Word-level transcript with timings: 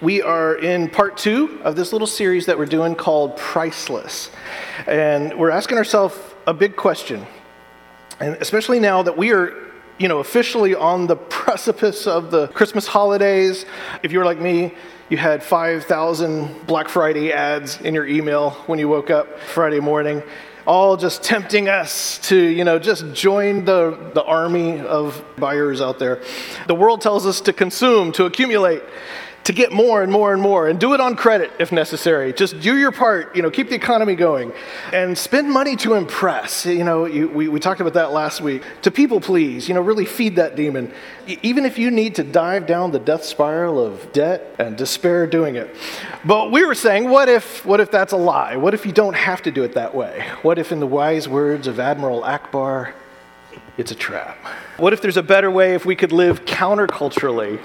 We 0.00 0.22
are 0.22 0.56
in 0.56 0.90
part 0.90 1.16
two 1.16 1.60
of 1.62 1.76
this 1.76 1.92
little 1.92 2.08
series 2.08 2.46
that 2.46 2.58
we're 2.58 2.66
doing 2.66 2.96
called 2.96 3.36
Priceless. 3.36 4.28
And 4.88 5.38
we're 5.38 5.52
asking 5.52 5.78
ourselves 5.78 6.18
a 6.48 6.52
big 6.52 6.74
question. 6.74 7.24
And 8.18 8.34
especially 8.36 8.80
now 8.80 9.04
that 9.04 9.16
we 9.16 9.32
are, 9.32 9.54
you 9.98 10.08
know, 10.08 10.18
officially 10.18 10.74
on 10.74 11.06
the 11.06 11.14
precipice 11.44 12.08
of 12.08 12.32
the 12.32 12.48
Christmas 12.48 12.88
holidays. 12.88 13.66
If 14.02 14.10
you 14.10 14.18
were 14.18 14.24
like 14.24 14.40
me, 14.40 14.74
you 15.10 15.16
had 15.16 15.44
5,000 15.44 16.66
Black 16.66 16.88
Friday 16.88 17.32
ads 17.32 17.80
in 17.80 17.94
your 17.94 18.06
email 18.06 18.50
when 18.66 18.80
you 18.80 18.88
woke 18.88 19.10
up 19.10 19.38
Friday 19.38 19.78
morning, 19.78 20.24
all 20.66 20.96
just 20.96 21.22
tempting 21.22 21.68
us 21.68 22.18
to, 22.28 22.36
you 22.36 22.64
know, 22.64 22.80
just 22.80 23.12
join 23.12 23.64
the, 23.64 24.10
the 24.14 24.24
army 24.24 24.80
of 24.80 25.24
buyers 25.38 25.80
out 25.80 26.00
there. 26.00 26.20
The 26.66 26.74
world 26.74 27.00
tells 27.00 27.26
us 27.26 27.40
to 27.42 27.52
consume, 27.52 28.10
to 28.12 28.24
accumulate 28.24 28.82
to 29.44 29.52
get 29.52 29.72
more 29.72 30.02
and 30.02 30.10
more 30.10 30.32
and 30.32 30.40
more 30.40 30.68
and 30.68 30.80
do 30.80 30.94
it 30.94 31.00
on 31.00 31.16
credit 31.16 31.52
if 31.58 31.70
necessary. 31.70 32.32
Just 32.32 32.60
do 32.60 32.76
your 32.76 32.92
part 32.92 33.36
you 33.36 33.42
know 33.42 33.50
keep 33.50 33.68
the 33.68 33.74
economy 33.74 34.14
going. 34.14 34.52
And 34.92 35.16
spend 35.16 35.50
money 35.50 35.76
to 35.76 35.94
impress. 35.94 36.66
You 36.66 36.84
know 36.84 37.04
you, 37.04 37.28
we, 37.28 37.48
we 37.48 37.60
talked 37.60 37.80
about 37.80 37.94
that 37.94 38.12
last 38.12 38.40
week. 38.40 38.62
To 38.82 38.90
people 38.90 39.20
please 39.20 39.68
you 39.68 39.74
know 39.74 39.80
really 39.80 40.06
feed 40.06 40.36
that 40.36 40.56
demon. 40.56 40.92
Even 41.42 41.64
if 41.64 41.78
you 41.78 41.90
need 41.90 42.14
to 42.16 42.24
dive 42.24 42.66
down 42.66 42.90
the 42.90 42.98
death 42.98 43.24
spiral 43.24 43.84
of 43.84 44.12
debt 44.12 44.54
and 44.58 44.76
despair 44.76 45.26
doing 45.26 45.56
it. 45.56 45.74
But 46.24 46.50
we 46.50 46.64
were 46.64 46.74
saying 46.74 47.08
what 47.10 47.28
if 47.28 47.64
what 47.66 47.80
if 47.80 47.90
that's 47.90 48.12
a 48.12 48.18
lie? 48.18 48.56
What 48.56 48.72
if 48.72 48.86
you 48.86 48.92
don't 48.92 49.14
have 49.14 49.42
to 49.42 49.50
do 49.50 49.62
it 49.62 49.74
that 49.74 49.94
way? 49.94 50.26
What 50.42 50.58
if 50.58 50.72
in 50.72 50.80
the 50.80 50.86
wise 50.86 51.28
words 51.28 51.66
of 51.66 51.78
admiral 51.78 52.22
Ackbar, 52.22 52.94
it's 53.76 53.90
a 53.90 53.94
trap? 53.94 54.38
What 54.78 54.94
if 54.94 55.02
there's 55.02 55.18
a 55.18 55.22
better 55.22 55.50
way 55.50 55.74
if 55.74 55.84
we 55.84 55.94
could 55.94 56.12
live 56.12 56.46
counterculturally 56.46 57.60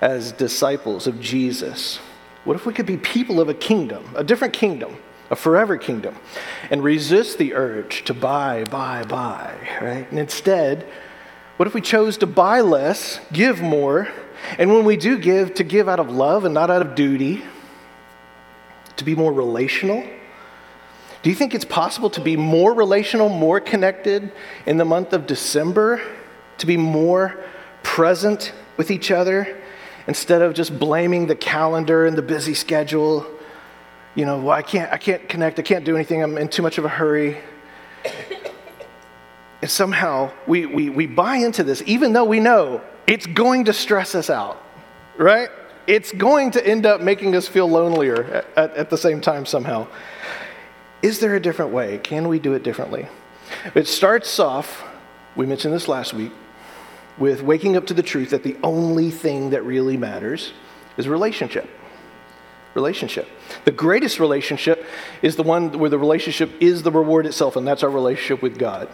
as 0.00 0.32
disciples 0.32 1.06
of 1.06 1.20
Jesus? 1.20 1.98
What 2.44 2.56
if 2.56 2.66
we 2.66 2.74
could 2.74 2.86
be 2.86 2.96
people 2.96 3.40
of 3.40 3.48
a 3.48 3.54
kingdom, 3.54 4.04
a 4.14 4.24
different 4.24 4.52
kingdom, 4.52 4.96
a 5.30 5.36
forever 5.36 5.76
kingdom, 5.76 6.14
and 6.70 6.82
resist 6.82 7.38
the 7.38 7.54
urge 7.54 8.04
to 8.04 8.14
buy, 8.14 8.64
buy, 8.64 9.04
buy, 9.04 9.54
right? 9.80 10.10
And 10.10 10.18
instead, 10.18 10.86
what 11.56 11.66
if 11.66 11.74
we 11.74 11.80
chose 11.80 12.18
to 12.18 12.26
buy 12.26 12.60
less, 12.60 13.20
give 13.32 13.62
more, 13.62 14.08
and 14.58 14.72
when 14.72 14.84
we 14.84 14.96
do 14.96 15.18
give, 15.18 15.54
to 15.54 15.64
give 15.64 15.88
out 15.88 16.00
of 16.00 16.10
love 16.10 16.44
and 16.44 16.52
not 16.52 16.70
out 16.70 16.82
of 16.82 16.94
duty, 16.94 17.42
to 18.96 19.04
be 19.04 19.14
more 19.14 19.32
relational? 19.32 20.04
Do 21.22 21.30
you 21.30 21.36
think 21.36 21.54
it's 21.54 21.64
possible 21.64 22.10
to 22.10 22.20
be 22.20 22.36
more 22.36 22.74
relational, 22.74 23.30
more 23.30 23.58
connected 23.58 24.30
in 24.66 24.76
the 24.76 24.84
month 24.84 25.14
of 25.14 25.26
December? 25.26 26.02
To 26.58 26.66
be 26.66 26.76
more 26.76 27.42
present 27.82 28.52
with 28.76 28.90
each 28.90 29.10
other? 29.10 29.60
Instead 30.06 30.42
of 30.42 30.54
just 30.54 30.78
blaming 30.78 31.26
the 31.26 31.34
calendar 31.34 32.06
and 32.06 32.16
the 32.16 32.22
busy 32.22 32.54
schedule, 32.54 33.26
you 34.14 34.24
know, 34.24 34.38
well, 34.38 34.50
I 34.50 34.62
can't, 34.62 34.92
I 34.92 34.98
can't 34.98 35.28
connect, 35.28 35.58
I 35.58 35.62
can't 35.62 35.84
do 35.84 35.94
anything, 35.94 36.22
I'm 36.22 36.36
in 36.38 36.48
too 36.48 36.62
much 36.62 36.78
of 36.78 36.84
a 36.84 36.88
hurry. 36.88 37.38
And 39.62 39.70
somehow 39.70 40.30
we, 40.46 40.66
we, 40.66 40.90
we 40.90 41.06
buy 41.06 41.36
into 41.36 41.64
this, 41.64 41.82
even 41.86 42.12
though 42.12 42.24
we 42.24 42.38
know 42.38 42.82
it's 43.06 43.26
going 43.26 43.64
to 43.64 43.72
stress 43.72 44.14
us 44.14 44.28
out, 44.28 44.62
right? 45.16 45.48
It's 45.86 46.12
going 46.12 46.50
to 46.52 46.66
end 46.66 46.84
up 46.84 47.00
making 47.00 47.34
us 47.34 47.48
feel 47.48 47.66
lonelier 47.66 48.24
at, 48.24 48.46
at, 48.56 48.76
at 48.76 48.90
the 48.90 48.98
same 48.98 49.22
time 49.22 49.46
somehow. 49.46 49.86
Is 51.02 51.20
there 51.20 51.34
a 51.34 51.40
different 51.40 51.72
way? 51.72 51.98
Can 51.98 52.28
we 52.28 52.38
do 52.38 52.52
it 52.52 52.62
differently? 52.62 53.08
It 53.74 53.86
starts 53.86 54.38
off, 54.38 54.84
we 55.34 55.46
mentioned 55.46 55.72
this 55.74 55.88
last 55.88 56.12
week, 56.14 56.32
with 57.18 57.42
waking 57.42 57.76
up 57.76 57.86
to 57.86 57.94
the 57.94 58.02
truth 58.02 58.30
that 58.30 58.42
the 58.42 58.56
only 58.62 59.10
thing 59.10 59.50
that 59.50 59.62
really 59.64 59.96
matters 59.96 60.52
is 60.96 61.08
relationship. 61.08 61.68
Relationship. 62.74 63.28
The 63.64 63.70
greatest 63.70 64.18
relationship 64.18 64.84
is 65.22 65.36
the 65.36 65.44
one 65.44 65.78
where 65.78 65.90
the 65.90 65.98
relationship 65.98 66.50
is 66.60 66.82
the 66.82 66.90
reward 66.90 67.26
itself, 67.26 67.56
and 67.56 67.66
that's 67.66 67.82
our 67.82 67.90
relationship 67.90 68.42
with 68.42 68.58
God. 68.58 68.88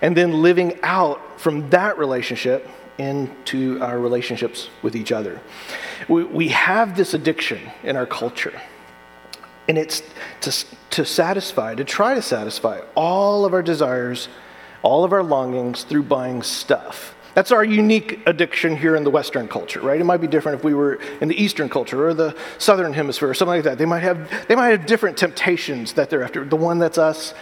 And 0.00 0.16
then 0.16 0.42
living 0.42 0.78
out 0.82 1.40
from 1.40 1.68
that 1.70 1.98
relationship 1.98 2.68
into 2.98 3.80
our 3.80 3.98
relationships 3.98 4.70
with 4.82 4.94
each 4.94 5.12
other. 5.12 5.40
We, 6.08 6.24
we 6.24 6.48
have 6.48 6.96
this 6.96 7.14
addiction 7.14 7.60
in 7.82 7.96
our 7.96 8.06
culture, 8.06 8.60
and 9.68 9.78
it's 9.78 10.02
to, 10.42 10.52
to 10.90 11.04
satisfy, 11.04 11.74
to 11.74 11.84
try 11.84 12.14
to 12.14 12.22
satisfy 12.22 12.80
all 12.94 13.44
of 13.44 13.52
our 13.52 13.62
desires, 13.62 14.28
all 14.82 15.04
of 15.04 15.12
our 15.12 15.22
longings 15.22 15.84
through 15.84 16.04
buying 16.04 16.42
stuff. 16.42 17.14
That's 17.38 17.52
our 17.52 17.62
unique 17.62 18.18
addiction 18.26 18.76
here 18.76 18.96
in 18.96 19.04
the 19.04 19.10
Western 19.10 19.46
culture, 19.46 19.78
right? 19.78 20.00
It 20.00 20.02
might 20.02 20.20
be 20.20 20.26
different 20.26 20.58
if 20.58 20.64
we 20.64 20.74
were 20.74 20.98
in 21.20 21.28
the 21.28 21.40
Eastern 21.40 21.68
culture 21.68 22.08
or 22.08 22.12
the 22.12 22.36
Southern 22.58 22.92
Hemisphere 22.92 23.30
or 23.30 23.34
something 23.34 23.54
like 23.58 23.62
that. 23.62 23.78
They 23.78 23.84
might 23.84 24.02
have, 24.02 24.28
they 24.48 24.56
might 24.56 24.70
have 24.70 24.86
different 24.86 25.16
temptations 25.16 25.92
that 25.92 26.10
they're 26.10 26.24
after. 26.24 26.44
The 26.44 26.56
one 26.56 26.80
that's 26.80 26.98
us, 26.98 27.34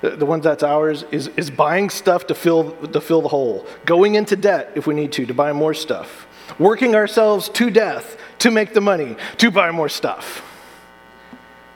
the 0.00 0.26
one 0.26 0.40
that's 0.40 0.64
ours, 0.64 1.04
is, 1.12 1.28
is 1.36 1.52
buying 1.52 1.88
stuff 1.88 2.26
to 2.26 2.34
fill, 2.34 2.72
to 2.88 3.00
fill 3.00 3.22
the 3.22 3.28
hole, 3.28 3.64
going 3.84 4.16
into 4.16 4.34
debt 4.34 4.72
if 4.74 4.88
we 4.88 4.94
need 4.96 5.12
to, 5.12 5.24
to 5.24 5.34
buy 5.34 5.52
more 5.52 5.72
stuff, 5.72 6.26
working 6.58 6.96
ourselves 6.96 7.48
to 7.50 7.70
death 7.70 8.16
to 8.40 8.50
make 8.50 8.74
the 8.74 8.80
money, 8.80 9.14
to 9.36 9.52
buy 9.52 9.70
more 9.70 9.88
stuff. 9.88 10.42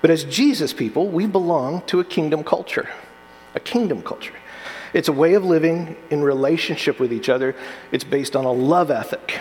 But 0.02 0.10
as 0.10 0.24
Jesus 0.24 0.72
people, 0.72 1.06
we 1.06 1.26
belong 1.26 1.82
to 1.82 2.00
a 2.00 2.04
kingdom 2.04 2.42
culture, 2.42 2.88
a 3.54 3.60
kingdom 3.60 4.02
culture. 4.02 4.34
It's 4.92 5.08
a 5.08 5.12
way 5.12 5.34
of 5.34 5.44
living 5.44 5.96
in 6.10 6.22
relationship 6.22 6.98
with 6.98 7.12
each 7.12 7.28
other. 7.28 7.54
It's 7.92 8.04
based 8.04 8.34
on 8.36 8.44
a 8.44 8.52
love 8.52 8.90
ethic. 8.90 9.40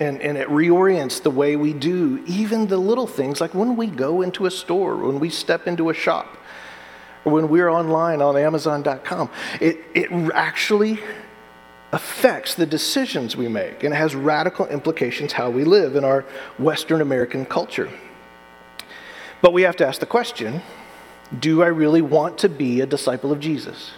And, 0.00 0.20
and 0.20 0.36
it 0.36 0.48
reorients 0.48 1.22
the 1.22 1.30
way 1.30 1.54
we 1.56 1.72
do 1.72 2.22
even 2.26 2.66
the 2.66 2.78
little 2.78 3.06
things, 3.06 3.40
like 3.40 3.54
when 3.54 3.76
we 3.76 3.86
go 3.86 4.22
into 4.22 4.46
a 4.46 4.50
store, 4.50 4.96
when 4.96 5.20
we 5.20 5.30
step 5.30 5.68
into 5.68 5.88
a 5.90 5.94
shop, 5.94 6.36
or 7.24 7.32
when 7.32 7.48
we're 7.48 7.68
online 7.68 8.20
on 8.20 8.36
Amazon.com. 8.36 9.30
It, 9.60 9.84
it 9.94 10.10
actually 10.34 10.98
affects 11.92 12.56
the 12.56 12.66
decisions 12.66 13.36
we 13.36 13.46
make, 13.46 13.84
and 13.84 13.94
it 13.94 13.96
has 13.96 14.16
radical 14.16 14.66
implications 14.66 15.32
how 15.32 15.48
we 15.48 15.62
live 15.62 15.94
in 15.94 16.04
our 16.04 16.22
Western 16.58 17.00
American 17.00 17.46
culture. 17.46 17.88
But 19.40 19.52
we 19.52 19.62
have 19.62 19.76
to 19.76 19.86
ask 19.86 20.00
the 20.00 20.06
question 20.06 20.62
do 21.38 21.62
I 21.62 21.66
really 21.66 22.02
want 22.02 22.38
to 22.38 22.48
be 22.48 22.80
a 22.80 22.86
disciple 22.86 23.32
of 23.32 23.40
Jesus? 23.40 23.92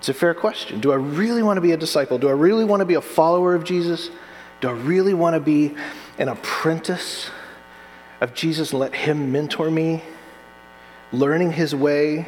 It's 0.00 0.08
a 0.08 0.14
fair 0.14 0.32
question. 0.32 0.80
Do 0.80 0.92
I 0.92 0.94
really 0.94 1.42
want 1.42 1.58
to 1.58 1.60
be 1.60 1.72
a 1.72 1.76
disciple? 1.76 2.16
Do 2.16 2.30
I 2.30 2.32
really 2.32 2.64
want 2.64 2.80
to 2.80 2.86
be 2.86 2.94
a 2.94 3.02
follower 3.02 3.54
of 3.54 3.64
Jesus? 3.64 4.10
Do 4.62 4.70
I 4.70 4.72
really 4.72 5.12
want 5.12 5.34
to 5.34 5.40
be 5.40 5.74
an 6.16 6.30
apprentice 6.30 7.28
of 8.22 8.32
Jesus 8.32 8.70
and 8.70 8.80
let 8.80 8.94
Him 8.94 9.30
mentor 9.30 9.70
me, 9.70 10.02
learning 11.12 11.52
His 11.52 11.74
way 11.74 12.26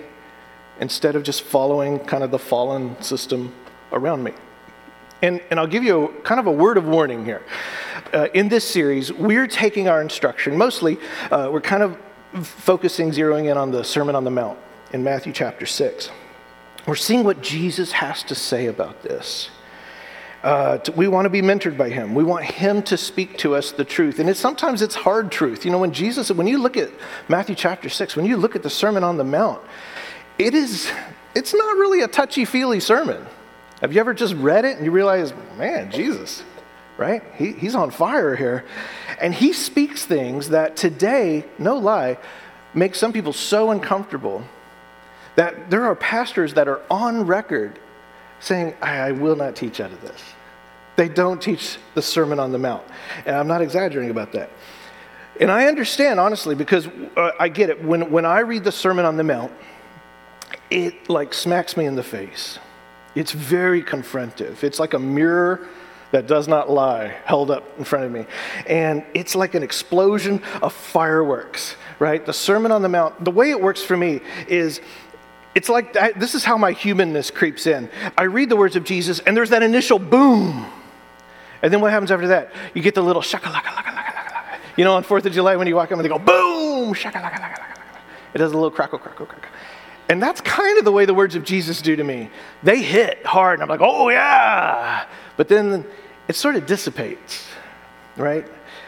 instead 0.81 1.17
of 1.17 1.23
just 1.23 1.45
following 1.45 1.99
kind 2.01 2.23
of 2.23 2.31
the 2.31 2.39
fallen 2.39 3.01
system 3.01 3.55
around 3.91 4.23
me? 4.23 4.35
And, 5.23 5.41
and 5.51 5.59
I'll 5.59 5.67
give 5.67 5.83
you 5.83 6.05
a, 6.05 6.21
kind 6.21 6.41
of 6.41 6.47
a 6.47 6.53
word 6.53 6.77
of 6.77 6.85
warning 6.85 7.25
here. 7.25 7.41
Uh, 8.13 8.29
in 8.35 8.51
this 8.51 8.69
series, 8.69 9.11
we're 9.11 9.47
taking 9.47 9.89
our 9.89 10.03
instruction, 10.03 10.59
mostly, 10.59 10.99
uh, 11.31 11.49
we're 11.51 11.63
kind 11.63 11.83
of 11.83 11.97
focusing, 12.47 13.13
zeroing 13.13 13.51
in 13.51 13.57
on 13.57 13.71
the 13.71 13.83
Sermon 13.83 14.15
on 14.15 14.25
the 14.25 14.31
Mount 14.31 14.59
in 14.93 15.03
Matthew 15.03 15.33
chapter 15.33 15.65
6. 15.65 16.11
We're 16.87 16.97
seeing 16.97 17.23
what 17.23 17.43
Jesus 17.43 17.93
has 17.93 18.23
to 18.25 18.35
say 18.35 18.67
about 18.67 19.03
this. 19.03 19.51
Uh, 20.43 20.79
we 20.97 21.07
want 21.07 21.27
to 21.27 21.31
be 21.31 21.41
mentored 21.41 21.77
by 21.77 21.89
him. 21.89 22.15
We 22.17 22.25
want 22.25 22.45
him 22.45 22.83
to 22.85 22.97
speak 22.97 23.39
to 23.39 23.55
us 23.55 23.71
the 23.71 23.85
truth. 23.85 24.19
And 24.19 24.29
it's, 24.29 24.41
sometimes 24.41 24.83
it's 24.83 24.97
hard 24.97 25.31
truth. 25.31 25.65
You 25.65 25.71
know, 25.71 25.79
when 25.79 25.93
Jesus, 25.93 26.33
when 26.33 26.49
you 26.49 26.59
look 26.59 26.77
at 26.77 26.91
Matthew 27.29 27.55
chapter 27.55 27.89
6, 27.89 28.17
when 28.17 28.27
you 28.27 28.37
look 28.37 28.57
at 28.57 28.65
the 28.65 28.71
Sermon 28.71 29.05
on 29.05 29.17
the 29.17 29.25
Mount, 29.25 29.63
it 30.39 30.55
is, 30.55 30.91
it's 31.37 31.55
not 31.55 31.77
really 31.77 32.03
a 32.03 32.09
touchy 32.09 32.45
feely 32.45 32.81
sermon. 32.81 33.25
Have 33.81 33.93
you 33.93 34.01
ever 34.01 34.15
just 34.15 34.35
read 34.35 34.65
it 34.65 34.77
and 34.77 34.85
you 34.85 34.91
realize, 34.91 35.33
man, 35.57 35.93
Jesus, 35.93 36.43
right? 36.97 37.23
He, 37.37 37.53
he's 37.53 37.77
on 37.77 37.93
fire 37.93 38.35
here. 38.35 38.65
And 39.21 39.33
he 39.33 39.53
speaks 39.53 40.05
things 40.05 40.49
that 40.49 40.75
today, 40.75 41.45
no 41.59 41.77
lie, 41.77 42.19
make 42.75 42.97
some 42.97 43.13
people 43.13 43.33
so 43.33 43.71
uncomfortable 43.71 44.43
that 45.37 45.71
there 45.71 45.85
are 45.85 45.95
pastors 45.95 46.55
that 46.55 46.69
are 46.69 46.83
on 46.91 47.27
record 47.27 47.79
saying, 48.41 48.75
I, 48.83 49.13
will 49.13 49.37
not 49.37 49.57
teach 49.57 49.81
out 49.81 49.93
of 49.93 50.01
this. 50.03 50.21
They 50.97 51.09
don't 51.09 51.41
teach 51.41 51.79
the 51.95 52.03
Sermon 52.03 52.39
on 52.39 52.53
the 52.53 52.59
Mount. 52.59 52.83
And 53.25 53.37
I'm 53.37 53.47
not 53.47 53.63
exaggerating 53.63 54.11
about 54.11 54.33
that. 54.33 54.51
And 55.41 55.51
I 55.51 55.67
understand, 55.67 56.21
honestly, 56.21 56.55
because 56.55 56.89
uh, 57.17 57.31
I 57.41 57.49
get 57.49 57.71
it. 57.71 57.83
When, 57.83 58.11
when 58.11 58.27
I 58.27 58.41
read 58.41 58.65
the 58.65 58.73
Sermon 58.73 59.05
on 59.05 59.17
the 59.17 59.25
Mount, 59.25 59.53
it 60.71 61.09
like 61.09 61.33
smacks 61.33 61.77
me 61.77 61.87
in 61.87 61.95
the 61.95 62.03
face. 62.03 62.59
It's 63.15 63.33
very 63.33 63.83
confrontive. 63.83 64.63
It's 64.63 64.79
like 64.79 64.95
a 64.95 64.99
mirror 64.99 65.69
that 66.11 66.27
does 66.27 66.47
not 66.47 66.71
lie 66.71 67.07
held 67.25 67.51
up 67.51 67.79
in 67.79 67.85
front 67.85 68.05
of 68.05 68.13
me. 68.13 68.27
And 68.67 69.05
it's 69.15 69.35
like 69.35 69.55
an 69.55 69.63
explosion 69.63 70.43
of 70.61 70.73
fireworks, 70.73 71.77
right? 71.99 72.25
The 72.25 72.35
Sermon 72.35 72.71
on 72.71 72.83
the 72.83 72.89
Mount, 72.89 73.25
the 73.25 73.31
way 73.31 73.51
it 73.51 73.61
works 73.61 73.83
for 73.83 73.97
me 73.97 74.21
is 74.47 74.81
it's 75.55 75.69
like 75.69 75.97
I, 75.97 76.13
this 76.13 76.35
is 76.35 76.45
how 76.45 76.57
my 76.57 76.73
humanness 76.73 77.31
creeps 77.31 77.67
in. 77.67 77.89
I 78.17 78.25
read 78.25 78.49
the 78.49 78.57
words 78.57 78.77
of 78.77 78.85
Jesus, 78.85 79.21
and 79.21 79.37
there's 79.37 79.51
that 79.51 79.63
initial 79.63 79.99
boom. 79.99 80.67
And 81.63 81.73
then 81.73 81.81
what 81.81 81.93
happens 81.93 82.11
after 82.11 82.29
that? 82.29 82.53
You 82.75 82.83
get 82.83 82.95
the 82.95 83.03
little 83.03 83.23
shaka 83.23 83.49
laka 83.49 83.69
laka 83.69 83.95
laka 83.95 84.15
laka. 84.15 84.59
You 84.77 84.85
know, 84.85 84.97
on 84.97 85.05
4th 85.05 85.27
of 85.27 85.33
July 85.33 85.57
when 85.57 85.67
you 85.67 85.77
walk 85.77 85.93
up 85.93 85.99
and 85.99 86.05
they 86.05 86.09
go, 86.09 86.19
boom, 86.19 86.93
shaka 86.95 87.19
laka 87.19 87.39
laka 87.39 87.61
laka. 87.61 87.73
It 88.35 88.39
does 88.39 88.53
a 88.53 88.55
little 88.55 88.71
crackle, 88.71 88.99
crackle, 88.99 89.27
crackle. 89.27 89.51
And 90.09 90.23
that's 90.23 90.41
kind 90.41 90.79
of 90.79 90.85
the 90.85 90.93
way 90.93 91.05
the 91.05 91.15
words 91.15 91.37
of 91.37 91.45
Jesus 91.45 91.81
do 91.81 91.97
to 91.97 92.05
me. 92.05 92.31
They 92.63 92.83
hit 92.83 93.25
hard, 93.25 93.55
and 93.55 93.63
I'm 93.63 93.69
like, 93.69 93.81
oh, 93.83 94.09
yeah. 94.09 95.07
But 95.37 95.49
then 95.49 95.87
it 96.29 96.37
sort 96.37 96.57
of 96.57 96.67
dissipates, 96.67 97.47
right? 98.17 98.47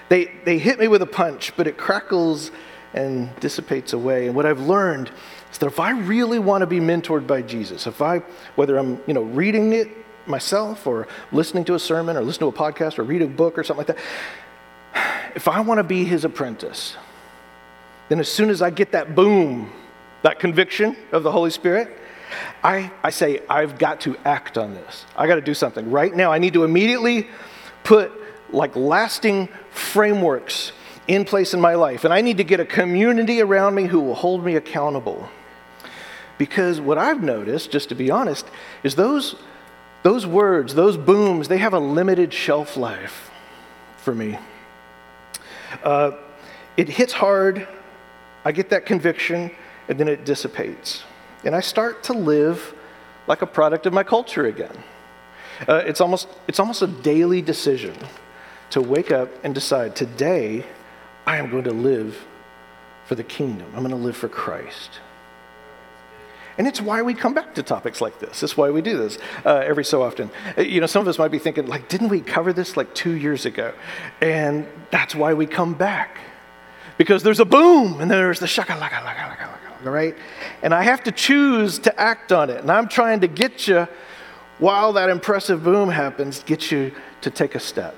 They, 0.08 0.32
they 0.44 0.58
hit 0.58 0.78
me 0.78 0.88
with 0.88 1.02
a 1.02 1.06
punch, 1.06 1.56
but 1.56 1.66
it 1.66 1.76
crackles 1.76 2.50
and 2.94 3.34
dissipates 3.40 3.92
away. 3.92 4.26
And 4.26 4.36
what 4.36 4.46
I've 4.46 4.60
learned 4.60 5.10
that 5.58 5.66
if 5.66 5.80
I 5.80 5.90
really 5.90 6.38
want 6.38 6.62
to 6.62 6.66
be 6.66 6.80
mentored 6.80 7.26
by 7.26 7.42
Jesus, 7.42 7.86
if 7.86 8.02
I, 8.02 8.18
whether 8.56 8.76
I'm, 8.76 9.00
you 9.06 9.14
know, 9.14 9.22
reading 9.22 9.72
it 9.72 9.88
myself 10.26 10.86
or 10.86 11.06
listening 11.32 11.64
to 11.66 11.74
a 11.74 11.78
sermon 11.78 12.16
or 12.16 12.22
listening 12.22 12.50
to 12.50 12.56
a 12.56 12.60
podcast 12.60 12.98
or 12.98 13.02
read 13.02 13.22
a 13.22 13.26
book 13.26 13.58
or 13.58 13.64
something 13.64 13.86
like 13.86 13.96
that, 13.96 15.34
if 15.34 15.48
I 15.48 15.60
want 15.60 15.78
to 15.78 15.84
be 15.84 16.04
his 16.04 16.24
apprentice, 16.24 16.96
then 18.08 18.20
as 18.20 18.28
soon 18.28 18.50
as 18.50 18.62
I 18.62 18.70
get 18.70 18.92
that 18.92 19.14
boom, 19.14 19.72
that 20.22 20.38
conviction 20.38 20.96
of 21.12 21.22
the 21.22 21.32
Holy 21.32 21.50
Spirit, 21.50 21.98
I, 22.62 22.90
I 23.02 23.10
say, 23.10 23.40
I've 23.48 23.78
got 23.78 24.00
to 24.02 24.16
act 24.24 24.58
on 24.58 24.74
this. 24.74 25.04
I 25.16 25.26
got 25.26 25.36
to 25.36 25.40
do 25.40 25.54
something. 25.54 25.90
Right 25.90 26.14
now, 26.14 26.32
I 26.32 26.38
need 26.38 26.54
to 26.54 26.64
immediately 26.64 27.28
put 27.82 28.12
like 28.50 28.74
lasting 28.76 29.48
frameworks 29.70 30.72
in 31.06 31.24
place 31.24 31.54
in 31.54 31.60
my 31.60 31.74
life. 31.74 32.04
And 32.04 32.14
I 32.14 32.20
need 32.20 32.38
to 32.38 32.44
get 32.44 32.60
a 32.60 32.64
community 32.64 33.40
around 33.40 33.74
me 33.74 33.84
who 33.84 34.00
will 34.00 34.14
hold 34.14 34.44
me 34.44 34.56
accountable. 34.56 35.28
Because 36.44 36.78
what 36.78 36.98
I've 36.98 37.22
noticed, 37.22 37.70
just 37.70 37.88
to 37.88 37.94
be 37.94 38.10
honest, 38.10 38.46
is 38.82 38.96
those, 38.96 39.34
those 40.02 40.26
words, 40.26 40.74
those 40.74 40.98
booms, 40.98 41.48
they 41.48 41.56
have 41.56 41.72
a 41.72 41.78
limited 41.78 42.34
shelf 42.34 42.76
life 42.76 43.30
for 43.96 44.14
me. 44.14 44.36
Uh, 45.82 46.10
it 46.76 46.90
hits 46.90 47.14
hard, 47.14 47.66
I 48.44 48.52
get 48.52 48.68
that 48.68 48.84
conviction, 48.84 49.52
and 49.88 49.98
then 49.98 50.06
it 50.06 50.26
dissipates. 50.26 51.04
And 51.44 51.56
I 51.56 51.60
start 51.60 52.02
to 52.04 52.12
live 52.12 52.74
like 53.26 53.40
a 53.40 53.46
product 53.46 53.86
of 53.86 53.94
my 53.94 54.02
culture 54.02 54.44
again. 54.44 54.76
Uh, 55.66 55.76
it's, 55.86 56.02
almost, 56.02 56.28
it's 56.46 56.60
almost 56.60 56.82
a 56.82 56.88
daily 56.88 57.40
decision 57.40 57.96
to 58.68 58.82
wake 58.82 59.10
up 59.10 59.30
and 59.42 59.54
decide 59.54 59.96
today 59.96 60.66
I 61.26 61.38
am 61.38 61.50
going 61.50 61.64
to 61.64 61.72
live 61.72 62.22
for 63.06 63.14
the 63.14 63.24
kingdom. 63.24 63.66
I'm 63.74 63.80
going 63.80 63.96
to 63.96 63.96
live 63.96 64.14
for 64.14 64.28
Christ. 64.28 65.00
And 66.56 66.66
it's 66.66 66.80
why 66.80 67.02
we 67.02 67.14
come 67.14 67.34
back 67.34 67.54
to 67.54 67.62
topics 67.62 68.00
like 68.00 68.20
this. 68.20 68.42
It's 68.42 68.56
why 68.56 68.70
we 68.70 68.80
do 68.80 68.96
this 68.96 69.18
uh, 69.44 69.56
every 69.56 69.84
so 69.84 70.02
often. 70.02 70.30
Uh, 70.56 70.62
you 70.62 70.80
know, 70.80 70.86
some 70.86 71.02
of 71.02 71.08
us 71.08 71.18
might 71.18 71.30
be 71.32 71.38
thinking, 71.38 71.66
like, 71.66 71.88
didn't 71.88 72.08
we 72.08 72.20
cover 72.20 72.52
this 72.52 72.76
like 72.76 72.94
two 72.94 73.12
years 73.12 73.44
ago? 73.44 73.74
And 74.20 74.66
that's 74.90 75.14
why 75.14 75.34
we 75.34 75.46
come 75.46 75.74
back. 75.74 76.18
Because 76.96 77.24
there's 77.24 77.40
a 77.40 77.44
boom 77.44 78.00
and 78.00 78.08
there's 78.08 78.38
the 78.38 78.46
shaka 78.46 78.74
laka 78.74 79.02
laka 79.02 79.36
laka 79.36 79.48
laka, 79.48 79.90
right? 79.90 80.14
And 80.62 80.72
I 80.72 80.84
have 80.84 81.02
to 81.04 81.12
choose 81.12 81.80
to 81.80 82.00
act 82.00 82.30
on 82.30 82.50
it. 82.50 82.60
And 82.60 82.70
I'm 82.70 82.88
trying 82.88 83.20
to 83.20 83.26
get 83.26 83.66
you, 83.66 83.88
while 84.58 84.92
that 84.92 85.10
impressive 85.10 85.64
boom 85.64 85.88
happens, 85.88 86.44
get 86.44 86.70
you 86.70 86.92
to 87.22 87.30
take 87.30 87.56
a 87.56 87.60
step, 87.60 87.96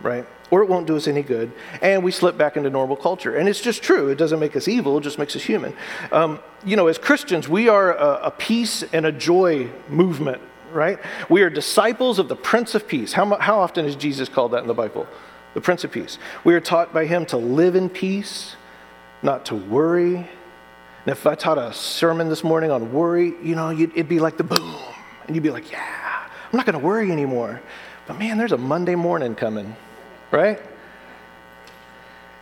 right? 0.00 0.26
Or 0.54 0.62
it 0.62 0.68
won't 0.68 0.86
do 0.86 0.94
us 0.94 1.08
any 1.08 1.22
good, 1.22 1.50
and 1.82 2.04
we 2.04 2.12
slip 2.12 2.38
back 2.38 2.56
into 2.56 2.70
normal 2.70 2.94
culture. 2.94 3.34
And 3.34 3.48
it's 3.48 3.60
just 3.60 3.82
true. 3.82 4.08
It 4.08 4.14
doesn't 4.14 4.38
make 4.38 4.54
us 4.54 4.68
evil, 4.68 4.98
it 4.98 5.00
just 5.00 5.18
makes 5.18 5.34
us 5.34 5.42
human. 5.42 5.74
Um, 6.12 6.38
you 6.64 6.76
know, 6.76 6.86
as 6.86 6.96
Christians, 6.96 7.48
we 7.48 7.68
are 7.68 7.92
a, 7.92 8.26
a 8.26 8.30
peace 8.30 8.84
and 8.92 9.04
a 9.04 9.10
joy 9.10 9.68
movement, 9.88 10.40
right? 10.70 11.00
We 11.28 11.42
are 11.42 11.50
disciples 11.50 12.20
of 12.20 12.28
the 12.28 12.36
Prince 12.36 12.76
of 12.76 12.86
Peace. 12.86 13.12
How, 13.12 13.36
how 13.38 13.58
often 13.58 13.84
is 13.84 13.96
Jesus 13.96 14.28
called 14.28 14.52
that 14.52 14.62
in 14.62 14.68
the 14.68 14.74
Bible? 14.74 15.08
The 15.54 15.60
Prince 15.60 15.82
of 15.82 15.90
Peace. 15.90 16.18
We 16.44 16.54
are 16.54 16.60
taught 16.60 16.94
by 16.94 17.06
him 17.06 17.26
to 17.26 17.36
live 17.36 17.74
in 17.74 17.88
peace, 17.88 18.54
not 19.22 19.46
to 19.46 19.56
worry. 19.56 20.14
And 20.14 21.08
if 21.08 21.26
I 21.26 21.34
taught 21.34 21.58
a 21.58 21.72
sermon 21.72 22.28
this 22.28 22.44
morning 22.44 22.70
on 22.70 22.92
worry, 22.92 23.34
you 23.42 23.56
know, 23.56 23.72
it'd 23.72 24.08
be 24.08 24.20
like 24.20 24.36
the 24.36 24.44
boom. 24.44 24.76
And 25.26 25.34
you'd 25.34 25.42
be 25.42 25.50
like, 25.50 25.72
yeah, 25.72 26.28
I'm 26.52 26.56
not 26.56 26.64
going 26.64 26.78
to 26.78 26.84
worry 26.84 27.10
anymore. 27.10 27.60
But 28.06 28.20
man, 28.20 28.38
there's 28.38 28.52
a 28.52 28.56
Monday 28.58 28.94
morning 28.94 29.34
coming 29.34 29.74
right? 30.34 30.60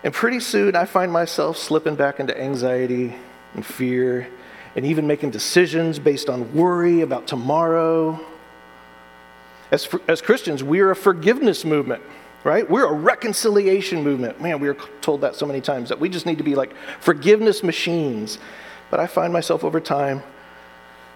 And 0.02 0.12
pretty 0.14 0.40
soon 0.40 0.74
I 0.74 0.86
find 0.86 1.12
myself 1.12 1.58
slipping 1.58 1.94
back 1.94 2.18
into 2.18 2.38
anxiety 2.38 3.14
and 3.54 3.64
fear 3.64 4.28
and 4.74 4.86
even 4.86 5.06
making 5.06 5.30
decisions 5.30 5.98
based 5.98 6.30
on 6.30 6.54
worry 6.54 7.02
about 7.02 7.26
tomorrow. 7.26 8.18
As, 9.70 9.88
as 10.08 10.22
Christians, 10.22 10.64
we're 10.64 10.90
a 10.90 10.96
forgiveness 10.96 11.64
movement, 11.66 12.02
right? 12.44 12.68
We're 12.68 12.86
a 12.86 12.92
reconciliation 12.92 14.02
movement. 14.02 14.40
Man, 14.40 14.58
we 14.58 14.68
are 14.68 14.76
told 15.02 15.20
that 15.20 15.36
so 15.36 15.44
many 15.44 15.60
times 15.60 15.90
that 15.90 16.00
we 16.00 16.08
just 16.08 16.24
need 16.24 16.38
to 16.38 16.44
be 16.44 16.54
like 16.54 16.74
forgiveness 16.98 17.62
machines. 17.62 18.38
But 18.90 19.00
I 19.00 19.06
find 19.06 19.32
myself 19.32 19.64
over 19.64 19.80
time 19.80 20.22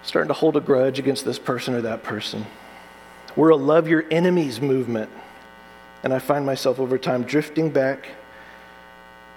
starting 0.03 0.29
to 0.29 0.35
hold 0.35 0.57
a 0.57 0.61
grudge 0.61 0.99
against 0.99 1.25
this 1.25 1.39
person 1.39 1.75
or 1.75 1.81
that 1.83 2.03
person. 2.03 2.47
We're 3.35 3.51
a 3.51 3.57
love 3.57 3.89
your 3.89 4.05
enemies 4.11 4.61
movement. 4.61 5.11
And 6.07 6.15
I 6.15 6.21
find 6.21 6.47
myself 6.47 6.79
over 6.79 6.99
time 6.99 7.25
drifting 7.25 7.69
back 7.69 8.11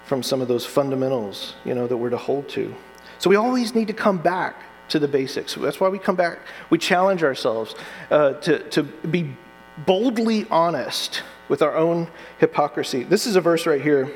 from 0.03 0.21
some 0.21 0.39
of 0.39 0.47
those 0.47 0.67
fundamentals, 0.67 1.55
you 1.65 1.73
know, 1.73 1.87
that 1.87 1.97
we're 1.97 2.11
to 2.11 2.17
hold 2.17 2.47
to. 2.49 2.75
So 3.17 3.27
we 3.27 3.37
always 3.37 3.73
need 3.73 3.87
to 3.87 3.93
come 3.93 4.19
back 4.19 4.61
to 4.89 4.99
the 4.99 5.07
basics. 5.07 5.55
That's 5.55 5.79
why 5.79 5.89
we 5.89 5.97
come 5.97 6.15
back. 6.15 6.37
We 6.69 6.77
challenge 6.77 7.23
ourselves 7.23 7.73
uh, 8.11 8.33
to, 8.33 8.59
to 8.69 8.83
be 8.83 9.35
boldly 9.79 10.45
honest 10.51 11.23
with 11.47 11.63
our 11.63 11.75
own 11.75 12.07
hypocrisy. 12.37 13.01
This 13.01 13.25
is 13.25 13.35
a 13.35 13.41
verse 13.41 13.65
right 13.65 13.81
here. 13.81 14.13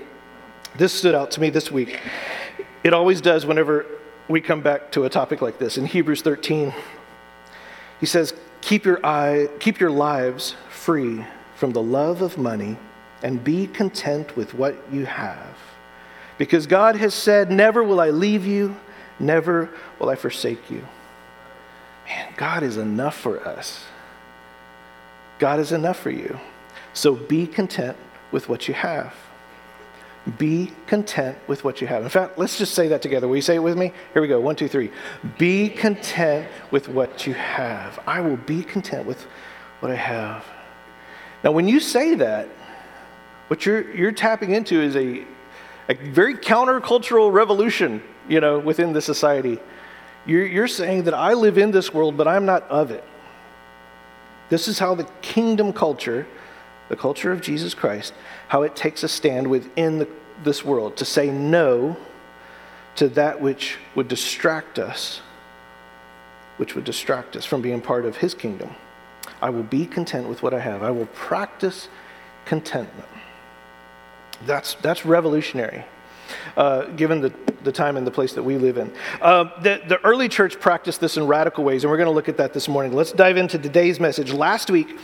This 0.77 0.93
stood 0.93 1.15
out 1.15 1.31
to 1.31 1.41
me 1.41 1.49
this 1.49 1.71
week. 1.71 1.99
It 2.83 2.93
always 2.93 3.19
does 3.19 3.47
whenever 3.47 3.87
we 4.27 4.41
come 4.41 4.61
back 4.61 4.91
to 4.91 5.05
a 5.05 5.09
topic 5.09 5.41
like 5.41 5.57
this. 5.57 5.79
In 5.79 5.87
Hebrews 5.87 6.21
13, 6.21 6.71
he 7.99 8.05
says, 8.05 8.31
Keep 8.61 8.85
your, 8.85 9.03
eye, 9.03 9.49
keep 9.59 9.79
your 9.79 9.89
lives 9.89 10.53
free 10.69 11.25
from 11.55 11.71
the 11.71 11.81
love 11.81 12.21
of 12.21 12.37
money 12.37 12.77
and 13.21 13.43
be 13.43 13.67
content 13.67 14.35
with 14.35 14.53
what 14.53 14.75
you 14.91 15.05
have. 15.05 15.57
Because 16.37 16.67
God 16.67 16.95
has 16.95 17.13
said, 17.13 17.51
Never 17.51 17.83
will 17.83 18.01
I 18.01 18.09
leave 18.09 18.45
you, 18.45 18.75
never 19.19 19.69
will 19.99 20.09
I 20.09 20.15
forsake 20.15 20.69
you. 20.69 20.85
Man, 22.05 22.33
God 22.35 22.63
is 22.63 22.77
enough 22.77 23.17
for 23.17 23.45
us. 23.47 23.85
God 25.39 25.59
is 25.59 25.71
enough 25.71 25.99
for 25.99 26.11
you. 26.11 26.39
So 26.93 27.15
be 27.15 27.47
content 27.47 27.97
with 28.31 28.49
what 28.49 28.67
you 28.67 28.73
have. 28.73 29.15
Be 30.37 30.71
content 30.87 31.37
with 31.47 31.63
what 31.63 31.81
you 31.81 31.87
have. 31.87 32.03
In 32.03 32.09
fact, 32.09 32.37
let's 32.37 32.57
just 32.57 32.73
say 32.73 32.87
that 32.89 33.01
together. 33.01 33.27
Will 33.27 33.35
you 33.35 33.41
say 33.41 33.55
it 33.55 33.63
with 33.63 33.77
me? 33.77 33.91
Here 34.13 34.21
we 34.21 34.27
go. 34.27 34.39
One, 34.39 34.55
two, 34.55 34.69
three. 34.69 34.89
Be 35.37 35.69
content 35.69 36.47
with 36.71 36.87
what 36.87 37.27
you 37.27 37.33
have. 37.33 37.99
I 38.07 38.21
will 38.21 38.37
be 38.37 38.63
content 38.63 39.05
with 39.05 39.21
what 39.81 39.91
I 39.91 39.95
have. 39.95 40.45
Now, 41.43 41.51
when 41.51 41.67
you 41.67 41.79
say 41.79 42.15
that, 42.15 42.47
what 43.47 43.65
you're, 43.65 43.93
you're 43.93 44.11
tapping 44.11 44.51
into 44.51 44.81
is 44.81 44.95
a, 44.95 45.25
a 45.89 45.95
very 45.95 46.35
countercultural 46.35 47.31
revolution, 47.31 48.01
you 48.29 48.39
know, 48.39 48.59
within 48.59 48.93
the 48.93 49.01
society. 49.01 49.59
You're, 50.25 50.45
you're 50.45 50.67
saying 50.67 51.03
that 51.03 51.13
I 51.13 51.33
live 51.33 51.57
in 51.57 51.71
this 51.71 51.93
world, 51.93 52.15
but 52.15 52.27
I'm 52.27 52.45
not 52.45 52.63
of 52.63 52.91
it. 52.91 53.03
This 54.49 54.67
is 54.67 54.79
how 54.79 54.95
the 54.95 55.03
kingdom 55.21 55.73
culture, 55.73 56.25
the 56.87 56.95
culture 56.95 57.31
of 57.31 57.41
Jesus 57.41 57.73
Christ, 57.73 58.13
how 58.47 58.63
it 58.63 58.75
takes 58.75 59.03
a 59.03 59.09
stand 59.09 59.47
within 59.47 59.99
the, 59.99 60.07
this 60.43 60.63
world 60.63 60.95
to 60.97 61.05
say 61.05 61.29
no 61.29 61.97
to 62.95 63.09
that 63.09 63.41
which 63.41 63.77
would 63.95 64.07
distract 64.07 64.79
us, 64.79 65.21
which 66.57 66.75
would 66.75 66.83
distract 66.83 67.35
us 67.35 67.45
from 67.45 67.61
being 67.61 67.81
part 67.81 68.05
of 68.05 68.17
his 68.17 68.33
kingdom. 68.33 68.69
I 69.41 69.49
will 69.49 69.63
be 69.63 69.85
content 69.85 70.27
with 70.29 70.43
what 70.43 70.53
I 70.53 70.59
have. 70.59 70.83
I 70.83 70.91
will 70.91 71.07
practice 71.07 71.89
contentment. 72.45 73.09
That's, 74.45 74.75
that's 74.75 75.05
revolutionary, 75.05 75.85
uh, 76.57 76.85
given 76.85 77.21
the, 77.21 77.33
the 77.63 77.71
time 77.71 77.97
and 77.97 78.05
the 78.05 78.11
place 78.11 78.33
that 78.33 78.43
we 78.43 78.57
live 78.57 78.77
in. 78.77 78.93
Uh, 79.21 79.45
the, 79.61 79.81
the 79.87 80.03
early 80.03 80.27
church 80.27 80.59
practiced 80.59 80.99
this 80.99 81.17
in 81.17 81.27
radical 81.27 81.63
ways, 81.63 81.83
and 81.83 81.91
we're 81.91 81.97
going 81.97 82.07
to 82.07 82.13
look 82.13 82.29
at 82.29 82.37
that 82.37 82.53
this 82.53 82.67
morning. 82.67 82.93
Let's 82.93 83.11
dive 83.11 83.37
into 83.37 83.57
today's 83.57 83.99
message. 83.99 84.33
Last 84.33 84.69
week, 84.69 84.97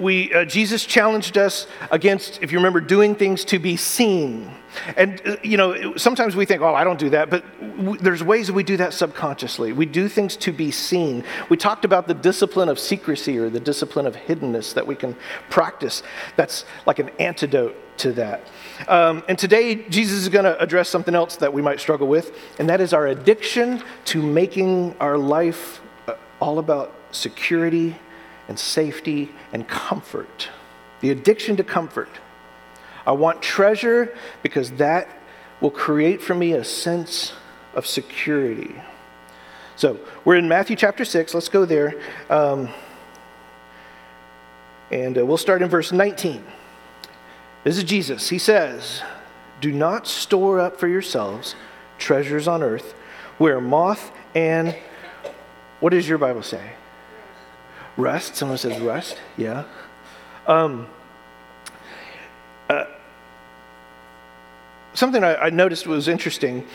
we, 0.00 0.32
uh, 0.32 0.44
Jesus 0.44 0.84
challenged 0.84 1.36
us 1.36 1.66
against, 1.90 2.42
if 2.42 2.52
you 2.52 2.58
remember, 2.58 2.80
doing 2.80 3.14
things 3.14 3.44
to 3.46 3.58
be 3.58 3.76
seen. 3.76 4.50
And, 4.96 5.20
uh, 5.26 5.36
you 5.42 5.56
know, 5.56 5.96
sometimes 5.96 6.36
we 6.36 6.46
think, 6.46 6.62
oh, 6.62 6.74
I 6.74 6.84
don't 6.84 6.98
do 6.98 7.10
that, 7.10 7.28
but 7.28 7.44
w- 7.78 7.98
there's 7.98 8.22
ways 8.22 8.46
that 8.46 8.52
we 8.52 8.62
do 8.62 8.76
that 8.76 8.94
subconsciously. 8.94 9.72
We 9.72 9.86
do 9.86 10.08
things 10.08 10.36
to 10.38 10.52
be 10.52 10.70
seen. 10.70 11.24
We 11.48 11.56
talked 11.56 11.84
about 11.84 12.06
the 12.06 12.14
discipline 12.14 12.68
of 12.68 12.78
secrecy 12.78 13.36
or 13.38 13.50
the 13.50 13.60
discipline 13.60 14.06
of 14.06 14.14
hiddenness 14.16 14.74
that 14.74 14.86
we 14.86 14.94
can 14.94 15.16
practice. 15.48 16.02
That's 16.36 16.64
like 16.86 16.98
an 16.98 17.10
antidote 17.18 17.76
to 17.98 18.12
that. 18.12 18.46
Um, 18.88 19.22
and 19.28 19.38
today, 19.38 19.74
Jesus 19.88 20.18
is 20.20 20.28
going 20.28 20.44
to 20.44 20.58
address 20.60 20.88
something 20.88 21.14
else 21.14 21.36
that 21.36 21.52
we 21.52 21.62
might 21.62 21.80
struggle 21.80 22.06
with, 22.06 22.32
and 22.58 22.68
that 22.68 22.80
is 22.80 22.94
our 22.94 23.08
addiction 23.08 23.82
to 24.06 24.22
making 24.22 24.96
our 25.00 25.18
life 25.18 25.80
uh, 26.06 26.14
all 26.40 26.58
about 26.58 26.94
security 27.10 27.96
and 28.50 28.58
safety 28.58 29.30
and 29.52 29.66
comfort. 29.68 30.48
The 31.02 31.10
addiction 31.10 31.56
to 31.58 31.64
comfort. 31.64 32.10
I 33.06 33.12
want 33.12 33.40
treasure 33.40 34.12
because 34.42 34.72
that 34.72 35.08
will 35.60 35.70
create 35.70 36.20
for 36.20 36.34
me 36.34 36.54
a 36.54 36.64
sense 36.64 37.32
of 37.74 37.86
security. 37.86 38.74
So 39.76 40.00
we're 40.24 40.34
in 40.34 40.48
Matthew 40.48 40.74
chapter 40.74 41.04
6. 41.04 41.32
Let's 41.32 41.48
go 41.48 41.64
there. 41.64 41.94
Um, 42.28 42.68
and 44.90 45.16
uh, 45.16 45.24
we'll 45.24 45.36
start 45.36 45.62
in 45.62 45.68
verse 45.68 45.92
19. 45.92 46.44
This 47.62 47.78
is 47.78 47.84
Jesus. 47.84 48.30
He 48.30 48.38
says, 48.38 49.00
Do 49.60 49.70
not 49.70 50.08
store 50.08 50.58
up 50.58 50.80
for 50.80 50.88
yourselves 50.88 51.54
treasures 51.98 52.48
on 52.48 52.64
earth 52.64 52.94
where 53.38 53.60
moth 53.60 54.10
and 54.34 54.76
what 55.78 55.90
does 55.90 56.08
your 56.08 56.18
Bible 56.18 56.42
say? 56.42 56.72
Rust. 57.96 58.36
Someone 58.36 58.58
says 58.58 58.78
rest. 58.80 59.18
Yeah. 59.36 59.64
Um, 60.46 60.86
uh, 62.68 62.84
something 64.94 65.22
I, 65.22 65.34
I, 65.36 65.50
noticed 65.50 65.86
was 65.86 66.08
interesting. 66.08 66.66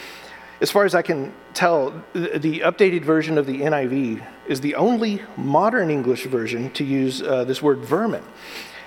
As 0.62 0.72
far 0.72 0.86
as 0.86 0.96
I 0.96 1.02
can 1.02 1.34
tell, 1.54 2.04
the, 2.14 2.38
the, 2.40 2.60
updated 2.62 3.04
version 3.04 3.38
of 3.38 3.46
the 3.46 3.62
NIV 3.62 4.26
is 4.48 4.62
the 4.62 4.76
only 4.76 5.22
modern 5.36 5.90
English 5.90 6.26
version 6.26 6.70
to 6.72 6.84
use 6.84 7.22
uh, 7.22 7.44
this 7.44 7.62
word 7.62 7.80
vermin. 7.80 8.24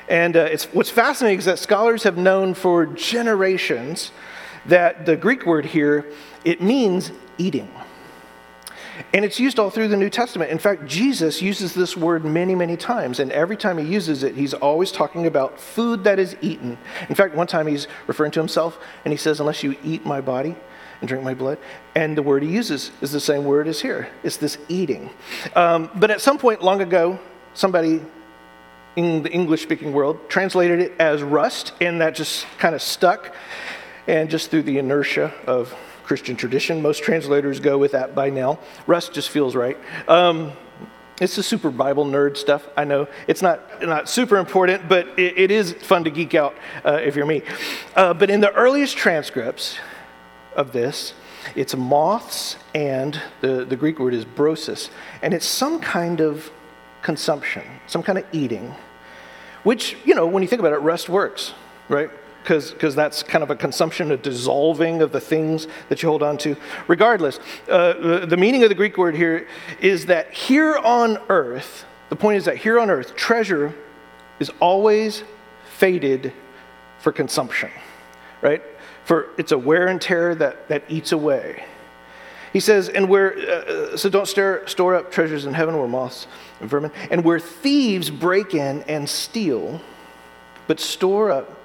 And 0.08 0.36
uh, 0.36 0.56
what's 0.72 0.90
fascinating 0.90 1.38
is 1.38 1.44
that 1.44 1.58
scholars 1.58 2.04
have 2.04 2.16
known 2.16 2.54
for 2.54 2.86
generations 2.86 4.12
that 4.66 5.06
the 5.06 5.16
Greek 5.16 5.44
word 5.44 5.66
here, 5.66 6.06
it 6.44 6.62
means 6.62 7.10
eating. 7.36 7.70
And 9.12 9.24
it's 9.24 9.38
used 9.38 9.58
all 9.58 9.70
through 9.70 9.88
the 9.88 9.96
New 9.96 10.10
Testament. 10.10 10.50
In 10.50 10.58
fact, 10.58 10.86
Jesus 10.86 11.40
uses 11.42 11.74
this 11.74 11.96
word 11.96 12.24
many, 12.24 12.54
many 12.54 12.76
times. 12.76 13.20
And 13.20 13.30
every 13.32 13.56
time 13.56 13.78
he 13.78 13.84
uses 13.84 14.22
it, 14.22 14.34
he's 14.34 14.54
always 14.54 14.92
talking 14.92 15.26
about 15.26 15.60
food 15.60 16.04
that 16.04 16.18
is 16.18 16.36
eaten. 16.40 16.78
In 17.08 17.14
fact, 17.14 17.34
one 17.34 17.46
time 17.46 17.66
he's 17.66 17.86
referring 18.06 18.32
to 18.32 18.40
himself 18.40 18.78
and 19.04 19.12
he 19.12 19.18
says, 19.18 19.40
Unless 19.40 19.62
you 19.62 19.76
eat 19.82 20.04
my 20.04 20.20
body 20.20 20.56
and 21.00 21.08
drink 21.08 21.24
my 21.24 21.34
blood. 21.34 21.58
And 21.94 22.16
the 22.16 22.22
word 22.22 22.42
he 22.42 22.50
uses 22.50 22.90
is 23.00 23.12
the 23.12 23.20
same 23.20 23.44
word 23.44 23.68
as 23.68 23.80
here 23.80 24.08
it's 24.22 24.36
this 24.36 24.58
eating. 24.68 25.10
Um, 25.54 25.90
but 25.94 26.10
at 26.10 26.20
some 26.20 26.38
point 26.38 26.62
long 26.62 26.80
ago, 26.80 27.18
somebody 27.54 28.02
in 28.96 29.22
the 29.22 29.30
English 29.30 29.62
speaking 29.62 29.92
world 29.92 30.18
translated 30.28 30.80
it 30.80 30.92
as 30.98 31.22
rust, 31.22 31.72
and 31.80 32.00
that 32.00 32.14
just 32.14 32.46
kind 32.58 32.74
of 32.74 32.82
stuck. 32.82 33.34
And 34.08 34.30
just 34.30 34.50
through 34.50 34.62
the 34.62 34.78
inertia 34.78 35.34
of 35.46 35.74
Christian 36.08 36.36
tradition. 36.36 36.80
Most 36.80 37.02
translators 37.02 37.60
go 37.60 37.76
with 37.76 37.92
that 37.92 38.14
by 38.14 38.30
now. 38.30 38.58
Rust 38.86 39.12
just 39.12 39.28
feels 39.28 39.54
right. 39.54 39.76
Um, 40.08 40.52
it's 41.20 41.36
the 41.36 41.42
super 41.42 41.70
Bible 41.70 42.06
nerd 42.06 42.38
stuff. 42.38 42.66
I 42.78 42.84
know 42.84 43.08
it's 43.26 43.42
not 43.42 43.82
not 43.82 44.08
super 44.08 44.38
important, 44.38 44.88
but 44.88 45.06
it, 45.18 45.38
it 45.38 45.50
is 45.50 45.74
fun 45.74 46.04
to 46.04 46.10
geek 46.10 46.34
out 46.34 46.54
uh, 46.82 46.94
if 46.94 47.14
you're 47.14 47.26
me. 47.26 47.42
Uh, 47.94 48.14
but 48.14 48.30
in 48.30 48.40
the 48.40 48.50
earliest 48.54 48.96
transcripts 48.96 49.78
of 50.56 50.72
this, 50.72 51.12
it's 51.54 51.76
moths 51.76 52.56
and 52.74 53.20
the, 53.42 53.66
the 53.66 53.76
Greek 53.76 53.98
word 53.98 54.14
is 54.14 54.24
brosis, 54.24 54.88
and 55.20 55.34
it's 55.34 55.46
some 55.46 55.78
kind 55.78 56.22
of 56.22 56.50
consumption, 57.02 57.64
some 57.86 58.02
kind 58.02 58.18
of 58.18 58.24
eating, 58.32 58.74
which 59.62 59.94
you 60.06 60.14
know 60.14 60.26
when 60.26 60.42
you 60.42 60.48
think 60.48 60.60
about 60.60 60.72
it, 60.72 60.78
rust 60.78 61.10
works, 61.10 61.52
right? 61.90 62.10
Because 62.48 62.94
that's 62.94 63.22
kind 63.22 63.44
of 63.44 63.50
a 63.50 63.56
consumption, 63.56 64.10
a 64.10 64.16
dissolving 64.16 65.02
of 65.02 65.12
the 65.12 65.20
things 65.20 65.68
that 65.90 66.02
you 66.02 66.08
hold 66.08 66.22
on 66.22 66.38
to. 66.38 66.56
Regardless, 66.86 67.38
uh, 67.68 68.24
the, 68.24 68.36
meaning 68.38 68.62
of 68.62 68.70
the 68.70 68.74
Greek 68.74 68.96
word 68.96 69.14
here 69.14 69.46
is 69.80 70.06
that 70.06 70.32
here 70.32 70.76
on 70.78 71.18
earth, 71.28 71.84
the 72.08 72.16
point 72.16 72.38
is 72.38 72.46
that 72.46 72.56
here 72.56 72.80
on 72.80 72.88
earth, 72.88 73.14
treasure 73.14 73.74
is 74.40 74.50
always 74.60 75.24
fated 75.76 76.32
for 77.00 77.12
consumption, 77.12 77.70
right? 78.40 78.62
For 79.04 79.28
it's 79.36 79.52
a 79.52 79.58
wear 79.58 79.88
and 79.88 80.00
tear 80.00 80.34
that, 80.36 80.68
that 80.68 80.84
eats 80.88 81.12
away. 81.12 81.64
He 82.54 82.60
says, 82.60 82.88
and 82.88 83.10
where, 83.10 83.36
uh, 83.36 83.96
so 83.98 84.08
don't 84.08 84.26
store, 84.26 84.66
store 84.66 84.94
up 84.94 85.12
treasures 85.12 85.44
in 85.44 85.52
heaven 85.52 85.76
where 85.76 85.86
moths 85.86 86.26
and 86.60 86.70
vermin, 86.70 86.92
and 87.10 87.24
where 87.24 87.38
thieves 87.38 88.08
break 88.08 88.54
in 88.54 88.84
and 88.84 89.06
steal, 89.06 89.82
but 90.66 90.80
store 90.80 91.30
up 91.30 91.57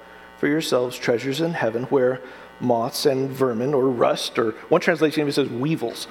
for 0.44 0.48
yourselves 0.48 0.98
treasures 0.98 1.40
in 1.40 1.54
heaven 1.54 1.84
where 1.84 2.20
moths 2.60 3.06
and 3.06 3.30
vermin 3.30 3.72
or 3.72 3.88
rust, 3.88 4.38
or 4.38 4.50
one 4.68 4.78
translation 4.78 5.22
even 5.22 5.32
says 5.32 5.48
weevils, 5.48 6.06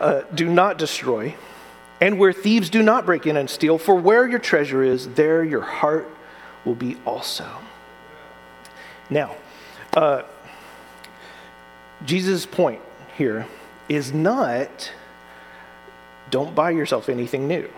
uh, 0.00 0.22
do 0.34 0.48
not 0.48 0.76
destroy, 0.76 1.36
and 2.00 2.18
where 2.18 2.32
thieves 2.32 2.68
do 2.68 2.82
not 2.82 3.06
break 3.06 3.28
in 3.28 3.36
and 3.36 3.48
steal. 3.48 3.78
For 3.78 3.94
where 3.94 4.26
your 4.26 4.40
treasure 4.40 4.82
is, 4.82 5.10
there 5.10 5.44
your 5.44 5.60
heart 5.60 6.08
will 6.64 6.74
be 6.74 6.96
also. 7.06 7.48
Now, 9.08 9.36
uh, 9.92 10.22
Jesus' 12.04 12.46
point 12.46 12.80
here 13.16 13.46
is 13.88 14.12
not 14.12 14.90
don't 16.30 16.56
buy 16.56 16.70
yourself 16.70 17.08
anything 17.08 17.46
new. 17.46 17.70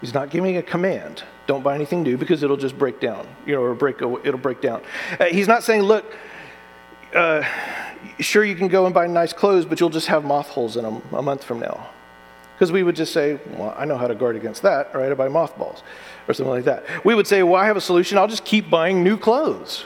He's 0.00 0.14
not 0.14 0.30
giving 0.30 0.56
a 0.56 0.62
command. 0.62 1.24
Don't 1.46 1.62
buy 1.62 1.74
anything 1.74 2.02
new 2.02 2.16
because 2.16 2.42
it'll 2.42 2.56
just 2.56 2.78
break 2.78 3.00
down, 3.00 3.26
you 3.46 3.54
know, 3.54 3.62
or 3.62 3.74
break, 3.74 3.96
it'll 3.96 4.38
break 4.38 4.60
down. 4.60 4.82
Uh, 5.18 5.26
he's 5.26 5.48
not 5.48 5.64
saying, 5.64 5.82
look, 5.82 6.04
uh, 7.14 7.42
sure 8.20 8.44
you 8.44 8.54
can 8.54 8.68
go 8.68 8.84
and 8.86 8.94
buy 8.94 9.06
nice 9.06 9.32
clothes, 9.32 9.64
but 9.64 9.80
you'll 9.80 9.90
just 9.90 10.06
have 10.06 10.24
moth 10.24 10.48
holes 10.48 10.76
in 10.76 10.84
them 10.84 11.02
a 11.12 11.22
month 11.22 11.42
from 11.42 11.58
now. 11.58 11.88
Because 12.54 12.72
we 12.72 12.82
would 12.82 12.96
just 12.96 13.12
say, 13.12 13.38
well, 13.56 13.74
I 13.76 13.84
know 13.84 13.96
how 13.96 14.08
to 14.08 14.14
guard 14.14 14.36
against 14.36 14.62
that, 14.62 14.94
right? 14.94 15.10
I 15.10 15.14
buy 15.14 15.28
mothballs 15.28 15.82
or 16.26 16.34
something 16.34 16.52
like 16.52 16.64
that. 16.64 17.04
We 17.04 17.14
would 17.14 17.26
say, 17.26 17.42
well, 17.44 17.54
I 17.60 17.66
have 17.66 17.76
a 17.76 17.80
solution. 17.80 18.18
I'll 18.18 18.28
just 18.28 18.44
keep 18.44 18.68
buying 18.68 19.04
new 19.04 19.16
clothes. 19.16 19.84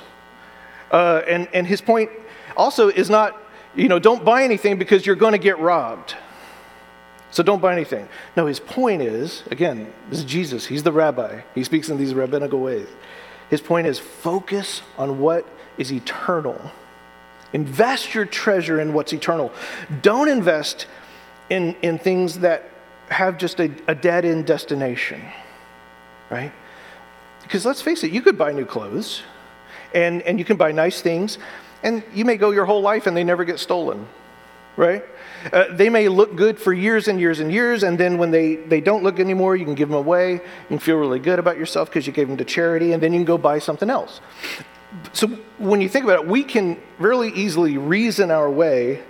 Uh, 0.90 1.22
and, 1.28 1.48
and 1.52 1.66
his 1.66 1.80
point 1.80 2.10
also 2.56 2.88
is 2.88 3.10
not, 3.10 3.38
you 3.74 3.88
know, 3.88 3.98
don't 3.98 4.24
buy 4.24 4.42
anything 4.42 4.78
because 4.78 5.06
you're 5.06 5.16
going 5.16 5.32
to 5.32 5.38
get 5.38 5.58
robbed. 5.58 6.14
So 7.32 7.42
don't 7.42 7.60
buy 7.60 7.72
anything. 7.72 8.08
No, 8.36 8.46
his 8.46 8.60
point 8.60 9.02
is 9.02 9.42
again, 9.50 9.92
this 10.10 10.20
is 10.20 10.24
Jesus. 10.24 10.66
He's 10.66 10.84
the 10.84 10.92
rabbi. 10.92 11.40
He 11.54 11.64
speaks 11.64 11.88
in 11.88 11.98
these 11.98 12.14
rabbinical 12.14 12.60
ways. 12.60 12.86
His 13.50 13.60
point 13.60 13.86
is 13.86 13.98
focus 13.98 14.82
on 14.96 15.18
what 15.18 15.46
is 15.76 15.92
eternal. 15.92 16.70
Invest 17.52 18.14
your 18.14 18.24
treasure 18.24 18.80
in 18.80 18.92
what's 18.92 19.12
eternal. 19.12 19.52
Don't 20.00 20.28
invest 20.28 20.86
in, 21.50 21.74
in 21.82 21.98
things 21.98 22.38
that 22.38 22.70
have 23.08 23.36
just 23.36 23.60
a, 23.60 23.70
a 23.88 23.94
dead 23.94 24.24
end 24.24 24.46
destination, 24.46 25.22
right? 26.30 26.52
Because 27.42 27.66
let's 27.66 27.82
face 27.82 28.04
it, 28.04 28.12
you 28.12 28.22
could 28.22 28.38
buy 28.38 28.52
new 28.52 28.64
clothes 28.64 29.22
and, 29.94 30.22
and 30.22 30.38
you 30.38 30.44
can 30.44 30.56
buy 30.56 30.72
nice 30.72 31.02
things, 31.02 31.36
and 31.82 32.02
you 32.14 32.24
may 32.24 32.36
go 32.36 32.50
your 32.50 32.64
whole 32.64 32.80
life 32.80 33.06
and 33.06 33.14
they 33.14 33.24
never 33.24 33.44
get 33.44 33.58
stolen, 33.58 34.06
right? 34.76 35.04
Uh, 35.52 35.64
they 35.70 35.88
may 35.88 36.08
look 36.08 36.36
good 36.36 36.58
for 36.58 36.72
years 36.72 37.08
and 37.08 37.18
years 37.18 37.40
and 37.40 37.52
years, 37.52 37.82
and 37.82 37.98
then 37.98 38.18
when 38.18 38.30
they, 38.30 38.56
they 38.56 38.80
don't 38.80 39.02
look 39.02 39.18
anymore, 39.18 39.56
you 39.56 39.64
can 39.64 39.74
give 39.74 39.88
them 39.88 39.96
away. 39.96 40.34
You 40.34 40.40
can 40.68 40.78
feel 40.78 40.96
really 40.96 41.18
good 41.18 41.38
about 41.38 41.56
yourself 41.56 41.88
because 41.88 42.06
you 42.06 42.12
gave 42.12 42.28
them 42.28 42.36
to 42.36 42.44
charity, 42.44 42.92
and 42.92 43.02
then 43.02 43.12
you 43.12 43.18
can 43.18 43.24
go 43.24 43.38
buy 43.38 43.58
something 43.58 43.90
else. 43.90 44.20
So 45.12 45.28
when 45.58 45.80
you 45.80 45.88
think 45.88 46.04
about 46.04 46.24
it, 46.24 46.28
we 46.28 46.44
can 46.44 46.78
really 46.98 47.30
easily 47.30 47.78
reason 47.78 48.30
our 48.30 48.50
way 48.50 49.02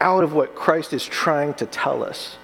out 0.00 0.22
of 0.22 0.32
what 0.32 0.54
Christ 0.54 0.92
is 0.92 1.04
trying 1.04 1.54
to 1.54 1.66
tell 1.66 2.04
us 2.04 2.36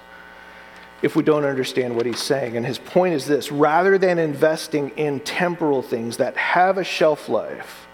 if 1.01 1.15
we 1.15 1.23
don't 1.23 1.45
understand 1.45 1.95
what 1.95 2.05
he's 2.05 2.21
saying. 2.21 2.57
And 2.57 2.65
his 2.65 2.77
point 2.77 3.13
is 3.13 3.25
this 3.25 3.51
rather 3.51 3.97
than 3.97 4.19
investing 4.19 4.89
in 4.97 5.19
temporal 5.21 5.81
things 5.81 6.17
that 6.17 6.37
have 6.37 6.77
a 6.77 6.83
shelf 6.83 7.27
life, 7.29 7.87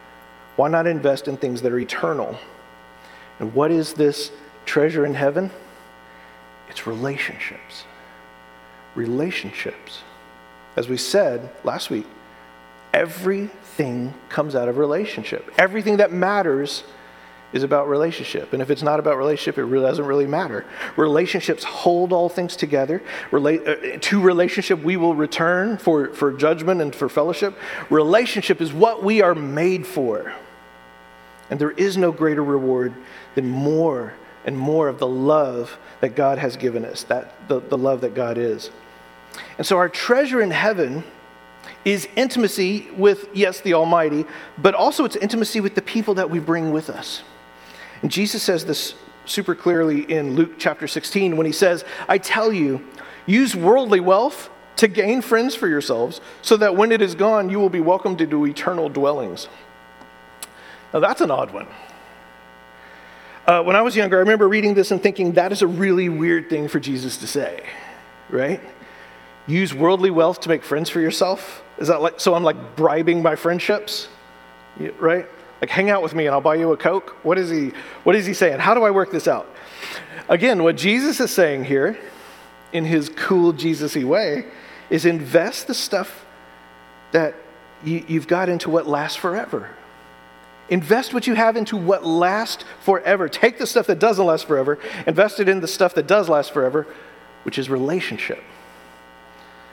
why 0.56 0.68
not 0.68 0.88
invest 0.88 1.27
in 1.27 1.38
things 1.38 1.62
that 1.62 1.72
are 1.72 1.80
eternal? 1.80 2.38
And 3.39 3.54
what 3.54 3.72
is 3.72 3.94
this 3.94 4.32
treasure 4.68 5.06
in 5.06 5.16
heaven? 5.16 5.50
It's 6.70 6.86
relationships. 6.86 7.86
Relationships. 8.94 10.04
As 10.76 10.88
we 10.88 10.98
said 10.98 11.50
last 11.64 11.90
week, 11.90 12.06
everything 12.94 14.14
comes 14.30 14.56
out 14.56 14.68
of 14.68 14.78
relationship. 14.78 15.52
Everything 15.58 15.98
that 15.98 16.12
matters 16.12 16.84
is 17.54 17.64
about 17.64 17.88
relationship. 17.88 18.52
And 18.54 18.62
if 18.62 18.70
it's 18.70 18.84
not 18.84 19.00
about 19.00 19.18
relationship, 19.18 19.58
it 19.58 19.64
really 19.64 19.86
doesn't 19.86 20.06
really 20.06 20.28
matter. 20.28 20.66
Relationships 20.98 21.64
hold 21.64 22.12
all 22.12 22.28
things 22.28 22.56
together. 22.56 23.02
Relate, 23.32 23.66
uh, 23.68 23.98
to 24.00 24.22
relationship, 24.22 24.84
we 24.84 24.98
will 24.98 25.16
return 25.16 25.78
for, 25.78 26.14
for 26.14 26.34
judgment 26.34 26.82
and 26.82 26.94
for 26.94 27.08
fellowship. 27.08 27.58
Relationship 27.90 28.62
is 28.62 28.74
what 28.74 29.04
we 29.04 29.22
are 29.22 29.34
made 29.34 29.88
for. 29.88 30.34
And 31.50 31.60
there 31.60 31.72
is 31.72 31.96
no 31.96 32.12
greater 32.12 32.44
reward 32.44 32.94
than 33.36 33.48
more 33.48 34.14
and 34.48 34.58
more 34.58 34.88
of 34.88 34.98
the 34.98 35.08
love 35.08 35.77
that 36.00 36.16
God 36.16 36.39
has 36.39 36.56
given 36.58 36.86
us, 36.86 37.04
that 37.04 37.48
the, 37.50 37.60
the 37.60 37.77
love 37.77 38.01
that 38.01 38.16
God 38.16 38.38
is. 38.38 38.72
And 39.58 39.68
so 39.68 39.77
our 39.77 39.89
treasure 39.89 40.42
in 40.42 40.51
heaven 40.51 41.04
is 41.84 42.08
intimacy 42.16 42.89
with, 42.96 43.27
yes, 43.34 43.60
the 43.60 43.74
Almighty, 43.74 44.25
but 44.58 44.74
also 44.74 45.04
it's 45.04 45.18
intimacy 45.18 45.60
with 45.60 45.75
the 45.75 45.82
people 45.82 46.13
that 46.16 46.30
we 46.30 46.39
bring 46.39 46.72
with 46.72 46.89
us. 46.89 47.24
And 48.01 48.10
Jesus 48.10 48.42
says 48.42 48.66
this 48.66 48.96
super 49.25 49.54
clearly 49.54 50.01
in 50.10 50.36
Luke 50.36 50.54
chapter 50.58 50.88
16 50.88 51.36
when 51.36 51.46
he 51.46 51.51
says, 51.51 51.84
I 52.08 52.18
tell 52.18 52.54
you, 52.54 52.86
use 53.25 53.54
worldly 53.54 54.00
wealth 54.00 54.50
to 54.77 54.88
gain 54.88 55.22
friends 55.22 55.56
for 55.56 55.68
yourselves, 55.68 56.22
so 56.42 56.56
that 56.56 56.75
when 56.75 56.92
it 56.92 57.01
is 57.01 57.16
gone, 57.16 57.50
you 57.50 57.60
will 57.60 57.70
be 57.70 57.82
welcomed 57.82 58.22
into 58.22 58.46
eternal 58.46 58.89
dwellings. 58.89 59.50
Now, 60.94 61.00
that's 61.00 61.20
an 61.20 61.32
odd 61.32 61.51
one. 61.51 61.68
Uh, 63.48 63.63
when 63.63 63.77
I 63.77 63.82
was 63.82 63.96
younger, 63.96 64.18
I 64.18 64.20
remember 64.20 64.50
reading 64.50 64.74
this 64.74 64.92
and 64.92 65.01
thinking 65.01 65.32
that 65.34 65.54
is 65.54 65.62
a 65.62 65.68
really 65.68 66.10
weird 66.10 66.50
thing 66.50 66.68
for 66.68 66.82
Jesus 66.82 67.16
to 67.20 67.27
say, 67.27 67.63
right? 68.30 68.60
Use 69.48 69.74
worldly 69.74 70.10
wealth 70.12 70.42
to 70.42 70.50
make 70.50 70.66
friends 70.66 70.89
for 70.89 71.00
yourself? 71.00 71.63
Is 71.77 71.88
that 71.88 72.01
like, 72.01 72.20
so 72.20 72.36
I'm 72.36 72.44
like 72.44 72.75
bribing 72.75 73.22
my 73.22 73.38
friendships, 73.38 74.10
right? 75.00 75.25
Like, 75.62 75.70
hang 75.70 75.89
out 75.89 76.04
with 76.04 76.13
me 76.13 76.25
and 76.25 76.36
I'll 76.36 76.42
buy 76.42 76.56
you 76.56 76.74
a 76.74 76.77
Coke? 76.77 77.16
What 77.24 77.38
is 77.38 77.50
he, 77.50 77.72
what 78.04 78.18
is 78.18 78.25
he 78.25 78.34
saying? 78.34 78.60
How 78.60 78.74
do 78.74 78.84
I 78.84 78.92
work 78.92 79.12
this 79.13 79.30
out? 79.30 79.48
Again, 80.27 80.62
what 80.62 80.75
Jesus 80.75 81.22
is 81.22 81.32
saying 81.32 81.63
here, 81.63 81.98
in 82.74 82.84
his 82.84 83.08
cool 83.08 83.54
Jesus 83.54 83.96
y 83.96 84.04
way, 84.04 84.46
is 84.89 85.06
invest 85.06 85.68
the 85.68 85.74
stuff 85.74 86.25
that 87.13 87.34
you, 87.82 88.04
you've 88.10 88.27
got 88.27 88.50
into 88.50 88.70
what 88.70 88.88
lasts 88.88 89.16
forever. 89.16 89.70
Invest 90.70 91.14
what 91.14 91.28
you 91.28 91.34
have 91.34 91.56
into 91.56 91.78
what 91.78 92.06
lasts 92.06 92.66
forever. 92.82 93.30
Take 93.30 93.58
the 93.58 93.68
stuff 93.68 93.88
that 93.88 94.00
doesn't 94.00 94.26
last 94.26 94.48
forever, 94.48 94.80
invest 95.06 95.40
it 95.40 95.48
in 95.48 95.62
the 95.62 95.68
stuff 95.68 95.94
that 95.96 96.08
does 96.08 96.28
last 96.28 96.52
forever, 96.52 96.88
which 97.44 97.58
is 97.58 97.70
relationship. 97.70 98.44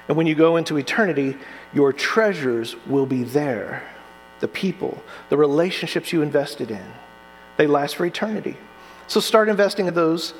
And 0.06 0.16
when 0.16 0.26
you 0.26 0.34
go 0.34 0.56
into 0.56 0.76
eternity, 0.76 1.36
your 1.72 1.92
treasures 1.92 2.76
will 2.86 3.06
be 3.06 3.24
there. 3.24 3.82
The 4.40 4.48
people, 4.48 5.02
the 5.30 5.36
relationships 5.36 6.12
you 6.12 6.22
invested 6.22 6.70
in, 6.70 6.84
they 7.56 7.66
last 7.66 7.96
for 7.96 8.04
eternity. 8.04 8.56
So 9.06 9.20
start 9.20 9.48
investing 9.48 9.86
in 9.86 9.94
those 9.94 10.34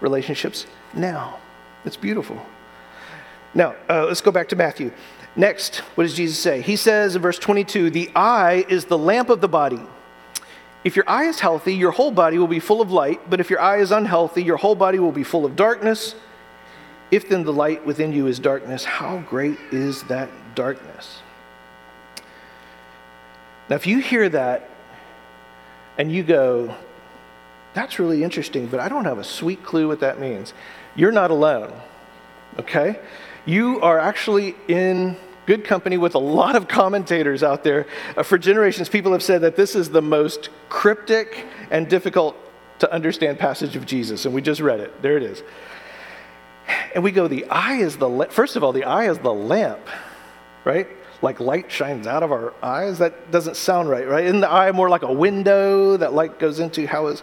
relationships 0.00 0.66
now. 0.94 1.38
It's 1.84 1.96
beautiful. 1.96 2.40
Now, 3.54 3.74
uh, 3.88 4.06
let's 4.06 4.20
go 4.20 4.30
back 4.30 4.48
to 4.50 4.56
Matthew. 4.56 4.92
Next, 5.34 5.78
what 5.94 6.04
does 6.04 6.14
Jesus 6.14 6.38
say? 6.38 6.60
He 6.60 6.76
says 6.76 7.16
in 7.16 7.22
verse 7.22 7.38
22 7.38 7.90
The 7.90 8.10
eye 8.14 8.64
is 8.68 8.84
the 8.84 8.98
lamp 8.98 9.30
of 9.30 9.40
the 9.40 9.48
body. 9.48 9.80
If 10.88 10.96
your 10.96 11.04
eye 11.06 11.24
is 11.24 11.38
healthy, 11.38 11.74
your 11.74 11.90
whole 11.90 12.10
body 12.10 12.38
will 12.38 12.46
be 12.46 12.60
full 12.60 12.80
of 12.80 12.90
light, 12.90 13.28
but 13.28 13.40
if 13.40 13.50
your 13.50 13.60
eye 13.60 13.76
is 13.76 13.90
unhealthy, 13.90 14.42
your 14.42 14.56
whole 14.56 14.74
body 14.74 14.98
will 14.98 15.12
be 15.12 15.22
full 15.22 15.44
of 15.44 15.54
darkness. 15.54 16.14
If 17.10 17.28
then 17.28 17.44
the 17.44 17.52
light 17.52 17.84
within 17.84 18.10
you 18.10 18.26
is 18.26 18.38
darkness, 18.38 18.86
how 18.86 19.18
great 19.18 19.58
is 19.70 20.04
that 20.04 20.30
darkness? 20.54 21.20
Now, 23.68 23.76
if 23.76 23.86
you 23.86 23.98
hear 23.98 24.30
that 24.30 24.70
and 25.98 26.10
you 26.10 26.22
go, 26.22 26.74
that's 27.74 27.98
really 27.98 28.24
interesting, 28.24 28.66
but 28.66 28.80
I 28.80 28.88
don't 28.88 29.04
have 29.04 29.18
a 29.18 29.24
sweet 29.24 29.62
clue 29.62 29.88
what 29.88 30.00
that 30.00 30.18
means, 30.18 30.54
you're 30.96 31.12
not 31.12 31.30
alone, 31.30 31.70
okay? 32.58 32.98
You 33.44 33.78
are 33.82 33.98
actually 33.98 34.56
in 34.68 35.18
good 35.48 35.64
company 35.64 35.96
with 35.96 36.14
a 36.14 36.18
lot 36.18 36.54
of 36.54 36.68
commentators 36.68 37.42
out 37.42 37.64
there. 37.64 37.86
Uh, 38.18 38.22
for 38.22 38.36
generations, 38.36 38.86
people 38.86 39.12
have 39.12 39.22
said 39.22 39.40
that 39.40 39.56
this 39.56 39.74
is 39.74 39.88
the 39.88 40.02
most 40.02 40.50
cryptic 40.68 41.46
and 41.70 41.88
difficult 41.88 42.36
to 42.80 42.92
understand 42.92 43.38
passage 43.38 43.74
of 43.74 43.86
Jesus, 43.86 44.26
and 44.26 44.34
we 44.34 44.42
just 44.42 44.60
read 44.60 44.78
it. 44.78 45.00
There 45.00 45.16
it 45.16 45.22
is. 45.22 45.42
And 46.94 47.02
we 47.02 47.12
go, 47.12 47.28
the 47.28 47.46
eye 47.46 47.76
is 47.76 47.96
the, 47.96 48.10
la- 48.10 48.26
first 48.26 48.56
of 48.56 48.62
all, 48.62 48.72
the 48.72 48.84
eye 48.84 49.08
is 49.08 49.16
the 49.20 49.32
lamp, 49.32 49.80
right? 50.66 50.86
Like 51.22 51.40
light 51.40 51.72
shines 51.72 52.06
out 52.06 52.22
of 52.22 52.30
our 52.30 52.52
eyes. 52.62 52.98
That 52.98 53.30
doesn't 53.30 53.56
sound 53.56 53.88
right, 53.88 54.06
right? 54.06 54.26
Isn't 54.26 54.40
the 54.40 54.52
eye 54.52 54.70
more 54.72 54.90
like 54.90 55.02
a 55.02 55.12
window 55.12 55.96
that 55.96 56.12
light 56.12 56.38
goes 56.38 56.60
into? 56.60 56.86
How 56.86 57.06
is. 57.06 57.22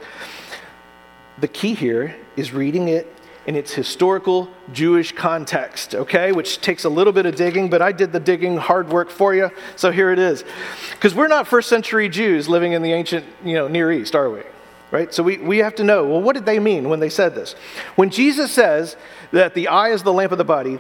The 1.38 1.48
key 1.48 1.76
here 1.76 2.16
is 2.36 2.54
reading 2.54 2.88
it 2.88 3.15
in 3.46 3.56
its 3.56 3.74
historical 3.74 4.50
Jewish 4.74 5.12
context, 5.12 5.94
okay, 5.94 6.32
which 6.32 6.62
takes 6.62 6.84
a 6.84 6.90
little 6.90 7.14
bit 7.14 7.26
of 7.26 7.36
digging, 7.36 7.70
but 7.70 7.82
I 7.82 7.92
did 7.92 8.12
the 8.12 8.20
digging 8.20 8.58
hard 8.58 8.90
work 8.90 9.12
for 9.12 9.36
you, 9.36 9.52
so 9.76 9.92
here 9.92 10.12
it 10.12 10.18
is. 10.18 10.44
Because 10.92 11.14
we're 11.14 11.28
not 11.28 11.48
first 11.48 11.70
century 11.70 12.10
Jews 12.10 12.50
living 12.50 12.74
in 12.74 12.82
the 12.82 12.92
ancient, 12.92 13.26
you 13.44 13.54
know, 13.54 13.68
Near 13.68 13.92
East, 13.92 14.16
are 14.16 14.30
we? 14.30 14.42
Right? 14.90 15.14
So 15.14 15.22
we, 15.22 15.38
we 15.38 15.60
have 15.60 15.76
to 15.76 15.84
know, 15.84 16.08
well, 16.08 16.22
what 16.22 16.34
did 16.34 16.46
they 16.46 16.60
mean 16.60 16.90
when 16.90 17.00
they 17.00 17.10
said 17.10 17.36
this? 17.36 17.54
When 17.96 18.10
Jesus 18.10 18.52
says 18.52 18.96
that 19.32 19.54
the 19.54 19.68
eye 19.68 19.90
is 19.90 20.04
the 20.04 20.14
lamp 20.14 20.32
of 20.32 20.38
the 20.38 20.44
body, 20.44 20.80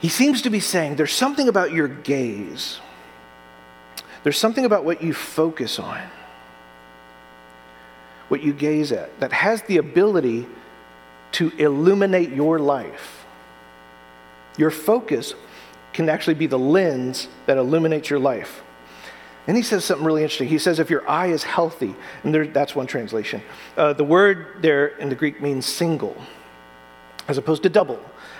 he 0.00 0.08
seems 0.08 0.42
to 0.42 0.50
be 0.50 0.60
saying 0.60 0.96
there's 0.96 1.12
something 1.12 1.48
about 1.48 1.72
your 1.72 1.86
gaze. 1.86 2.80
There's 4.24 4.38
something 4.38 4.64
about 4.64 4.84
what 4.84 5.02
you 5.02 5.14
focus 5.14 5.78
on, 5.78 6.00
what 8.28 8.42
you 8.42 8.52
gaze 8.52 8.90
at, 8.90 9.20
that 9.20 9.32
has 9.32 9.62
the 9.62 9.76
ability 9.76 10.46
to 11.32 11.50
illuminate 11.58 12.30
your 12.30 12.58
life. 12.58 13.24
Your 14.56 14.70
focus 14.70 15.34
can 15.92 16.08
actually 16.08 16.34
be 16.34 16.46
the 16.46 16.58
lens 16.58 17.28
that 17.46 17.58
illuminates 17.58 18.10
your 18.10 18.18
life. 18.18 18.62
And 19.46 19.56
he 19.56 19.62
says 19.62 19.84
something 19.84 20.06
really 20.06 20.22
interesting. 20.22 20.48
He 20.48 20.58
says, 20.58 20.78
if 20.78 20.88
your 20.88 21.08
eye 21.08 21.26
is 21.28 21.42
healthy, 21.42 21.94
and 22.22 22.32
there, 22.32 22.46
that's 22.46 22.76
one 22.76 22.86
translation. 22.86 23.42
Uh, 23.76 23.92
the 23.92 24.04
word 24.04 24.58
there 24.60 24.88
in 24.98 25.08
the 25.08 25.16
Greek 25.16 25.42
means 25.42 25.66
single, 25.66 26.16
as 27.26 27.38
opposed 27.38 27.64
to 27.64 27.68
double. 27.68 27.98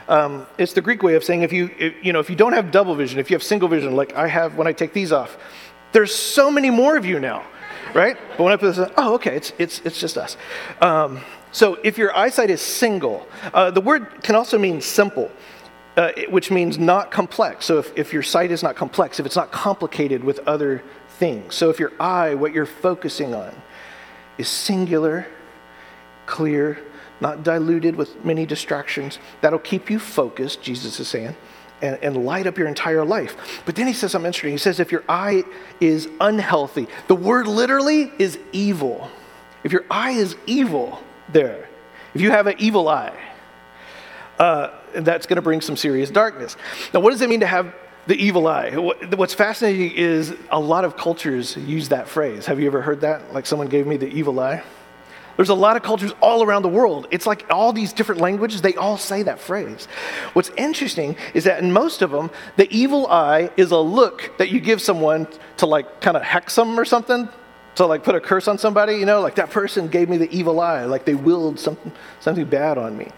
Um, 0.08 0.46
it's 0.58 0.72
the 0.72 0.80
Greek 0.80 1.02
way 1.02 1.14
of 1.14 1.24
saying 1.24 1.42
if 1.42 1.52
you, 1.52 1.70
if, 1.78 1.94
you 2.04 2.12
know, 2.12 2.20
if 2.20 2.30
you 2.30 2.36
don't 2.36 2.52
have 2.52 2.70
double 2.70 2.94
vision, 2.94 3.18
if 3.18 3.30
you 3.30 3.34
have 3.34 3.42
single 3.42 3.68
vision, 3.68 3.96
like 3.96 4.14
I 4.14 4.28
have 4.28 4.56
when 4.56 4.66
I 4.66 4.72
take 4.72 4.92
these 4.92 5.12
off, 5.12 5.36
there's 5.92 6.14
so 6.14 6.50
many 6.50 6.70
more 6.70 6.96
of 6.96 7.04
you 7.04 7.18
now, 7.18 7.44
right? 7.94 8.16
But 8.36 8.44
when 8.44 8.52
I 8.52 8.56
put 8.56 8.74
this, 8.74 8.78
on, 8.78 8.92
oh, 8.96 9.14
okay, 9.14 9.36
it's, 9.36 9.52
it's, 9.58 9.80
it's 9.84 10.00
just 10.00 10.16
us. 10.16 10.36
Um, 10.80 11.20
so 11.52 11.78
if 11.84 11.96
your 11.98 12.16
eyesight 12.16 12.50
is 12.50 12.60
single, 12.60 13.26
uh, 13.54 13.70
the 13.70 13.80
word 13.80 14.22
can 14.22 14.34
also 14.34 14.58
mean 14.58 14.80
simple. 14.80 15.30
Uh, 15.94 16.10
which 16.30 16.50
means 16.50 16.78
not 16.78 17.10
complex. 17.10 17.66
So 17.66 17.78
if, 17.78 17.92
if 17.98 18.14
your 18.14 18.22
sight 18.22 18.50
is 18.50 18.62
not 18.62 18.76
complex, 18.76 19.20
if 19.20 19.26
it's 19.26 19.36
not 19.36 19.52
complicated 19.52 20.24
with 20.24 20.38
other 20.48 20.82
things. 21.18 21.54
So 21.54 21.68
if 21.68 21.78
your 21.78 21.92
eye, 22.00 22.34
what 22.34 22.54
you're 22.54 22.64
focusing 22.64 23.34
on, 23.34 23.54
is 24.38 24.48
singular, 24.48 25.26
clear, 26.24 26.78
not 27.20 27.42
diluted 27.42 27.94
with 27.94 28.24
many 28.24 28.46
distractions, 28.46 29.18
that'll 29.42 29.58
keep 29.58 29.90
you 29.90 29.98
focused, 29.98 30.62
Jesus 30.62 30.98
is 30.98 31.08
saying, 31.08 31.36
and, 31.82 31.98
and 32.02 32.24
light 32.24 32.46
up 32.46 32.56
your 32.56 32.68
entire 32.68 33.04
life. 33.04 33.62
But 33.66 33.76
then 33.76 33.86
he 33.86 33.92
says 33.92 34.12
something 34.12 34.28
interesting. 34.28 34.52
He 34.52 34.56
says, 34.56 34.80
if 34.80 34.92
your 34.92 35.04
eye 35.10 35.44
is 35.78 36.08
unhealthy, 36.22 36.86
the 37.06 37.16
word 37.16 37.46
literally 37.46 38.10
is 38.18 38.38
evil. 38.52 39.10
If 39.62 39.72
your 39.72 39.84
eye 39.90 40.12
is 40.12 40.36
evil, 40.46 41.02
there. 41.32 41.68
If 42.14 42.20
you 42.20 42.30
have 42.30 42.46
an 42.46 42.56
evil 42.58 42.88
eye, 42.88 43.18
uh, 44.38 44.70
that's 44.94 45.26
going 45.26 45.36
to 45.36 45.42
bring 45.42 45.60
some 45.60 45.76
serious 45.76 46.10
darkness. 46.10 46.56
Now, 46.92 47.00
what 47.00 47.10
does 47.10 47.22
it 47.22 47.28
mean 47.28 47.40
to 47.40 47.46
have 47.46 47.74
the 48.06 48.16
evil 48.16 48.46
eye? 48.46 48.74
What's 48.76 49.34
fascinating 49.34 49.92
is 49.92 50.34
a 50.50 50.60
lot 50.60 50.84
of 50.84 50.96
cultures 50.96 51.56
use 51.56 51.88
that 51.90 52.08
phrase. 52.08 52.46
Have 52.46 52.60
you 52.60 52.66
ever 52.66 52.82
heard 52.82 53.00
that? 53.02 53.32
Like 53.32 53.46
someone 53.46 53.68
gave 53.68 53.86
me 53.86 53.96
the 53.96 54.08
evil 54.08 54.38
eye? 54.40 54.62
There's 55.36 55.48
a 55.48 55.54
lot 55.54 55.76
of 55.76 55.82
cultures 55.82 56.12
all 56.20 56.42
around 56.42 56.62
the 56.62 56.68
world. 56.68 57.08
It's 57.10 57.26
like 57.26 57.46
all 57.48 57.72
these 57.72 57.92
different 57.94 58.20
languages, 58.20 58.60
they 58.60 58.74
all 58.74 58.98
say 58.98 59.22
that 59.22 59.40
phrase. 59.40 59.86
What's 60.34 60.50
interesting 60.58 61.16
is 61.32 61.44
that 61.44 61.62
in 61.62 61.72
most 61.72 62.02
of 62.02 62.10
them, 62.10 62.30
the 62.56 62.70
evil 62.70 63.06
eye 63.06 63.50
is 63.56 63.70
a 63.70 63.78
look 63.78 64.36
that 64.36 64.50
you 64.50 64.60
give 64.60 64.82
someone 64.82 65.26
to 65.56 65.66
like 65.66 66.02
kind 66.02 66.16
of 66.16 66.22
hex 66.22 66.54
them 66.54 66.78
or 66.78 66.84
something 66.84 67.28
to 67.76 67.86
like 67.86 68.04
put 68.04 68.14
a 68.14 68.20
curse 68.20 68.48
on 68.48 68.58
somebody, 68.58 68.96
you 68.96 69.06
know, 69.06 69.20
like 69.20 69.36
that 69.36 69.50
person 69.50 69.88
gave 69.88 70.08
me 70.08 70.16
the 70.16 70.30
evil 70.36 70.60
eye, 70.60 70.84
like 70.84 71.04
they 71.04 71.14
willed 71.14 71.58
something, 71.58 71.92
something 72.20 72.44
bad 72.44 72.78
on 72.78 72.96
me. 72.96 73.08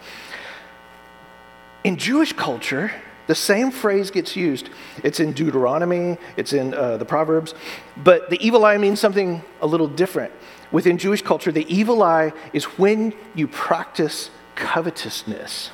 In 1.82 1.96
Jewish 1.96 2.32
culture, 2.32 2.92
the 3.26 3.34
same 3.34 3.70
phrase 3.70 4.10
gets 4.10 4.36
used. 4.36 4.70
It's 5.02 5.18
in 5.20 5.32
Deuteronomy, 5.32 6.18
it's 6.36 6.52
in 6.52 6.74
uh, 6.74 6.98
the 6.98 7.04
Proverbs, 7.04 7.54
but 7.96 8.30
the 8.30 8.44
evil 8.44 8.64
eye 8.64 8.78
means 8.78 9.00
something 9.00 9.42
a 9.60 9.66
little 9.66 9.88
different. 9.88 10.32
Within 10.70 10.98
Jewish 10.98 11.22
culture, 11.22 11.52
the 11.52 11.66
evil 11.72 12.02
eye 12.02 12.32
is 12.52 12.64
when 12.64 13.14
you 13.34 13.48
practice 13.48 14.30
covetousness, 14.54 15.70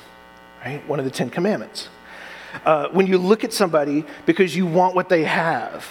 right? 0.63 0.87
One 0.87 0.99
of 0.99 1.05
the 1.05 1.11
Ten 1.11 1.29
Commandments. 1.29 1.89
Uh, 2.65 2.89
when 2.89 3.07
you 3.07 3.17
look 3.17 3.43
at 3.43 3.53
somebody 3.53 4.05
because 4.25 4.55
you 4.55 4.65
want 4.65 4.95
what 4.95 5.09
they 5.09 5.23
have, 5.23 5.87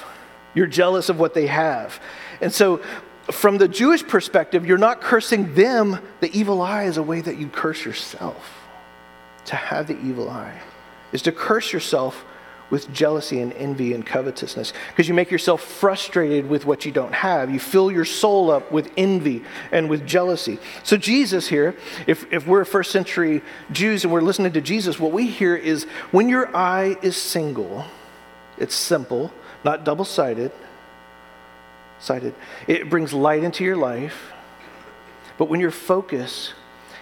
you're 0.55 0.67
jealous 0.67 1.09
of 1.09 1.19
what 1.19 1.35
they 1.35 1.47
have. 1.47 2.01
And 2.41 2.53
so, 2.53 2.81
from 3.31 3.59
the 3.59 3.69
Jewish 3.69 4.07
perspective, 4.07 4.67
you're 4.67 4.79
not 4.79 5.01
cursing 5.01 5.55
them. 5.55 5.99
The 6.21 6.37
evil 6.37 6.61
eye 6.61 6.85
is 6.85 6.97
a 6.97 7.03
way 7.03 7.21
that 7.21 7.39
you 7.39 7.49
curse 7.49 7.85
yourself. 7.85 8.57
To 9.47 9.57
have 9.57 9.87
the 9.87 9.99
evil 10.01 10.29
eye 10.29 10.61
is 11.13 11.23
to 11.23 11.33
curse 11.33 11.73
yourself 11.73 12.25
with 12.71 12.93
jealousy 12.93 13.41
and 13.41 13.53
envy 13.55 13.95
and 13.95 14.07
covetousness 14.07 14.73
because 14.89 15.09
you 15.09 15.15
make 15.15 15.31
yourself 15.31 15.61
frustrated 15.61 16.49
with 16.49 16.65
what 16.67 16.85
you 16.85 16.93
don't 16.93 17.13
have. 17.13 17.51
You 17.51 17.59
fill 17.59 17.91
your 17.91 18.05
soul 18.05 18.49
up 18.51 18.71
with 18.71 18.93
envy 18.97 19.43
and 19.73 19.91
with 19.91 20.07
jealousy. 20.07 20.59
So, 20.83 20.97
Jesus 20.97 21.49
here, 21.49 21.77
if, 22.07 22.33
if 22.33 22.47
we're 22.47 22.65
first 22.65 22.91
century 22.91 23.43
Jews 23.73 24.05
and 24.05 24.13
we're 24.13 24.21
listening 24.21 24.53
to 24.53 24.61
Jesus, 24.61 24.99
what 24.99 25.13
we 25.13 25.27
hear 25.27 25.57
is 25.57 25.85
when 26.11 26.29
your 26.29 26.55
eye 26.57 26.97
is 27.03 27.17
single, 27.17 27.85
it's 28.57 28.75
simple, 28.75 29.33
not 29.65 29.85
double 29.85 30.05
sided 30.05 30.53
sighted. 32.01 32.35
It 32.67 32.91
brings 32.91 33.13
light 33.13 33.45
into 33.45 33.65
your 33.65 33.77
life. 33.77 34.33
But 35.39 35.49
when 35.49 35.61
your 35.61 35.71
focus 35.71 36.53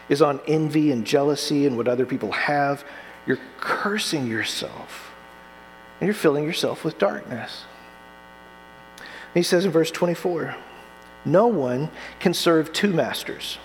is 0.08 0.22
on 0.22 0.40
envy 0.46 0.92
and 0.92 1.04
jealousy 1.04 1.66
and 1.66 1.76
what 1.76 1.88
other 1.88 2.06
people 2.06 2.32
have, 2.32 2.84
you're 3.26 3.38
cursing 3.58 4.26
yourself 4.26 5.12
and 6.00 6.06
you're 6.06 6.14
filling 6.14 6.44
yourself 6.44 6.84
with 6.84 6.98
darkness. 6.98 7.64
And 8.98 9.34
he 9.34 9.42
says 9.42 9.64
in 9.64 9.70
verse 9.70 9.90
24, 9.90 10.56
No 11.24 11.46
one 11.46 11.90
can 12.20 12.32
serve 12.32 12.72
two 12.72 12.92
masters. 12.92 13.58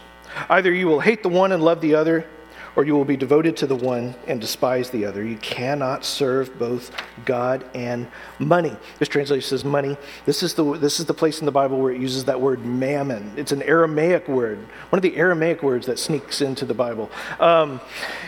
Either 0.50 0.74
you 0.74 0.88
will 0.88 1.00
hate 1.00 1.24
the 1.24 1.30
one 1.30 1.52
and 1.52 1.64
love 1.64 1.80
the 1.82 1.96
other, 1.96 2.26
or 2.76 2.84
you 2.84 2.96
will 2.96 3.06
be 3.06 3.18
devoted 3.18 3.56
to 3.58 3.68
the 3.68 3.76
one 3.76 4.16
and 4.28 4.42
despise 4.42 4.90
the 4.90 5.06
other. 5.06 5.24
You 5.24 5.38
cannot 5.38 6.04
serve 6.04 6.58
both 6.58 6.92
God 7.26 7.64
and 7.76 8.08
money. 8.40 8.76
This 9.00 9.08
translation 9.08 9.48
says 9.48 9.64
money. 9.64 9.96
This 10.26 10.42
is 10.42 10.54
the, 10.54 10.78
this 10.78 11.00
is 11.00 11.06
the 11.06 11.14
place 11.14 11.40
in 11.40 11.46
the 11.46 11.52
Bible 11.52 11.80
where 11.80 11.92
it 11.92 12.02
uses 12.02 12.26
that 12.26 12.40
word 12.40 12.66
mammon. 12.66 13.32
It's 13.38 13.52
an 13.52 13.62
Aramaic 13.62 14.28
word, 14.28 14.60
one 14.90 14.98
of 14.98 15.04
the 15.04 15.16
Aramaic 15.16 15.62
words 15.62 15.86
that 15.86 16.00
sneaks 16.00 16.42
into 16.42 16.66
the 16.66 16.74
Bible. 16.74 17.12
Um, 17.40 17.80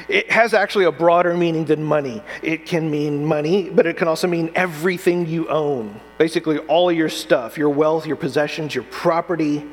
it 0.08 0.31
has 0.31 0.53
actually 0.53 0.86
a 0.86 0.91
broader 0.91 1.34
meaning 1.34 1.65
than 1.65 1.84
money. 1.84 2.21
It 2.43 2.65
can 2.65 2.91
mean 2.91 3.25
money, 3.25 3.69
but 3.69 3.86
it 3.86 3.97
can 3.97 4.08
also 4.08 4.27
mean 4.27 4.51
everything 4.55 5.25
you 5.25 5.49
own. 5.49 5.99
Basically, 6.17 6.60
all 6.60 6.91
your 6.91 7.10
stuff, 7.10 7.58
your 7.58 7.69
wealth, 7.69 8.05
your 8.05 8.15
possessions, 8.15 8.73
your 8.75 8.84
property, 8.86 9.65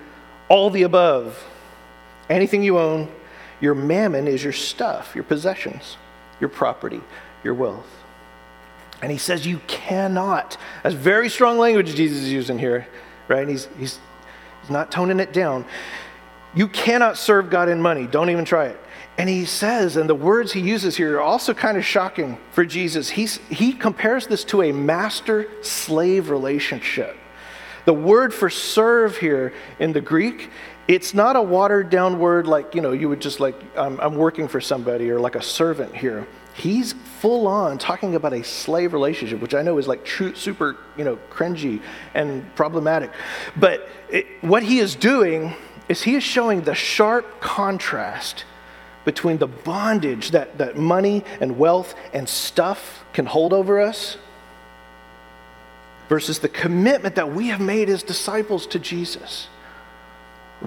all 0.48 0.70
the 0.70 0.82
above. 0.82 1.42
Anything 2.28 2.62
you 2.62 2.78
own, 2.78 3.08
your 3.62 3.74
mammon 3.74 4.28
is 4.28 4.44
your 4.44 4.52
stuff, 4.52 5.12
your 5.14 5.24
possessions, 5.24 5.96
your 6.40 6.50
property, 6.50 7.00
your 7.42 7.54
wealth. 7.54 7.88
And 9.00 9.10
he 9.10 9.18
says 9.18 9.46
you 9.46 9.60
cannot. 9.68 10.58
That's 10.82 10.94
very 10.94 11.30
strong 11.30 11.58
language 11.58 11.94
Jesus 11.94 12.18
is 12.18 12.32
using 12.32 12.58
here, 12.58 12.86
right? 13.28 13.48
He's, 13.48 13.68
he's, 13.78 13.98
he's 14.60 14.70
not 14.70 14.90
toning 14.90 15.20
it 15.20 15.32
down. 15.32 15.64
You 16.54 16.68
cannot 16.68 17.16
serve 17.16 17.50
God 17.50 17.68
in 17.68 17.80
money. 17.80 18.06
Don't 18.06 18.30
even 18.30 18.44
try 18.44 18.66
it. 18.66 18.78
And 19.16 19.28
he 19.28 19.44
says, 19.44 19.96
and 19.96 20.08
the 20.10 20.14
words 20.14 20.52
he 20.52 20.60
uses 20.60 20.96
here 20.96 21.16
are 21.16 21.20
also 21.20 21.54
kind 21.54 21.76
of 21.76 21.84
shocking 21.84 22.38
for 22.50 22.64
Jesus. 22.64 23.10
He's, 23.10 23.36
he 23.48 23.72
compares 23.72 24.26
this 24.26 24.42
to 24.44 24.62
a 24.62 24.72
master 24.72 25.48
slave 25.62 26.30
relationship. 26.30 27.16
The 27.84 27.92
word 27.92 28.32
for 28.32 28.48
serve 28.48 29.18
here 29.18 29.52
in 29.78 29.92
the 29.92 30.00
Greek 30.00 30.50
it's 30.92 31.14
not 31.14 31.36
a 31.36 31.42
watered 31.42 31.88
down 31.88 32.18
word 32.18 32.46
like, 32.46 32.74
you 32.74 32.82
know, 32.82 32.92
you 32.92 33.08
would 33.08 33.20
just 33.20 33.40
like, 33.40 33.54
I'm, 33.76 33.98
I'm 33.98 34.14
working 34.14 34.46
for 34.46 34.60
somebody 34.60 35.10
or 35.10 35.18
like 35.18 35.36
a 35.36 35.42
servant 35.42 35.96
here. 35.96 36.26
He's 36.52 36.92
full 37.20 37.46
on 37.46 37.78
talking 37.78 38.14
about 38.14 38.34
a 38.34 38.44
slave 38.44 38.92
relationship, 38.92 39.40
which 39.40 39.54
I 39.54 39.62
know 39.62 39.78
is 39.78 39.88
like 39.88 40.04
true, 40.04 40.34
super, 40.34 40.76
you 40.98 41.04
know, 41.04 41.18
cringy 41.30 41.80
and 42.12 42.54
problematic. 42.56 43.10
But 43.56 43.88
it, 44.10 44.26
what 44.42 44.62
he 44.62 44.80
is 44.80 44.94
doing 44.94 45.54
is 45.88 46.02
he 46.02 46.14
is 46.14 46.22
showing 46.22 46.60
the 46.60 46.74
sharp 46.74 47.40
contrast 47.40 48.44
between 49.06 49.38
the 49.38 49.46
bondage 49.46 50.32
that, 50.32 50.58
that 50.58 50.76
money 50.76 51.24
and 51.40 51.58
wealth 51.58 51.94
and 52.12 52.28
stuff 52.28 53.02
can 53.14 53.24
hold 53.24 53.54
over 53.54 53.80
us 53.80 54.18
versus 56.10 56.40
the 56.40 56.48
commitment 56.50 57.14
that 57.14 57.32
we 57.32 57.48
have 57.48 57.60
made 57.60 57.88
as 57.88 58.02
disciples 58.02 58.66
to 58.66 58.78
Jesus. 58.78 59.48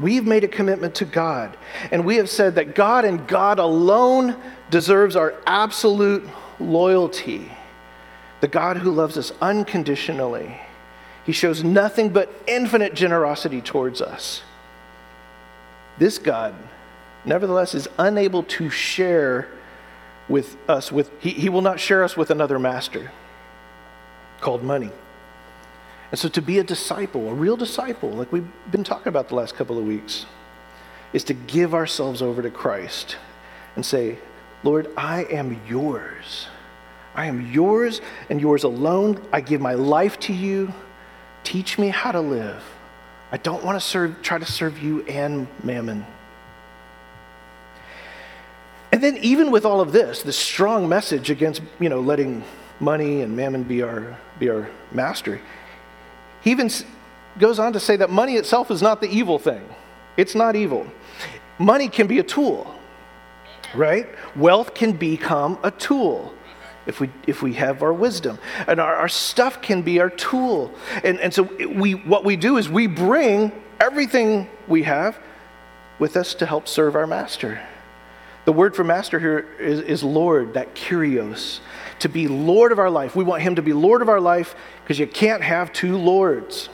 We've 0.02 0.26
made 0.26 0.44
a 0.44 0.48
commitment 0.48 0.96
to 0.96 1.06
God, 1.06 1.56
and 1.92 2.06
we 2.06 2.18
have 2.18 2.30
said 2.30 2.56
that 2.56 2.76
God 2.76 3.06
and 3.06 3.26
God 3.28 3.60
alone 3.60 4.36
deserves 4.70 5.16
our 5.16 5.36
absolute 5.46 6.28
loyalty. 6.60 7.52
The 8.42 8.48
God 8.48 8.78
who 8.78 8.92
loves 8.92 9.18
us 9.18 9.32
unconditionally. 9.42 10.60
He 11.26 11.32
shows 11.32 11.64
nothing 11.64 12.10
but 12.10 12.32
infinite 12.46 12.94
generosity 12.94 13.62
towards 13.62 14.02
us. 14.02 14.44
This 15.98 16.18
God, 16.18 16.54
nevertheless, 17.24 17.74
is 17.74 17.88
unable 17.98 18.44
to 18.44 18.70
share 18.70 19.48
with 20.28 20.58
us 20.68 20.92
with 20.92 21.12
he, 21.22 21.30
he 21.32 21.50
will 21.50 21.62
not 21.62 21.80
share 21.80 22.04
us 22.04 22.18
with 22.18 22.32
another 22.32 22.60
master 22.60 23.12
called 24.42 24.64
money. 24.64 24.92
And 26.16 26.20
so 26.22 26.30
to 26.30 26.42
be 26.42 26.60
a 26.60 26.64
disciple, 26.64 27.30
a 27.30 27.34
real 27.34 27.58
disciple, 27.58 28.10
like 28.10 28.32
we've 28.32 28.48
been 28.72 28.86
talking 28.86 29.10
about 29.10 29.28
the 29.28 29.36
last 29.36 29.54
couple 29.54 29.78
of 29.78 29.84
weeks, 29.84 30.26
is 31.12 31.26
to 31.26 31.34
give 31.34 31.74
ourselves 31.74 32.22
over 32.22 32.42
to 32.42 32.50
Christ 32.50 33.18
and 33.76 33.86
say, 33.86 34.18
Lord, 34.64 34.90
I 34.96 35.26
am 35.26 35.60
yours. 35.68 36.48
I 37.16 37.26
am 37.26 37.52
yours 37.52 38.00
and 38.30 38.40
yours 38.40 38.64
alone. 38.64 39.22
I 39.34 39.42
give 39.42 39.60
my 39.60 39.74
life 39.74 40.18
to 40.22 40.34
you. 40.34 40.74
Teach 41.44 41.78
me 41.78 41.90
how 41.90 42.14
to 42.14 42.22
live. 42.22 42.64
I 43.34 43.36
don't 43.36 43.66
want 43.66 43.76
to 43.76 43.86
serve, 43.86 44.22
try 44.22 44.38
to 44.38 44.46
serve 44.46 44.80
you 44.80 45.02
and 45.08 45.50
mammon. 45.66 46.06
And 48.94 49.04
then, 49.04 49.18
even 49.18 49.52
with 49.52 49.66
all 49.66 49.82
of 49.82 49.92
this, 49.92 50.22
the 50.22 50.32
strong 50.32 50.88
message 50.88 51.30
against, 51.30 51.62
you 51.78 51.90
know, 51.90 52.00
letting 52.00 52.46
money 52.80 53.20
and 53.20 53.36
mammon 53.36 53.64
be 53.64 53.82
our, 53.82 54.18
be 54.40 54.50
our 54.50 54.70
master, 54.94 55.42
he 56.46 56.52
even 56.52 56.70
goes 57.40 57.58
on 57.58 57.74
to 57.74 57.80
say 57.80 57.96
that 57.98 58.12
money 58.12 58.36
itself 58.36 58.70
is 58.70 58.80
not 58.80 59.02
the 59.02 59.10
evil 59.10 59.40
thing. 59.40 59.68
It's 60.16 60.36
not 60.36 60.56
evil. 60.56 60.86
Money 61.58 61.90
can 61.90 62.06
be 62.06 62.20
a 62.20 62.24
tool, 62.24 62.74
right? 63.74 64.08
Wealth 64.36 64.76
can 64.76 64.92
become 64.92 65.58
a 65.64 65.72
tool 65.72 66.36
if 66.86 67.00
we, 67.00 67.10
if 67.26 67.42
we 67.42 67.54
have 67.54 67.82
our 67.82 67.92
wisdom. 67.92 68.38
And 68.68 68.80
our, 68.80 68.96
our 68.96 69.10
stuff 69.10 69.60
can 69.60 69.82
be 69.82 70.00
our 70.00 70.12
tool. 70.12 70.72
And, 71.04 71.20
and 71.20 71.34
so 71.34 71.44
we, 71.68 71.94
what 71.94 72.24
we 72.24 72.36
do 72.36 72.58
is 72.58 72.70
we 72.70 72.86
bring 72.86 73.52
everything 73.80 74.48
we 74.68 74.84
have 74.84 75.18
with 75.98 76.16
us 76.16 76.36
to 76.36 76.46
help 76.46 76.68
serve 76.68 76.96
our 76.96 77.08
master. 77.08 77.60
The 78.46 78.54
word 78.54 78.76
for 78.76 78.84
master 78.84 79.20
here 79.20 79.48
is, 79.60 79.80
is 79.80 80.04
Lord, 80.04 80.54
that 80.54 80.76
kurios 80.76 81.60
to 82.00 82.10
be 82.10 82.28
Lord 82.28 82.72
of 82.72 82.80
our 82.80 82.90
life. 82.90 83.16
We 83.16 83.24
want 83.24 83.42
Him 83.42 83.56
to 83.56 83.62
be 83.62 83.74
Lord 83.74 84.02
of 84.02 84.10
our 84.10 84.20
life 84.20 84.56
because 84.84 85.00
you 85.00 85.08
can't 85.08 85.42
have 85.42 85.72
two 85.74 85.98
Lords. 85.98 86.70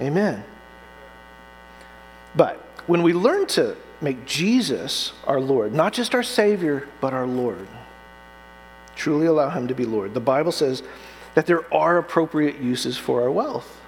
Amen. 0.00 0.12
Amen. 0.12 0.44
But 2.34 2.56
when 2.86 3.02
we 3.02 3.12
learn 3.12 3.46
to 3.48 3.76
make 4.00 4.26
Jesus 4.26 5.12
our 5.26 5.40
Lord, 5.40 5.72
not 5.72 5.92
just 5.92 6.14
our 6.14 6.22
Savior, 6.22 6.88
but 7.00 7.12
our 7.14 7.26
Lord, 7.26 7.66
truly 8.94 9.26
allow 9.26 9.50
Him 9.50 9.68
to 9.68 9.74
be 9.74 9.84
Lord, 9.84 10.14
the 10.14 10.20
Bible 10.20 10.52
says 10.52 10.82
that 11.34 11.46
there 11.46 11.72
are 11.74 11.98
appropriate 11.98 12.58
uses 12.60 12.96
for 12.96 13.22
our 13.22 13.30
wealth. 13.30 13.80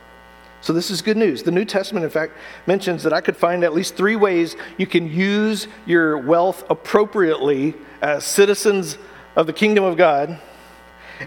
So, 0.61 0.73
this 0.73 0.91
is 0.91 1.03
good 1.03 1.17
news. 1.17 1.45
The 1.45 1.53
New 1.53 1.65
Testament, 1.65 2.05
in 2.05 2.11
fact, 2.11 2.33
mentions 2.67 3.05
that 3.05 3.13
I 3.13 3.21
could 3.21 3.37
find 3.37 3.63
at 3.63 3.73
least 3.73 3.97
three 3.97 4.17
ways 4.17 4.57
you 4.77 4.87
can 4.87 5.11
use 5.11 5.69
your 5.87 6.19
wealth 6.19 6.65
appropriately 6.69 7.75
as 8.03 8.25
citizens 8.25 8.99
of 9.37 9.47
the 9.47 9.53
kingdom 9.53 9.85
of 9.85 9.97
God, 9.97 10.39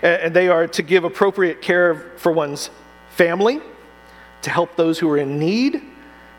and 0.01 0.33
they 0.33 0.47
are 0.47 0.67
to 0.67 0.81
give 0.81 1.03
appropriate 1.03 1.61
care 1.61 1.95
for 2.17 2.31
one's 2.31 2.69
family, 3.09 3.59
to 4.41 4.49
help 4.49 4.75
those 4.75 4.99
who 4.99 5.09
are 5.09 5.17
in 5.17 5.37
need, 5.37 5.83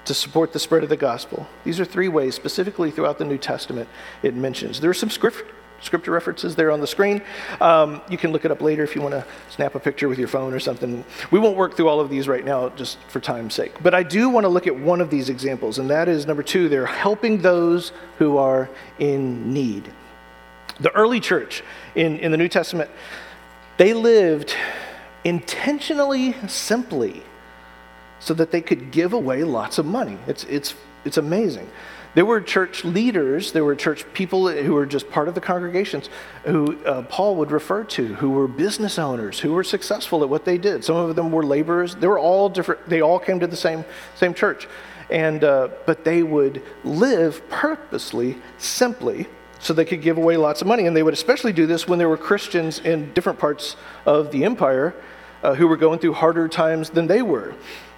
to 0.04 0.14
support 0.14 0.52
the 0.52 0.58
spread 0.58 0.82
of 0.82 0.88
the 0.88 0.96
gospel. 0.96 1.46
These 1.64 1.78
are 1.78 1.84
three 1.84 2.08
ways, 2.08 2.34
specifically 2.34 2.90
throughout 2.90 3.18
the 3.18 3.24
New 3.24 3.38
Testament, 3.38 3.88
it 4.22 4.34
mentions. 4.34 4.80
There 4.80 4.90
are 4.90 4.94
some 4.94 5.10
script, 5.10 5.44
scripture 5.80 6.10
references 6.10 6.56
there 6.56 6.70
on 6.70 6.80
the 6.80 6.86
screen. 6.86 7.22
Um, 7.60 8.00
you 8.08 8.18
can 8.18 8.32
look 8.32 8.44
it 8.44 8.50
up 8.50 8.60
later 8.60 8.82
if 8.82 8.96
you 8.96 9.02
want 9.02 9.12
to 9.12 9.24
snap 9.50 9.74
a 9.74 9.80
picture 9.80 10.08
with 10.08 10.18
your 10.18 10.28
phone 10.28 10.54
or 10.54 10.60
something. 10.60 11.04
We 11.30 11.38
won't 11.38 11.56
work 11.56 11.76
through 11.76 11.88
all 11.88 12.00
of 12.00 12.10
these 12.10 12.26
right 12.26 12.44
now 12.44 12.70
just 12.70 12.98
for 13.08 13.20
time's 13.20 13.54
sake. 13.54 13.80
But 13.82 13.94
I 13.94 14.02
do 14.02 14.28
want 14.28 14.44
to 14.44 14.48
look 14.48 14.66
at 14.66 14.76
one 14.76 15.00
of 15.00 15.10
these 15.10 15.28
examples, 15.28 15.78
and 15.78 15.88
that 15.90 16.08
is 16.08 16.26
number 16.26 16.42
two, 16.42 16.68
they're 16.68 16.86
helping 16.86 17.38
those 17.42 17.92
who 18.18 18.38
are 18.38 18.68
in 18.98 19.52
need. 19.52 19.92
The 20.80 20.90
early 20.92 21.20
church 21.20 21.62
in, 21.94 22.18
in 22.18 22.30
the 22.30 22.38
New 22.38 22.48
Testament, 22.48 22.90
they 23.76 23.94
lived 23.94 24.54
intentionally 25.24 26.34
simply 26.48 27.22
so 28.20 28.34
that 28.34 28.50
they 28.50 28.60
could 28.60 28.90
give 28.90 29.12
away 29.12 29.44
lots 29.44 29.78
of 29.78 29.86
money. 29.86 30.18
It's, 30.26 30.44
it's, 30.44 30.74
it's 31.04 31.16
amazing. 31.16 31.68
There 32.14 32.26
were 32.26 32.40
church 32.40 32.84
leaders, 32.84 33.52
there 33.52 33.64
were 33.64 33.74
church 33.74 34.04
people 34.12 34.48
who 34.48 34.74
were 34.74 34.84
just 34.84 35.10
part 35.10 35.28
of 35.28 35.34
the 35.34 35.40
congregations 35.40 36.10
who 36.44 36.78
uh, 36.84 37.02
Paul 37.02 37.36
would 37.36 37.50
refer 37.50 37.84
to, 37.84 38.14
who 38.14 38.30
were 38.30 38.46
business 38.46 38.98
owners, 38.98 39.40
who 39.40 39.52
were 39.52 39.64
successful 39.64 40.22
at 40.22 40.28
what 40.28 40.44
they 40.44 40.58
did. 40.58 40.84
Some 40.84 40.96
of 40.96 41.16
them 41.16 41.32
were 41.32 41.42
laborers. 41.42 41.94
They 41.94 42.06
were 42.06 42.18
all 42.18 42.50
different, 42.50 42.86
they 42.88 43.00
all 43.00 43.18
came 43.18 43.40
to 43.40 43.46
the 43.46 43.56
same, 43.56 43.84
same 44.14 44.34
church. 44.34 44.68
And, 45.10 45.42
uh, 45.42 45.68
but 45.86 46.04
they 46.04 46.22
would 46.22 46.62
live 46.84 47.48
purposely, 47.48 48.36
simply, 48.58 49.26
so 49.62 49.72
they 49.72 49.84
could 49.84 50.02
give 50.02 50.18
away 50.18 50.36
lots 50.36 50.60
of 50.60 50.66
money. 50.66 50.86
And 50.86 50.94
they 50.94 51.04
would 51.04 51.14
especially 51.14 51.52
do 51.52 51.66
this 51.66 51.86
when 51.88 51.98
there 51.98 52.08
were 52.08 52.18
Christians 52.18 52.80
in 52.80 53.12
different 53.14 53.38
parts 53.38 53.76
of 54.04 54.32
the 54.32 54.44
empire 54.44 54.94
uh, 55.42 55.54
who 55.54 55.68
were 55.68 55.76
going 55.76 56.00
through 56.00 56.14
harder 56.14 56.48
times 56.48 56.90
than 56.90 57.06
they 57.06 57.22
were. 57.22 57.54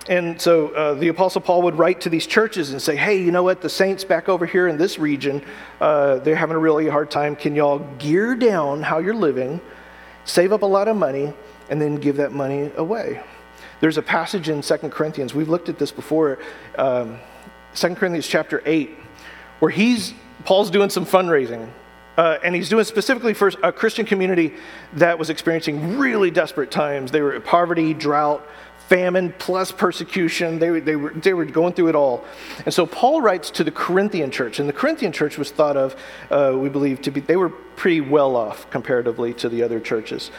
And 0.06 0.38
so 0.38 0.68
uh, 0.68 0.94
the 0.94 1.08
Apostle 1.08 1.40
Paul 1.40 1.62
would 1.62 1.78
write 1.78 2.02
to 2.02 2.10
these 2.10 2.26
churches 2.26 2.72
and 2.72 2.82
say, 2.82 2.94
hey, 2.94 3.22
you 3.22 3.32
know 3.32 3.42
what? 3.42 3.62
The 3.62 3.70
saints 3.70 4.04
back 4.04 4.28
over 4.28 4.44
here 4.44 4.68
in 4.68 4.76
this 4.76 4.98
region, 4.98 5.42
uh, 5.80 6.16
they're 6.16 6.36
having 6.36 6.56
a 6.56 6.58
really 6.58 6.86
hard 6.86 7.10
time. 7.10 7.34
Can 7.34 7.54
y'all 7.54 7.78
gear 7.98 8.34
down 8.34 8.82
how 8.82 8.98
you're 8.98 9.14
living, 9.14 9.62
save 10.26 10.52
up 10.52 10.60
a 10.60 10.66
lot 10.66 10.88
of 10.88 10.96
money, 10.96 11.32
and 11.70 11.80
then 11.80 11.96
give 11.96 12.16
that 12.16 12.32
money 12.32 12.70
away? 12.76 13.22
There's 13.80 13.96
a 13.96 14.02
passage 14.02 14.50
in 14.50 14.62
Second 14.62 14.90
Corinthians, 14.90 15.34
we've 15.34 15.48
looked 15.48 15.70
at 15.70 15.78
this 15.78 15.90
before, 15.90 16.38
um, 16.76 17.18
2 17.74 17.94
Corinthians 17.94 18.26
chapter 18.26 18.62
8, 18.66 18.90
where 19.60 19.70
he's 19.70 20.12
Paul's 20.44 20.70
doing 20.70 20.90
some 20.90 21.06
fundraising. 21.06 21.68
Uh, 22.16 22.38
and 22.44 22.54
he's 22.54 22.68
doing 22.68 22.84
specifically 22.84 23.34
for 23.34 23.50
a 23.62 23.72
Christian 23.72 24.06
community 24.06 24.54
that 24.92 25.18
was 25.18 25.30
experiencing 25.30 25.98
really 25.98 26.30
desperate 26.30 26.70
times. 26.70 27.10
They 27.10 27.20
were 27.20 27.40
poverty, 27.40 27.92
drought, 27.92 28.46
famine 28.88 29.34
plus 29.38 29.72
persecution. 29.72 30.60
They, 30.60 30.78
they, 30.78 30.94
were, 30.94 31.10
they 31.10 31.34
were 31.34 31.44
going 31.44 31.72
through 31.72 31.88
it 31.88 31.96
all. 31.96 32.24
And 32.64 32.72
so 32.72 32.86
Paul 32.86 33.20
writes 33.20 33.50
to 33.52 33.64
the 33.64 33.72
Corinthian 33.72 34.30
church, 34.30 34.60
and 34.60 34.68
the 34.68 34.72
Corinthian 34.72 35.10
church 35.10 35.38
was 35.38 35.50
thought 35.50 35.76
of, 35.76 35.96
uh, 36.30 36.56
we 36.56 36.68
believe, 36.68 37.02
to 37.02 37.10
be, 37.10 37.20
they 37.20 37.36
were 37.36 37.48
pretty 37.48 38.00
well 38.00 38.36
off 38.36 38.70
comparatively 38.70 39.34
to 39.34 39.48
the 39.48 39.62
other 39.62 39.80
churches. 39.80 40.30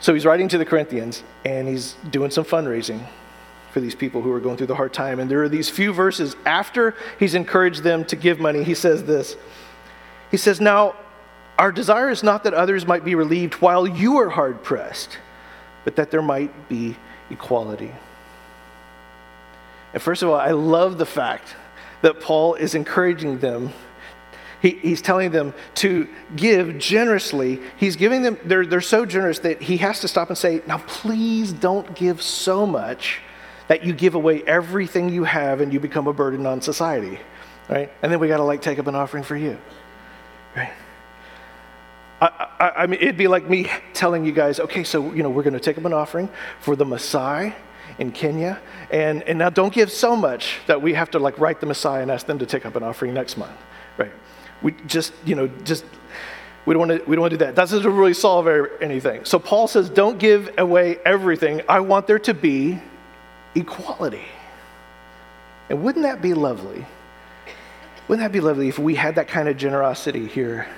So 0.00 0.12
he's 0.12 0.26
writing 0.26 0.48
to 0.48 0.58
the 0.58 0.64
Corinthians, 0.64 1.22
and 1.44 1.68
he's 1.68 1.94
doing 2.10 2.30
some 2.32 2.44
fundraising 2.44 3.06
for 3.76 3.80
these 3.80 3.94
people 3.94 4.22
who 4.22 4.32
are 4.32 4.40
going 4.40 4.56
through 4.56 4.68
the 4.68 4.74
hard 4.74 4.94
time. 4.94 5.20
And 5.20 5.30
there 5.30 5.42
are 5.42 5.50
these 5.50 5.68
few 5.68 5.92
verses 5.92 6.34
after 6.46 6.94
he's 7.18 7.34
encouraged 7.34 7.82
them 7.82 8.06
to 8.06 8.16
give 8.16 8.40
money. 8.40 8.64
He 8.64 8.72
says 8.72 9.04
this 9.04 9.36
He 10.30 10.38
says, 10.38 10.62
Now, 10.62 10.96
our 11.58 11.70
desire 11.70 12.08
is 12.08 12.22
not 12.22 12.44
that 12.44 12.54
others 12.54 12.86
might 12.86 13.04
be 13.04 13.14
relieved 13.14 13.56
while 13.56 13.86
you 13.86 14.16
are 14.16 14.30
hard 14.30 14.62
pressed, 14.62 15.18
but 15.84 15.96
that 15.96 16.10
there 16.10 16.22
might 16.22 16.70
be 16.70 16.96
equality. 17.28 17.92
And 19.92 20.02
first 20.02 20.22
of 20.22 20.30
all, 20.30 20.36
I 20.36 20.52
love 20.52 20.96
the 20.96 21.04
fact 21.04 21.54
that 22.00 22.22
Paul 22.22 22.54
is 22.54 22.74
encouraging 22.74 23.40
them. 23.40 23.74
He, 24.62 24.70
he's 24.70 25.02
telling 25.02 25.32
them 25.32 25.52
to 25.74 26.08
give 26.34 26.78
generously. 26.78 27.60
He's 27.76 27.96
giving 27.96 28.22
them, 28.22 28.38
they're, 28.42 28.64
they're 28.64 28.80
so 28.80 29.04
generous 29.04 29.40
that 29.40 29.60
he 29.60 29.76
has 29.76 30.00
to 30.00 30.08
stop 30.08 30.30
and 30.30 30.38
say, 30.38 30.62
Now, 30.66 30.78
please 30.78 31.52
don't 31.52 31.94
give 31.94 32.22
so 32.22 32.64
much 32.64 33.20
that 33.68 33.84
you 33.84 33.92
give 33.92 34.14
away 34.14 34.42
everything 34.42 35.08
you 35.08 35.24
have 35.24 35.60
and 35.60 35.72
you 35.72 35.80
become 35.80 36.06
a 36.06 36.12
burden 36.12 36.46
on 36.46 36.60
society, 36.60 37.18
right? 37.68 37.90
And 38.02 38.12
then 38.12 38.20
we 38.20 38.28
got 38.28 38.38
to 38.38 38.44
like 38.44 38.62
take 38.62 38.78
up 38.78 38.86
an 38.86 38.94
offering 38.94 39.24
for 39.24 39.36
you, 39.36 39.58
right? 40.54 40.72
I, 42.20 42.48
I, 42.58 42.70
I, 42.82 42.86
mean, 42.86 43.00
it'd 43.00 43.16
be 43.16 43.28
like 43.28 43.48
me 43.48 43.70
telling 43.92 44.24
you 44.24 44.32
guys, 44.32 44.58
okay, 44.60 44.84
so, 44.84 45.12
you 45.12 45.22
know, 45.22 45.28
we're 45.28 45.42
going 45.42 45.54
to 45.54 45.60
take 45.60 45.76
up 45.76 45.84
an 45.84 45.92
offering 45.92 46.30
for 46.60 46.74
the 46.74 46.84
Maasai 46.84 47.54
in 47.98 48.12
Kenya. 48.12 48.58
And, 48.90 49.22
and 49.24 49.38
now 49.38 49.50
don't 49.50 49.72
give 49.72 49.90
so 49.90 50.16
much 50.16 50.58
that 50.66 50.80
we 50.80 50.94
have 50.94 51.10
to 51.10 51.18
like 51.18 51.38
write 51.38 51.60
the 51.60 51.66
Maasai 51.66 52.02
and 52.02 52.10
ask 52.10 52.26
them 52.26 52.38
to 52.38 52.46
take 52.46 52.64
up 52.64 52.76
an 52.76 52.82
offering 52.82 53.12
next 53.12 53.36
month, 53.36 53.56
right? 53.98 54.12
We 54.62 54.72
just, 54.86 55.12
you 55.26 55.34
know, 55.34 55.48
just, 55.64 55.84
we 56.64 56.74
don't 56.74 56.88
want 56.88 57.00
to, 57.02 57.08
we 57.08 57.16
don't 57.16 57.22
want 57.22 57.32
to 57.32 57.38
do 57.38 57.44
that. 57.44 57.54
That 57.54 57.68
doesn't 57.68 57.84
really 57.84 58.14
solve 58.14 58.48
anything. 58.80 59.24
So 59.24 59.38
Paul 59.38 59.68
says, 59.68 59.90
don't 59.90 60.18
give 60.18 60.50
away 60.58 60.98
everything. 61.04 61.62
I 61.68 61.80
want 61.80 62.06
there 62.06 62.18
to 62.20 62.34
be 62.34 62.80
equality. 63.56 64.26
And 65.68 65.82
wouldn't 65.82 66.04
that 66.04 66.22
be 66.22 66.34
lovely? 66.34 66.86
Wouldn't 68.06 68.24
that 68.24 68.32
be 68.32 68.40
lovely 68.40 68.68
if 68.68 68.78
we 68.78 68.94
had 68.94 69.16
that 69.16 69.26
kind 69.26 69.48
of 69.48 69.56
generosity 69.56 70.26
here? 70.26 70.68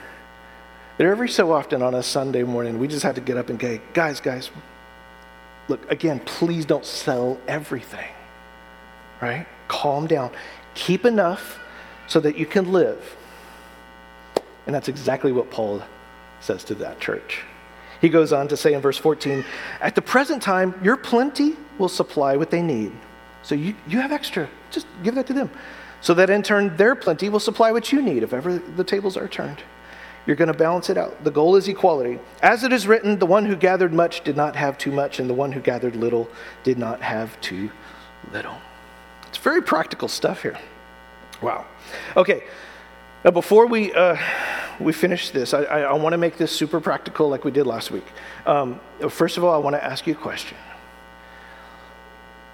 That 0.97 1.07
every 1.07 1.29
so 1.29 1.53
often 1.53 1.83
on 1.83 1.95
a 1.95 2.03
Sunday 2.03 2.43
morning, 2.43 2.79
we 2.79 2.89
just 2.89 3.03
had 3.03 3.15
to 3.17 3.21
get 3.21 3.37
up 3.37 3.51
and 3.51 3.59
go, 3.59 3.79
guys, 3.93 4.21
guys, 4.21 4.51
look, 5.69 5.91
again, 5.91 6.21
please 6.21 6.65
don't 6.65 6.85
sell 6.85 7.39
everything, 7.47 8.09
right? 9.21 9.47
Calm 9.69 10.07
down. 10.07 10.31
Keep 10.75 11.05
enough 11.05 11.61
so 12.07 12.19
that 12.21 12.39
you 12.39 12.47
can 12.47 12.73
live. 12.73 13.17
And 14.67 14.75
that's 14.75 14.89
exactly 14.89 15.33
what 15.33 15.51
Paul 15.51 15.83
says 16.41 16.65
to 16.65 16.75
that 16.77 16.99
church. 17.01 17.43
He 18.01 18.09
goes 18.09 18.33
on 18.33 18.49
to 18.49 18.57
say 18.57 18.75
in 18.75 18.81
verse 18.81 18.99
14, 18.99 19.45
At 19.81 19.95
the 19.95 20.03
present 20.03 20.43
time, 20.43 20.79
your 20.83 20.97
plenty 20.97 21.57
will 21.79 21.89
supply 21.89 22.37
what 22.37 22.51
they 22.51 22.63
need. 22.63 22.93
So 23.43 23.55
you, 23.55 23.75
you 23.87 23.99
have 24.01 24.13
extra. 24.13 24.49
Just 24.71 24.87
give 25.03 25.15
that 25.15 25.27
to 25.29 25.33
them. 25.33 25.51
So 26.01 26.15
that 26.15 26.31
in 26.31 26.43
turn, 26.43 26.77
their 26.77 26.95
plenty 26.95 27.29
will 27.29 27.41
supply 27.41 27.73
what 27.73 27.91
you 27.93 28.01
need 28.01 28.23
if 28.23 28.33
ever 28.33 28.59
the 28.59 28.85
tables 28.85 29.17
are 29.17 29.29
turned. 29.29 29.63
You're 30.27 30.37
going 30.37 30.53
to 30.53 30.59
balance 30.59 30.91
it 30.91 30.99
out. 30.99 31.25
The 31.25 31.31
goal 31.31 31.57
is 31.57 31.67
equality. 31.69 32.19
As 32.43 32.63
it 32.63 32.73
is 32.73 32.87
written, 32.87 33.19
the 33.19 33.27
one 33.27 33.47
who 33.47 33.57
gathered 33.57 33.95
much 33.95 34.23
did 34.23 34.37
not 34.37 34.55
have 34.57 34.77
too 34.77 34.93
much, 34.93 35.19
and 35.19 35.29
the 35.29 35.35
one 35.35 35.53
who 35.53 35.61
gathered 35.61 35.97
little 35.97 36.29
did 36.65 36.79
not 36.79 37.01
have 37.01 37.41
too 37.41 37.71
little. 38.31 38.59
It's 39.27 39.39
very 39.39 39.63
practical 39.63 40.07
stuff 40.07 40.43
here. 40.43 40.59
Wow. 41.41 41.65
Okay, 42.17 42.45
now 43.25 43.31
before 43.31 43.67
we. 43.67 43.93
Uh, 43.93 44.17
we 44.81 44.93
finish 44.93 45.31
this, 45.31 45.55
I, 45.55 45.65
I, 45.65 45.81
I 45.81 45.93
want 45.95 46.13
to 46.13 46.19
make 46.19 46.37
this 46.37 46.53
super 46.53 46.81
practical 46.81 47.29
like 47.29 47.45
we 47.45 47.51
did 47.51 47.67
last 47.67 47.91
week. 47.91 48.07
Um, 48.47 48.81
first 49.11 49.37
of 49.37 49.45
all, 49.45 49.53
I 49.53 49.59
want 49.59 49.75
to 49.75 49.85
ask 49.85 50.07
you 50.07 50.15
a 50.15 50.17
question. 50.17 50.57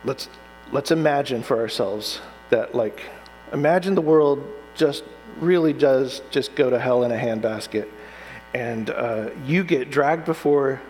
Let's, 0.05 0.29
let's 0.73 0.91
imagine 0.91 1.43
for 1.43 1.59
ourselves 1.59 2.21
that, 2.51 2.75
like, 2.75 3.03
imagine 3.53 3.95
the 3.95 4.01
world 4.01 4.43
just 4.75 5.05
really 5.41 5.73
does 5.73 6.23
just 6.31 6.55
go 6.55 6.71
to 6.71 6.79
hell 6.79 7.05
in 7.05 7.13
a 7.13 7.17
handbasket, 7.17 7.89
and 8.55 8.91
uh, 8.91 9.31
you 9.45 9.65
get 9.65 9.91
dragged 9.91 10.25
before 10.25 10.81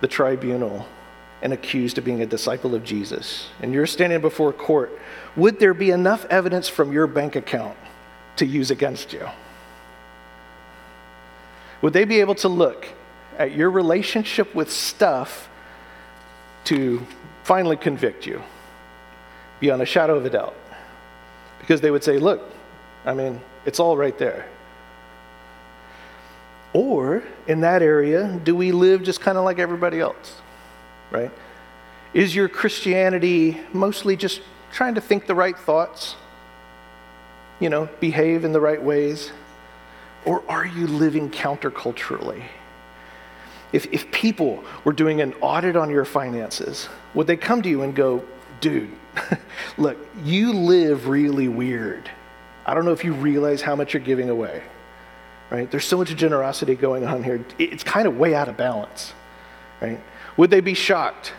the 0.00 0.08
tribunal 0.08 0.86
and 1.42 1.52
accused 1.52 1.98
of 1.98 2.04
being 2.04 2.22
a 2.22 2.26
disciple 2.26 2.74
of 2.74 2.84
Jesus, 2.84 3.48
and 3.62 3.72
you're 3.72 3.86
standing 3.86 4.20
before 4.20 4.52
court. 4.52 4.96
Would 5.36 5.58
there 5.58 5.74
be 5.74 5.90
enough 5.90 6.24
evidence 6.26 6.68
from 6.68 6.92
your 6.92 7.06
bank 7.06 7.36
account 7.36 7.76
to 8.38 8.46
use 8.46 8.70
against 8.70 9.12
you? 9.12 9.28
Would 11.82 11.92
they 11.92 12.04
be 12.04 12.20
able 12.20 12.34
to 12.36 12.48
look 12.48 12.86
at 13.38 13.52
your 13.52 13.70
relationship 13.70 14.54
with 14.54 14.70
stuff 14.70 15.48
to 16.64 17.06
finally 17.44 17.76
convict 17.76 18.26
you 18.26 18.42
beyond 19.60 19.82
a 19.82 19.86
shadow 19.86 20.16
of 20.16 20.24
a 20.24 20.30
doubt? 20.30 20.56
Because 21.60 21.80
they 21.80 21.90
would 21.90 22.02
say, 22.02 22.18
look, 22.18 22.42
I 23.04 23.14
mean, 23.14 23.40
it's 23.64 23.78
all 23.78 23.96
right 23.96 24.16
there. 24.18 24.48
Or 26.72 27.22
in 27.46 27.60
that 27.60 27.82
area, 27.82 28.40
do 28.44 28.54
we 28.54 28.72
live 28.72 29.02
just 29.02 29.20
kind 29.20 29.38
of 29.38 29.44
like 29.44 29.58
everybody 29.58 30.00
else? 30.00 30.40
Right? 31.10 31.30
Is 32.12 32.34
your 32.34 32.48
Christianity 32.48 33.60
mostly 33.72 34.16
just 34.16 34.42
trying 34.72 34.94
to 34.96 35.00
think 35.00 35.26
the 35.26 35.34
right 35.34 35.58
thoughts? 35.58 36.16
You 37.60 37.70
know, 37.70 37.88
behave 38.00 38.44
in 38.44 38.52
the 38.52 38.60
right 38.60 38.82
ways? 38.82 39.32
Or 40.24 40.42
are 40.48 40.66
you 40.66 40.86
living 40.86 41.30
counterculturally? 41.30 42.42
If, 43.72 43.86
if 43.92 44.10
people 44.10 44.64
were 44.84 44.92
doing 44.92 45.20
an 45.20 45.34
audit 45.40 45.76
on 45.76 45.90
your 45.90 46.04
finances, 46.04 46.88
would 47.14 47.26
they 47.26 47.36
come 47.36 47.62
to 47.62 47.68
you 47.68 47.82
and 47.82 47.94
go, 47.94 48.24
dude, 48.60 48.90
look, 49.78 49.98
you 50.24 50.52
live 50.52 51.08
really 51.08 51.48
weird. 51.48 52.10
I 52.66 52.74
don't 52.74 52.84
know 52.84 52.92
if 52.92 53.04
you 53.04 53.12
realize 53.12 53.60
how 53.60 53.76
much 53.76 53.94
you're 53.94 54.02
giving 54.02 54.30
away, 54.30 54.62
right? 55.50 55.70
There's 55.70 55.84
so 55.84 55.98
much 55.98 56.14
generosity 56.16 56.74
going 56.74 57.04
on 57.04 57.22
here. 57.22 57.44
It's 57.58 57.84
kind 57.84 58.06
of 58.06 58.16
way 58.16 58.34
out 58.34 58.48
of 58.48 58.56
balance, 58.56 59.12
right? 59.80 60.00
Would 60.36 60.50
they 60.50 60.60
be 60.60 60.74
shocked 60.74 61.32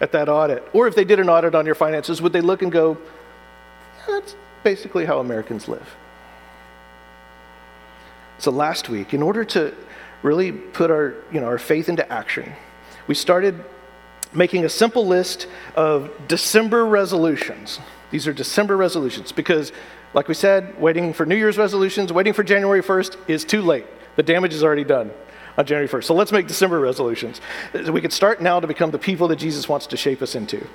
at 0.00 0.12
that 0.12 0.28
audit? 0.28 0.66
Or 0.72 0.86
if 0.86 0.94
they 0.94 1.04
did 1.04 1.20
an 1.20 1.28
audit 1.28 1.54
on 1.54 1.66
your 1.66 1.74
finances, 1.74 2.22
would 2.22 2.32
they 2.32 2.40
look 2.40 2.62
and 2.62 2.72
go, 2.72 2.98
that's 4.06 4.34
basically 4.62 5.06
how 5.06 5.20
Americans 5.20 5.68
live? 5.68 5.88
So 8.38 8.50
last 8.50 8.88
week, 8.88 9.12
in 9.12 9.22
order 9.22 9.44
to 9.44 9.74
really 10.22 10.52
put 10.52 10.90
our, 10.90 11.14
you 11.32 11.40
know, 11.40 11.46
our 11.46 11.58
faith 11.58 11.88
into 11.88 12.10
action, 12.10 12.52
we 13.06 13.14
started 13.14 13.62
making 14.32 14.64
a 14.64 14.68
simple 14.68 15.06
list 15.06 15.46
of 15.74 16.10
December 16.28 16.86
resolutions. 16.86 17.80
These 18.10 18.26
are 18.26 18.32
December 18.32 18.76
resolutions 18.76 19.32
because, 19.32 19.72
like 20.14 20.28
we 20.28 20.34
said, 20.34 20.80
waiting 20.80 21.12
for 21.12 21.26
New 21.26 21.36
Year's 21.36 21.58
resolutions, 21.58 22.12
waiting 22.12 22.32
for 22.32 22.42
January 22.42 22.82
1st 22.82 23.16
is 23.28 23.44
too 23.44 23.62
late. 23.62 23.86
The 24.16 24.22
damage 24.22 24.54
is 24.54 24.64
already 24.64 24.84
done 24.84 25.10
on 25.58 25.66
January 25.66 25.88
1st. 25.88 26.04
So 26.04 26.14
let's 26.14 26.32
make 26.32 26.46
December 26.46 26.80
resolutions. 26.80 27.40
We 27.72 28.00
could 28.00 28.12
start 28.12 28.40
now 28.40 28.60
to 28.60 28.66
become 28.66 28.90
the 28.90 28.98
people 28.98 29.28
that 29.28 29.36
Jesus 29.36 29.68
wants 29.68 29.86
to 29.88 29.96
shape 29.96 30.22
us 30.22 30.34
into. 30.34 30.66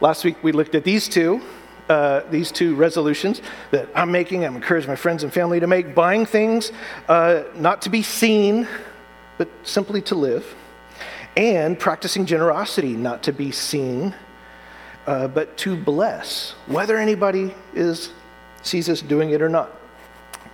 Last 0.00 0.24
week 0.24 0.42
we 0.42 0.52
looked 0.52 0.74
at 0.74 0.84
these 0.84 1.08
two 1.08 1.40
uh, 1.88 2.22
these 2.30 2.52
two 2.52 2.74
resolutions 2.74 3.40
that 3.70 3.88
I'm 3.94 4.10
making. 4.10 4.44
I'm 4.44 4.56
encouraging 4.56 4.88
my 4.88 4.96
friends 4.96 5.22
and 5.22 5.32
family 5.32 5.60
to 5.60 5.66
make 5.66 5.94
buying 5.94 6.26
things 6.26 6.72
uh, 7.08 7.44
not 7.54 7.82
to 7.82 7.90
be 7.90 8.02
seen, 8.02 8.68
but 9.38 9.48
simply 9.62 10.02
to 10.02 10.14
live, 10.14 10.54
and 11.36 11.78
practicing 11.78 12.26
generosity 12.26 12.94
not 12.94 13.22
to 13.24 13.32
be 13.32 13.50
seen, 13.50 14.14
uh, 15.06 15.28
but 15.28 15.56
to 15.58 15.76
bless, 15.76 16.52
whether 16.66 16.98
anybody 16.98 17.54
is 17.74 18.10
sees 18.62 18.88
us 18.88 19.00
doing 19.00 19.30
it 19.30 19.40
or 19.40 19.48
not 19.48 19.70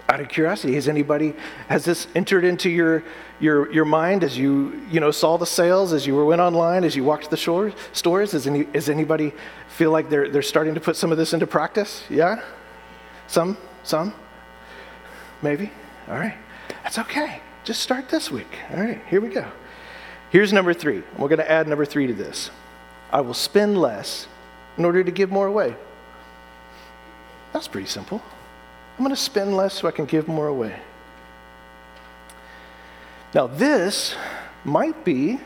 out 0.09 0.21
of 0.21 0.29
curiosity 0.29 0.75
has 0.75 0.87
anybody 0.87 1.35
has 1.69 1.85
this 1.85 2.07
entered 2.15 2.45
into 2.45 2.69
your 2.69 3.03
your 3.41 3.71
your 3.73 3.85
mind 3.85 4.23
as 4.23 4.39
you 4.39 4.81
you 4.91 5.01
know 5.01 5.11
saw 5.11 5.37
the 5.37 5.47
sales 5.47 5.93
as 5.93 6.07
you 6.07 6.25
went 6.25 6.41
online 6.41 6.85
as 6.85 6.95
you 6.95 7.05
walked 7.05 7.31
the 7.31 7.37
shore, 7.37 7.73
stores 7.93 8.31
does 8.31 8.47
any 8.47 8.65
does 8.65 8.89
anybody 8.89 9.33
feel 9.69 9.91
like 9.91 10.09
they're 10.09 10.29
they're 10.29 10.43
starting 10.43 10.75
to 10.75 10.81
put 10.81 10.97
some 10.97 11.11
of 11.13 11.19
this 11.19 11.33
into 11.33 11.47
practice? 11.47 12.05
Yeah? 12.09 12.43
Some? 13.27 13.57
Some? 13.83 14.15
Maybe? 15.43 15.71
All 16.09 16.15
right. 16.15 16.37
That's 16.83 16.99
okay. 16.99 17.41
Just 17.65 17.81
start 17.81 18.09
this 18.09 18.31
week. 18.31 18.59
All 18.71 18.81
right 18.81 19.01
here 19.09 19.21
we 19.21 19.29
go. 19.29 19.47
Here's 20.31 20.53
number 20.53 20.75
three. 20.75 21.03
We're 21.17 21.29
going 21.29 21.39
to 21.39 21.51
add 21.51 21.69
number 21.69 21.85
three 21.85 22.09
to 22.09 22.13
this. 22.13 22.51
I 23.13 23.21
will 23.21 23.35
spend 23.35 23.81
less 23.81 24.27
in 24.77 24.85
order 24.85 25.05
to 25.05 25.11
give 25.13 25.31
more 25.31 25.47
away. 25.47 25.77
That's 27.53 27.69
pretty 27.69 27.87
simple. 27.87 28.21
I'm 28.99 29.05
going 29.05 29.15
to 29.15 29.21
spend 29.21 29.57
less 29.57 29.75
so 29.75 29.87
I 29.87 29.93
can 29.93 30.07
give 30.07 30.27
more 30.27 30.49
away. 30.49 30.81
Now, 33.35 33.49
this 33.49 34.15
might 34.65 35.05
be 35.05 35.41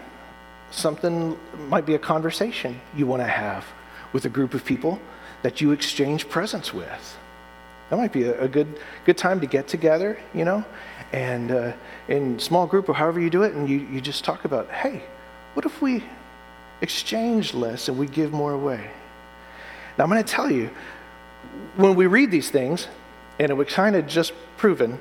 something 0.70 1.38
might 1.68 1.86
be 1.86 1.94
a 1.94 1.98
conversation 1.98 2.78
you 2.94 3.06
want 3.06 3.22
to 3.22 3.26
have 3.26 3.64
with 4.12 4.26
a 4.26 4.28
group 4.28 4.52
of 4.52 4.64
people 4.64 5.00
that 5.42 5.62
you 5.62 5.72
exchange 5.72 6.28
presents 6.28 6.74
with. 6.74 7.16
That 7.88 7.96
might 7.96 8.12
be 8.12 8.24
a, 8.24 8.46
good, 8.48 8.78
good 9.06 9.16
time 9.16 9.40
to 9.40 9.46
get 9.46 9.66
together, 9.66 10.18
you 10.34 10.44
know, 10.44 10.62
and 11.12 11.50
uh, 11.50 11.72
in 12.08 12.38
small 12.38 12.66
group 12.66 12.90
or 12.90 12.94
however 12.94 13.18
you 13.18 13.30
do 13.30 13.44
it, 13.44 13.54
and 13.54 13.66
you, 13.66 13.78
you 13.78 14.02
just 14.02 14.24
talk 14.24 14.44
about, 14.44 14.70
hey, 14.70 15.02
what 15.54 15.64
if 15.64 15.80
we 15.80 16.04
exchange 16.82 17.54
less 17.54 17.88
and 17.88 17.96
we 17.96 18.06
give 18.06 18.32
more 18.32 18.52
away? 18.52 18.90
Now, 19.96 20.04
I'm 20.04 20.10
going 20.10 20.22
to 20.22 20.30
tell 20.30 20.50
you, 20.50 20.68
when 21.76 21.94
we 21.94 22.06
read 22.06 22.30
these 22.30 22.50
things, 22.50 22.88
and 23.38 23.50
it 23.50 23.54
was 23.54 23.68
kind 23.68 23.96
of 23.96 24.06
just 24.06 24.34
proven, 24.58 25.00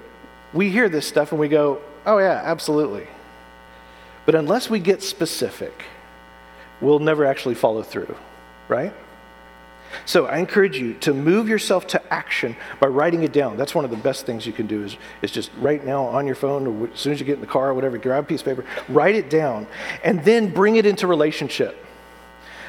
we 0.54 0.70
hear 0.70 0.88
this 0.88 1.06
stuff 1.06 1.34
and 1.34 1.42
we 1.42 1.50
go, 1.50 1.82
oh, 2.08 2.18
yeah, 2.18 2.42
absolutely. 2.44 3.08
But 4.26 4.36
unless 4.36 4.70
we 4.70 4.80
get 4.80 5.04
specific, 5.04 5.84
we'll 6.82 7.00
never 7.00 7.26
actually 7.26 7.56
follow 7.56 7.84
through, 7.84 8.16
right? 8.68 8.94
So 10.06 10.26
I 10.26 10.38
encourage 10.38 10.78
you 10.78 10.96
to 10.96 11.14
move 11.14 11.48
yourself 11.48 11.88
to 11.88 12.14
action 12.14 12.56
by 12.80 12.88
writing 12.88 13.24
it 13.24 13.32
down. 13.32 13.58
That's 13.58 13.74
one 13.74 13.86
of 13.86 13.92
the 13.92 13.98
best 13.98 14.26
things 14.26 14.46
you 14.46 14.54
can 14.54 14.68
do 14.68 14.84
is, 14.84 14.98
is 15.22 15.32
just 15.32 15.52
right 15.60 15.84
now 15.86 16.04
on 16.04 16.26
your 16.26 16.36
phone 16.36 16.68
or 16.68 16.88
as 16.88 17.00
soon 17.00 17.14
as 17.14 17.20
you 17.20 17.26
get 17.26 17.36
in 17.36 17.42
the 17.42 17.48
car 17.48 17.70
or 17.70 17.74
whatever, 17.74 17.98
grab 17.98 18.26
a 18.26 18.28
piece 18.28 18.42
of 18.42 18.46
paper, 18.46 18.66
write 18.90 19.16
it 19.16 19.30
down, 19.30 19.68
and 20.04 20.24
then 20.24 20.50
bring 20.50 20.76
it 20.76 20.86
into 20.86 21.08
relationship. 21.08 21.86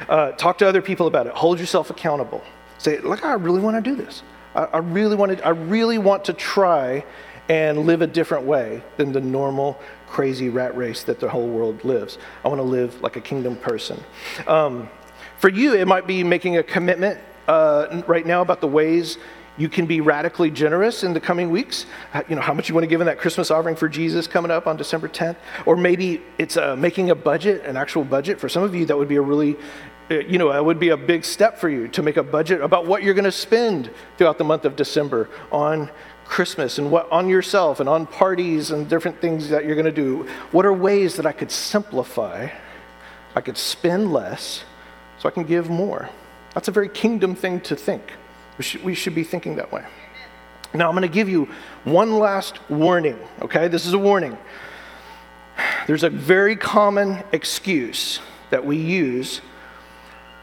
Uh, 0.07 0.31
talk 0.33 0.57
to 0.59 0.67
other 0.67 0.81
people 0.81 1.07
about 1.07 1.27
it. 1.27 1.33
Hold 1.33 1.59
yourself 1.59 1.89
accountable. 1.89 2.41
Say, 2.77 2.99
look, 2.99 3.25
I 3.25 3.33
really 3.33 3.59
want 3.59 3.83
to 3.83 3.89
do 3.89 3.97
this. 3.97 4.23
I, 4.55 4.63
I 4.63 4.77
really 4.77 5.17
want 5.17 5.37
to, 5.37 5.45
I 5.45 5.49
really 5.49 5.97
want 5.97 6.25
to 6.25 6.33
try 6.33 7.03
and 7.49 7.85
live 7.85 8.01
a 8.01 8.07
different 8.07 8.45
way 8.45 8.81
than 8.97 9.11
the 9.11 9.19
normal 9.19 9.79
crazy 10.07 10.49
rat 10.49 10.75
race 10.77 11.03
that 11.03 11.19
the 11.19 11.27
whole 11.27 11.47
world 11.47 11.83
lives. 11.83 12.17
I 12.45 12.47
want 12.47 12.59
to 12.59 12.63
live 12.63 13.01
like 13.01 13.15
a 13.15 13.21
kingdom 13.21 13.55
person. 13.57 14.01
Um, 14.47 14.89
for 15.37 15.49
you, 15.49 15.73
it 15.73 15.87
might 15.87 16.07
be 16.07 16.23
making 16.23 16.57
a 16.57 16.63
commitment 16.63 17.19
uh, 17.47 18.03
right 18.07 18.25
now 18.25 18.41
about 18.41 18.61
the 18.61 18.67
ways 18.67 19.17
you 19.57 19.67
can 19.67 19.85
be 19.85 19.99
radically 19.99 20.49
generous 20.49 21.03
in 21.03 21.13
the 21.13 21.19
coming 21.19 21.49
weeks. 21.49 21.85
You 22.29 22.35
know, 22.35 22.41
how 22.41 22.53
much 22.53 22.69
you 22.69 22.75
want 22.75 22.83
to 22.83 22.87
give 22.87 23.01
in 23.01 23.07
that 23.07 23.19
Christmas 23.19 23.51
offering 23.51 23.75
for 23.75 23.89
Jesus 23.89 24.25
coming 24.25 24.51
up 24.51 24.67
on 24.67 24.77
December 24.77 25.09
10th. 25.09 25.35
Or 25.65 25.75
maybe 25.75 26.21
it's 26.37 26.55
uh, 26.55 26.77
making 26.77 27.09
a 27.09 27.15
budget, 27.15 27.65
an 27.65 27.75
actual 27.75 28.05
budget. 28.05 28.39
For 28.39 28.47
some 28.47 28.63
of 28.63 28.73
you, 28.73 28.85
that 28.85 28.97
would 28.97 29.09
be 29.09 29.17
a 29.17 29.21
really, 29.21 29.57
uh, 30.09 30.19
you 30.19 30.37
know, 30.37 30.53
that 30.53 30.63
would 30.63 30.79
be 30.79 30.89
a 30.89 30.97
big 30.97 31.25
step 31.25 31.57
for 31.57 31.67
you 31.67 31.89
to 31.89 32.01
make 32.01 32.15
a 32.15 32.23
budget 32.23 32.61
about 32.61 32.85
what 32.85 33.03
you're 33.03 33.13
going 33.13 33.25
to 33.25 33.31
spend 33.33 33.91
throughout 34.17 34.37
the 34.37 34.45
month 34.45 34.63
of 34.63 34.77
December 34.77 35.29
on 35.51 35.91
Christmas 36.29 36.77
and 36.77 36.91
what 36.91 37.11
on 37.11 37.27
yourself 37.27 37.79
and 37.79 37.89
on 37.89 38.05
parties 38.05 38.69
and 38.69 38.87
different 38.87 39.19
things 39.19 39.49
that 39.49 39.65
you're 39.65 39.75
going 39.75 39.85
to 39.85 39.91
do. 39.91 40.27
What 40.51 40.63
are 40.65 40.71
ways 40.71 41.15
that 41.15 41.25
I 41.25 41.31
could 41.31 41.49
simplify? 41.49 42.49
I 43.35 43.41
could 43.41 43.57
spend 43.57 44.13
less 44.13 44.63
so 45.17 45.27
I 45.27 45.31
can 45.31 45.43
give 45.43 45.69
more. 45.69 46.07
That's 46.53 46.67
a 46.67 46.71
very 46.71 46.87
kingdom 46.87 47.35
thing 47.35 47.59
to 47.61 47.75
think. 47.75 48.13
We 48.57 48.63
should, 48.63 48.83
we 48.83 48.93
should 48.93 49.15
be 49.15 49.23
thinking 49.23 49.55
that 49.55 49.71
way. 49.71 49.83
Now, 50.73 50.87
I'm 50.87 50.95
going 50.95 51.01
to 51.01 51.13
give 51.13 51.27
you 51.27 51.49
one 51.83 52.19
last 52.19 52.59
warning, 52.69 53.17
okay? 53.41 53.67
This 53.67 53.87
is 53.87 53.93
a 53.93 53.99
warning. 53.99 54.37
There's 55.87 56.03
a 56.03 56.09
very 56.11 56.55
common 56.55 57.23
excuse 57.31 58.19
that 58.51 58.63
we 58.63 58.77
use 58.77 59.41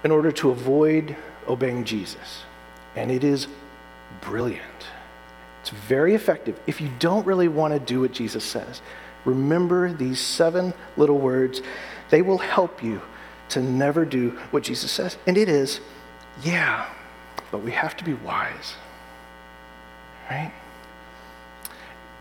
in 0.03 0.11
order 0.11 0.33
to 0.33 0.51
avoid 0.51 1.17
obeying 1.47 1.85
Jesus, 1.85 2.43
and 2.97 3.11
it 3.11 3.23
is 3.23 3.47
brilliant. 4.21 4.76
It's 5.67 5.77
very 5.89 6.15
effective. 6.15 6.61
If 6.69 6.81
you 6.81 6.89
don't 7.01 7.27
really 7.27 7.49
want 7.49 7.75
to 7.75 7.81
do 7.81 8.03
what 8.03 8.13
Jesus 8.13 8.45
says, 8.45 8.83
remember 9.25 9.93
these 9.93 10.21
seven 10.21 10.73
little 10.97 11.19
words. 11.19 11.61
They 12.09 12.23
will 12.23 12.39
help 12.39 12.85
you 12.85 13.03
to 13.49 13.61
never 13.61 14.05
do 14.05 14.39
what 14.53 14.63
Jesus 14.63 14.93
says. 14.93 15.17
And 15.27 15.37
it 15.37 15.49
is, 15.49 15.81
yeah, 16.45 16.89
but 17.51 17.65
we 17.65 17.73
have 17.73 17.97
to 17.97 18.05
be 18.05 18.15
wise. 18.15 18.75
Right? 20.31 20.53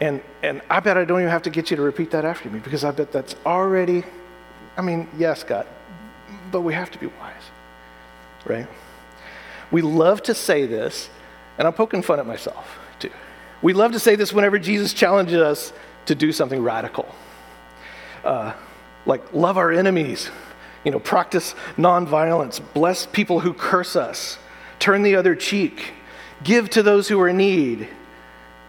And, 0.02 0.24
and 0.42 0.64
I 0.68 0.80
bet 0.80 0.98
I 0.98 1.06
don't 1.06 1.20
even 1.20 1.30
have 1.30 1.44
to 1.44 1.52
get 1.52 1.70
you 1.70 1.78
to 1.78 1.84
repeat 1.84 2.10
that 2.12 2.26
after 2.26 2.50
me 2.50 2.58
because 2.58 2.84
I 2.84 2.90
bet 2.90 3.12
that's 3.12 3.36
already, 3.46 4.04
I 4.76 4.82
mean, 4.82 5.08
yes, 5.20 5.44
God, 5.44 5.68
but 6.52 6.62
we 6.62 6.74
have 6.74 6.90
to 6.90 6.98
be 6.98 7.06
wise. 7.06 7.44
Right? 8.44 8.68
We 9.70 9.84
love 9.84 10.24
to 10.24 10.34
say 10.34 10.66
this, 10.66 11.12
and 11.60 11.68
I'm 11.68 11.74
poking 11.76 12.02
fun 12.02 12.20
at 12.20 12.26
myself. 12.26 12.80
We 13.62 13.74
love 13.74 13.94
to 13.94 14.00
say 14.00 14.16
this 14.16 14.34
whenever 14.34 14.60
Jesus 14.60 14.94
challenges 14.94 15.40
us 15.40 15.74
to 16.08 16.16
do 16.16 16.32
something 16.32 16.62
radical. 16.62 17.08
Uh, 18.24 18.54
like, 19.06 19.34
love 19.34 19.58
our 19.58 19.72
enemies 19.72 20.30
you 20.86 20.92
know, 20.92 21.00
practice 21.00 21.56
nonviolence, 21.78 22.62
bless 22.74 23.08
people 23.08 23.40
who 23.42 23.54
curse 23.54 23.98
us, 23.98 24.38
turn 24.80 25.02
the 25.02 25.16
other 25.16 25.36
cheek, 25.36 25.94
give 26.44 26.70
to 26.70 26.84
those 26.84 27.10
who 27.10 27.20
are 27.20 27.28
in 27.28 27.38
need. 27.38 27.90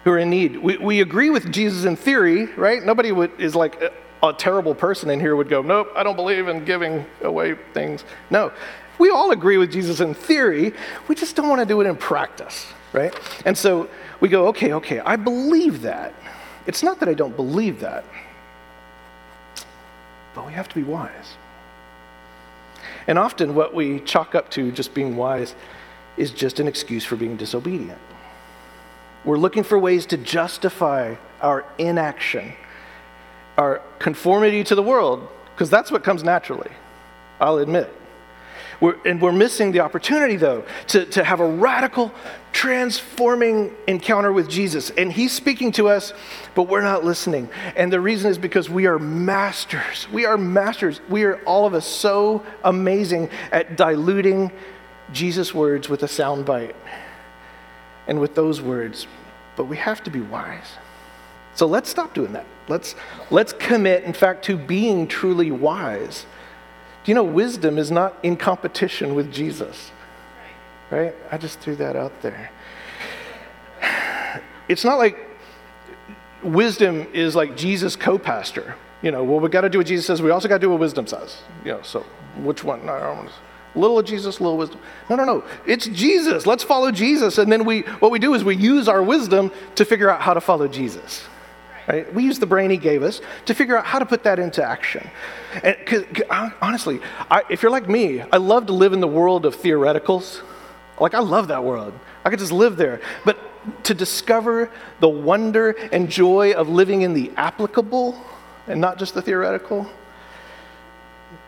Who 0.04 0.12
are 0.12 0.18
in 0.18 0.30
need. 0.30 0.56
We, 0.56 0.78
we 0.78 1.00
agree 1.02 1.30
with 1.30 1.52
Jesus 1.52 1.84
in 1.84 1.94
theory, 1.94 2.46
right? 2.54 2.82
Nobody 2.82 3.12
would, 3.12 3.38
is 3.38 3.54
like 3.54 3.80
a, 3.82 3.92
a 4.22 4.32
terrible 4.32 4.74
person 4.74 5.10
in 5.10 5.20
here 5.20 5.36
would 5.36 5.48
go, 5.48 5.62
nope, 5.62 5.88
I 5.94 6.02
don't 6.02 6.16
believe 6.16 6.48
in 6.48 6.64
giving 6.64 7.04
away 7.22 7.54
things. 7.74 8.04
No, 8.30 8.50
we 8.98 9.10
all 9.10 9.32
agree 9.32 9.58
with 9.58 9.70
Jesus 9.70 10.00
in 10.00 10.14
theory. 10.14 10.72
We 11.08 11.14
just 11.14 11.36
don't 11.36 11.48
want 11.48 11.60
to 11.60 11.66
do 11.66 11.80
it 11.82 11.86
in 11.86 11.96
practice, 11.96 12.66
right? 12.92 13.14
And 13.44 13.56
so 13.56 13.88
we 14.20 14.28
go, 14.28 14.48
okay, 14.48 14.72
okay, 14.74 15.00
I 15.00 15.16
believe 15.16 15.82
that. 15.82 16.14
It's 16.66 16.82
not 16.82 17.00
that 17.00 17.08
I 17.08 17.14
don't 17.14 17.36
believe 17.36 17.80
that, 17.80 18.04
but 20.34 20.46
we 20.46 20.52
have 20.52 20.68
to 20.68 20.74
be 20.74 20.82
wise. 20.82 21.36
And 23.06 23.18
often 23.18 23.54
what 23.54 23.72
we 23.72 24.00
chalk 24.00 24.34
up 24.34 24.50
to 24.50 24.72
just 24.72 24.92
being 24.94 25.16
wise 25.16 25.54
is 26.16 26.30
just 26.30 26.58
an 26.58 26.66
excuse 26.66 27.04
for 27.04 27.16
being 27.16 27.36
disobedient. 27.36 27.98
We're 29.24 29.38
looking 29.38 29.62
for 29.62 29.78
ways 29.78 30.06
to 30.06 30.16
justify 30.16 31.16
our 31.40 31.64
inaction, 31.78 32.52
our 33.58 33.80
conformity 33.98 34.64
to 34.64 34.74
the 34.74 34.82
world, 34.82 35.28
because 35.54 35.70
that's 35.70 35.90
what 35.90 36.02
comes 36.02 36.22
naturally, 36.22 36.70
I'll 37.40 37.58
admit. 37.58 37.92
We're, 38.80 38.96
and 39.06 39.20
we're 39.20 39.32
missing 39.32 39.72
the 39.72 39.80
opportunity, 39.80 40.36
though, 40.36 40.64
to, 40.88 41.06
to 41.06 41.24
have 41.24 41.40
a 41.40 41.48
radical, 41.48 42.12
transforming 42.52 43.74
encounter 43.86 44.32
with 44.32 44.48
Jesus. 44.48 44.90
And 44.90 45.12
He's 45.12 45.32
speaking 45.32 45.72
to 45.72 45.88
us, 45.88 46.12
but 46.54 46.64
we're 46.64 46.82
not 46.82 47.04
listening. 47.04 47.48
And 47.74 47.92
the 47.92 48.00
reason 48.00 48.30
is 48.30 48.38
because 48.38 48.68
we 48.68 48.86
are 48.86 48.98
masters. 48.98 50.06
We 50.12 50.26
are 50.26 50.36
masters. 50.36 51.00
We 51.08 51.24
are, 51.24 51.42
all 51.44 51.66
of 51.66 51.74
us, 51.74 51.86
so 51.86 52.44
amazing 52.64 53.30
at 53.50 53.76
diluting 53.76 54.52
Jesus' 55.12 55.54
words 55.54 55.88
with 55.88 56.02
a 56.02 56.06
soundbite 56.06 56.74
and 58.06 58.20
with 58.20 58.34
those 58.34 58.60
words. 58.60 59.06
But 59.56 59.64
we 59.64 59.78
have 59.78 60.02
to 60.04 60.10
be 60.10 60.20
wise. 60.20 60.66
So 61.54 61.66
let's 61.66 61.88
stop 61.88 62.12
doing 62.12 62.34
that. 62.34 62.44
Let's, 62.68 62.94
let's 63.30 63.54
commit, 63.54 64.04
in 64.04 64.12
fact, 64.12 64.44
to 64.46 64.58
being 64.58 65.08
truly 65.08 65.50
wise 65.50 66.26
do 67.06 67.12
you 67.12 67.14
know 67.14 67.22
wisdom 67.22 67.78
is 67.78 67.92
not 67.92 68.16
in 68.24 68.36
competition 68.36 69.14
with 69.14 69.32
Jesus? 69.32 69.92
Right? 70.90 71.14
I 71.30 71.38
just 71.38 71.60
threw 71.60 71.76
that 71.76 71.94
out 71.94 72.20
there. 72.20 72.50
It's 74.68 74.84
not 74.84 74.98
like 74.98 75.16
wisdom 76.42 77.06
is 77.12 77.36
like 77.36 77.56
Jesus 77.56 77.94
co 77.94 78.18
pastor. 78.18 78.74
You 79.02 79.12
know, 79.12 79.22
well, 79.22 79.38
we 79.38 79.48
got 79.48 79.60
to 79.60 79.70
do 79.70 79.78
what 79.78 79.86
Jesus 79.86 80.04
says. 80.04 80.20
We 80.20 80.30
also 80.30 80.48
got 80.48 80.56
to 80.56 80.60
do 80.60 80.70
what 80.70 80.80
wisdom 80.80 81.06
says. 81.06 81.42
You 81.64 81.74
know, 81.74 81.82
so 81.82 82.00
which 82.38 82.64
one? 82.64 82.84
Little 83.76 84.00
of 84.00 84.04
Jesus, 84.04 84.40
little 84.40 84.58
wisdom. 84.58 84.80
No, 85.08 85.14
no, 85.14 85.24
no. 85.24 85.44
It's 85.64 85.86
Jesus. 85.86 86.44
Let's 86.44 86.64
follow 86.64 86.90
Jesus. 86.90 87.38
And 87.38 87.52
then 87.52 87.64
we, 87.64 87.82
what 88.00 88.10
we 88.10 88.18
do 88.18 88.34
is 88.34 88.42
we 88.42 88.56
use 88.56 88.88
our 88.88 89.00
wisdom 89.04 89.52
to 89.76 89.84
figure 89.84 90.10
out 90.10 90.22
how 90.22 90.34
to 90.34 90.40
follow 90.40 90.66
Jesus. 90.66 91.22
Right? 91.88 92.12
We 92.12 92.24
use 92.24 92.40
the 92.40 92.46
brain 92.46 92.70
he 92.70 92.78
gave 92.78 93.04
us 93.04 93.20
to 93.44 93.54
figure 93.54 93.76
out 93.78 93.84
how 93.84 94.00
to 94.00 94.06
put 94.06 94.24
that 94.24 94.40
into 94.40 94.62
action. 94.62 95.08
And 95.62 95.76
uh, 96.28 96.50
honestly, 96.60 97.00
I, 97.30 97.42
if 97.48 97.62
you're 97.62 97.70
like 97.70 97.88
me, 97.88 98.22
I 98.22 98.38
love 98.38 98.66
to 98.66 98.72
live 98.72 98.92
in 98.92 99.00
the 99.00 99.08
world 99.08 99.46
of 99.46 99.56
theoreticals. 99.56 100.42
Like, 100.98 101.14
I 101.14 101.20
love 101.20 101.48
that 101.48 101.62
world. 101.62 101.92
I 102.24 102.30
could 102.30 102.40
just 102.40 102.50
live 102.50 102.76
there. 102.76 103.00
But 103.24 103.38
to 103.84 103.94
discover 103.94 104.70
the 104.98 105.08
wonder 105.08 105.70
and 105.92 106.10
joy 106.10 106.52
of 106.52 106.68
living 106.68 107.02
in 107.02 107.14
the 107.14 107.30
applicable 107.36 108.20
and 108.66 108.80
not 108.80 108.98
just 108.98 109.14
the 109.14 109.22
theoretical, 109.22 109.86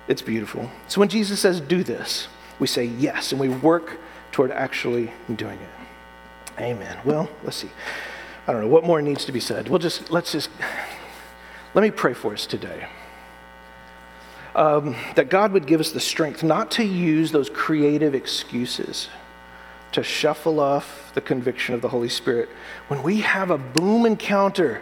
it's 0.07 0.23
beautiful. 0.23 0.71
So 0.87 1.01
when 1.01 1.09
Jesus 1.09 1.41
says, 1.41 1.61
do 1.61 1.83
this, 1.83 2.29
we 2.61 2.67
say 2.67 2.85
yes, 2.85 3.33
and 3.33 3.41
we 3.41 3.49
work 3.49 3.99
toward 4.31 4.53
actually 4.53 5.11
doing 5.35 5.59
it. 5.59 6.61
Amen. 6.61 6.99
Well, 7.05 7.29
let's 7.43 7.57
see. 7.57 7.71
I 8.49 8.53
don't 8.53 8.63
know 8.63 8.69
what 8.69 8.85
more 8.85 9.03
needs 9.03 9.27
to 9.27 9.33
be 9.33 9.41
said. 9.41 9.69
We'll 9.69 9.79
just, 9.79 10.11
let's 10.11 10.33
just, 10.33 10.49
let 11.75 11.83
me 11.83 11.91
pray 11.91 12.15
for 12.15 12.33
us 12.33 12.47
today. 12.47 12.89
Um, 14.55 14.97
that 15.15 15.29
God 15.29 15.53
would 15.53 15.67
give 15.67 15.81
us 15.81 15.93
the 15.93 16.01
strength 16.01 16.43
not 16.43 16.71
to 16.73 16.83
use 16.83 17.31
those 17.31 17.51
creative 17.51 18.15
excuses 18.15 19.11
to 19.93 20.03
shuffle 20.03 20.61
off 20.61 21.13
the 21.15 21.21
conviction 21.21 21.75
of 21.75 21.83
the 21.83 21.89
Holy 21.91 22.09
Spirit. 22.09 22.49
When 22.89 23.03
we 23.03 23.21
have 23.21 23.51
a 23.51 23.59
boom 23.59 24.07
encounter 24.07 24.81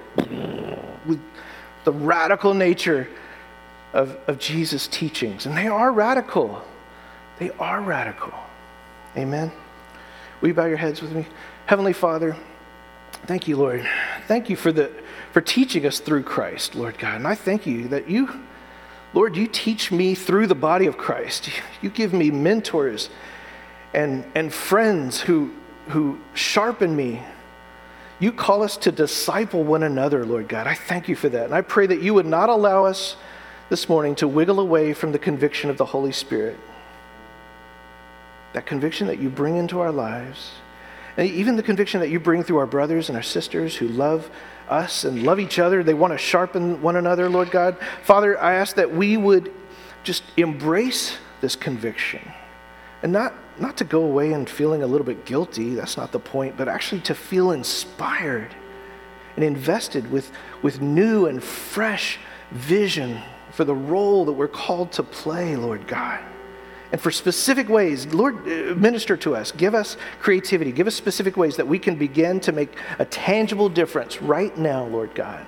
with 1.04 1.20
the 1.84 1.92
radical 1.92 2.54
nature 2.54 3.08
of, 3.92 4.16
of 4.28 4.38
Jesus' 4.38 4.86
teachings. 4.86 5.46
And 5.46 5.56
they 5.56 5.66
are 5.66 5.90
radical. 5.90 6.62
They 7.38 7.50
are 7.52 7.80
radical. 7.80 8.34
Amen. 9.16 9.50
Will 10.40 10.48
you 10.48 10.54
bow 10.54 10.66
your 10.66 10.76
heads 10.76 11.02
with 11.02 11.12
me? 11.12 11.26
Heavenly 11.66 11.94
Father, 11.94 12.36
thank 13.26 13.48
you, 13.48 13.56
Lord. 13.56 13.86
Thank 14.28 14.48
you 14.48 14.56
for, 14.56 14.72
the, 14.72 14.90
for 15.32 15.40
teaching 15.40 15.86
us 15.86 15.98
through 15.98 16.22
Christ, 16.22 16.74
Lord 16.74 16.98
God. 16.98 17.16
And 17.16 17.26
I 17.26 17.34
thank 17.34 17.66
you 17.66 17.88
that 17.88 18.08
you, 18.08 18.28
Lord, 19.12 19.36
you 19.36 19.46
teach 19.46 19.90
me 19.92 20.14
through 20.14 20.46
the 20.46 20.54
body 20.54 20.86
of 20.86 20.96
Christ. 20.96 21.50
You 21.82 21.90
give 21.90 22.12
me 22.12 22.30
mentors 22.30 23.10
and, 23.94 24.24
and 24.34 24.52
friends 24.52 25.20
who, 25.20 25.52
who 25.88 26.18
sharpen 26.34 26.94
me. 26.94 27.22
You 28.18 28.32
call 28.32 28.62
us 28.62 28.76
to 28.78 28.92
disciple 28.92 29.62
one 29.62 29.82
another, 29.82 30.24
Lord 30.24 30.48
God. 30.48 30.66
I 30.66 30.74
thank 30.74 31.08
you 31.08 31.16
for 31.16 31.28
that. 31.28 31.46
And 31.46 31.54
I 31.54 31.60
pray 31.60 31.86
that 31.86 32.02
you 32.02 32.14
would 32.14 32.26
not 32.26 32.48
allow 32.48 32.84
us 32.84 33.16
this 33.68 33.88
morning 33.88 34.14
to 34.16 34.28
wiggle 34.28 34.60
away 34.60 34.94
from 34.94 35.12
the 35.12 35.18
conviction 35.18 35.70
of 35.70 35.76
the 35.76 35.84
Holy 35.84 36.12
Spirit. 36.12 36.58
That 38.52 38.64
conviction 38.64 39.06
that 39.08 39.18
you 39.18 39.28
bring 39.28 39.56
into 39.56 39.80
our 39.80 39.92
lives, 39.92 40.52
even 41.18 41.56
the 41.56 41.62
conviction 41.62 42.00
that 42.00 42.10
you 42.10 42.20
bring 42.20 42.42
through 42.42 42.58
our 42.58 42.66
brothers 42.66 43.08
and 43.08 43.16
our 43.16 43.22
sisters 43.22 43.74
who 43.76 43.88
love 43.88 44.30
us 44.68 45.04
and 45.04 45.22
love 45.22 45.40
each 45.40 45.58
other. 45.58 45.82
They 45.82 45.94
want 45.94 46.12
to 46.12 46.18
sharpen 46.18 46.82
one 46.82 46.96
another, 46.96 47.28
Lord 47.28 47.50
God. 47.50 47.76
Father, 48.02 48.38
I 48.38 48.54
ask 48.54 48.76
that 48.76 48.94
we 48.94 49.16
would 49.16 49.52
just 50.04 50.22
embrace 50.36 51.16
this 51.40 51.56
conviction 51.56 52.20
and 53.02 53.12
not, 53.12 53.34
not 53.58 53.76
to 53.78 53.84
go 53.84 54.02
away 54.02 54.32
and 54.32 54.48
feeling 54.48 54.82
a 54.82 54.86
little 54.86 55.06
bit 55.06 55.24
guilty. 55.24 55.74
That's 55.74 55.96
not 55.96 56.12
the 56.12 56.20
point, 56.20 56.56
but 56.56 56.68
actually 56.68 57.00
to 57.02 57.14
feel 57.14 57.52
inspired 57.52 58.54
and 59.36 59.44
invested 59.44 60.10
with, 60.10 60.32
with 60.62 60.80
new 60.80 61.26
and 61.26 61.42
fresh 61.42 62.18
vision 62.50 63.20
for 63.52 63.64
the 63.64 63.74
role 63.74 64.24
that 64.24 64.32
we're 64.32 64.48
called 64.48 64.92
to 64.92 65.02
play, 65.02 65.56
Lord 65.56 65.86
God. 65.86 66.20
And 66.96 67.02
for 67.02 67.10
specific 67.10 67.68
ways, 67.68 68.06
Lord, 68.06 68.36
uh, 68.48 68.74
minister 68.74 69.18
to 69.18 69.36
us. 69.36 69.52
Give 69.52 69.74
us 69.74 69.98
creativity. 70.18 70.72
Give 70.72 70.86
us 70.86 70.94
specific 70.94 71.36
ways 71.36 71.54
that 71.56 71.68
we 71.68 71.78
can 71.78 71.96
begin 71.96 72.40
to 72.40 72.52
make 72.52 72.74
a 72.98 73.04
tangible 73.04 73.68
difference 73.68 74.22
right 74.22 74.56
now, 74.56 74.86
Lord 74.86 75.14
God. 75.14 75.44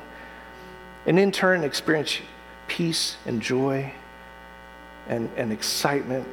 And 1.07 1.19
in 1.19 1.33
turn, 1.33 1.65
experience 1.65 2.19
peace 2.67 3.17
and 3.25 3.41
joy 3.41 3.91
and, 5.09 5.31
and 5.39 5.51
excitement 5.51 6.29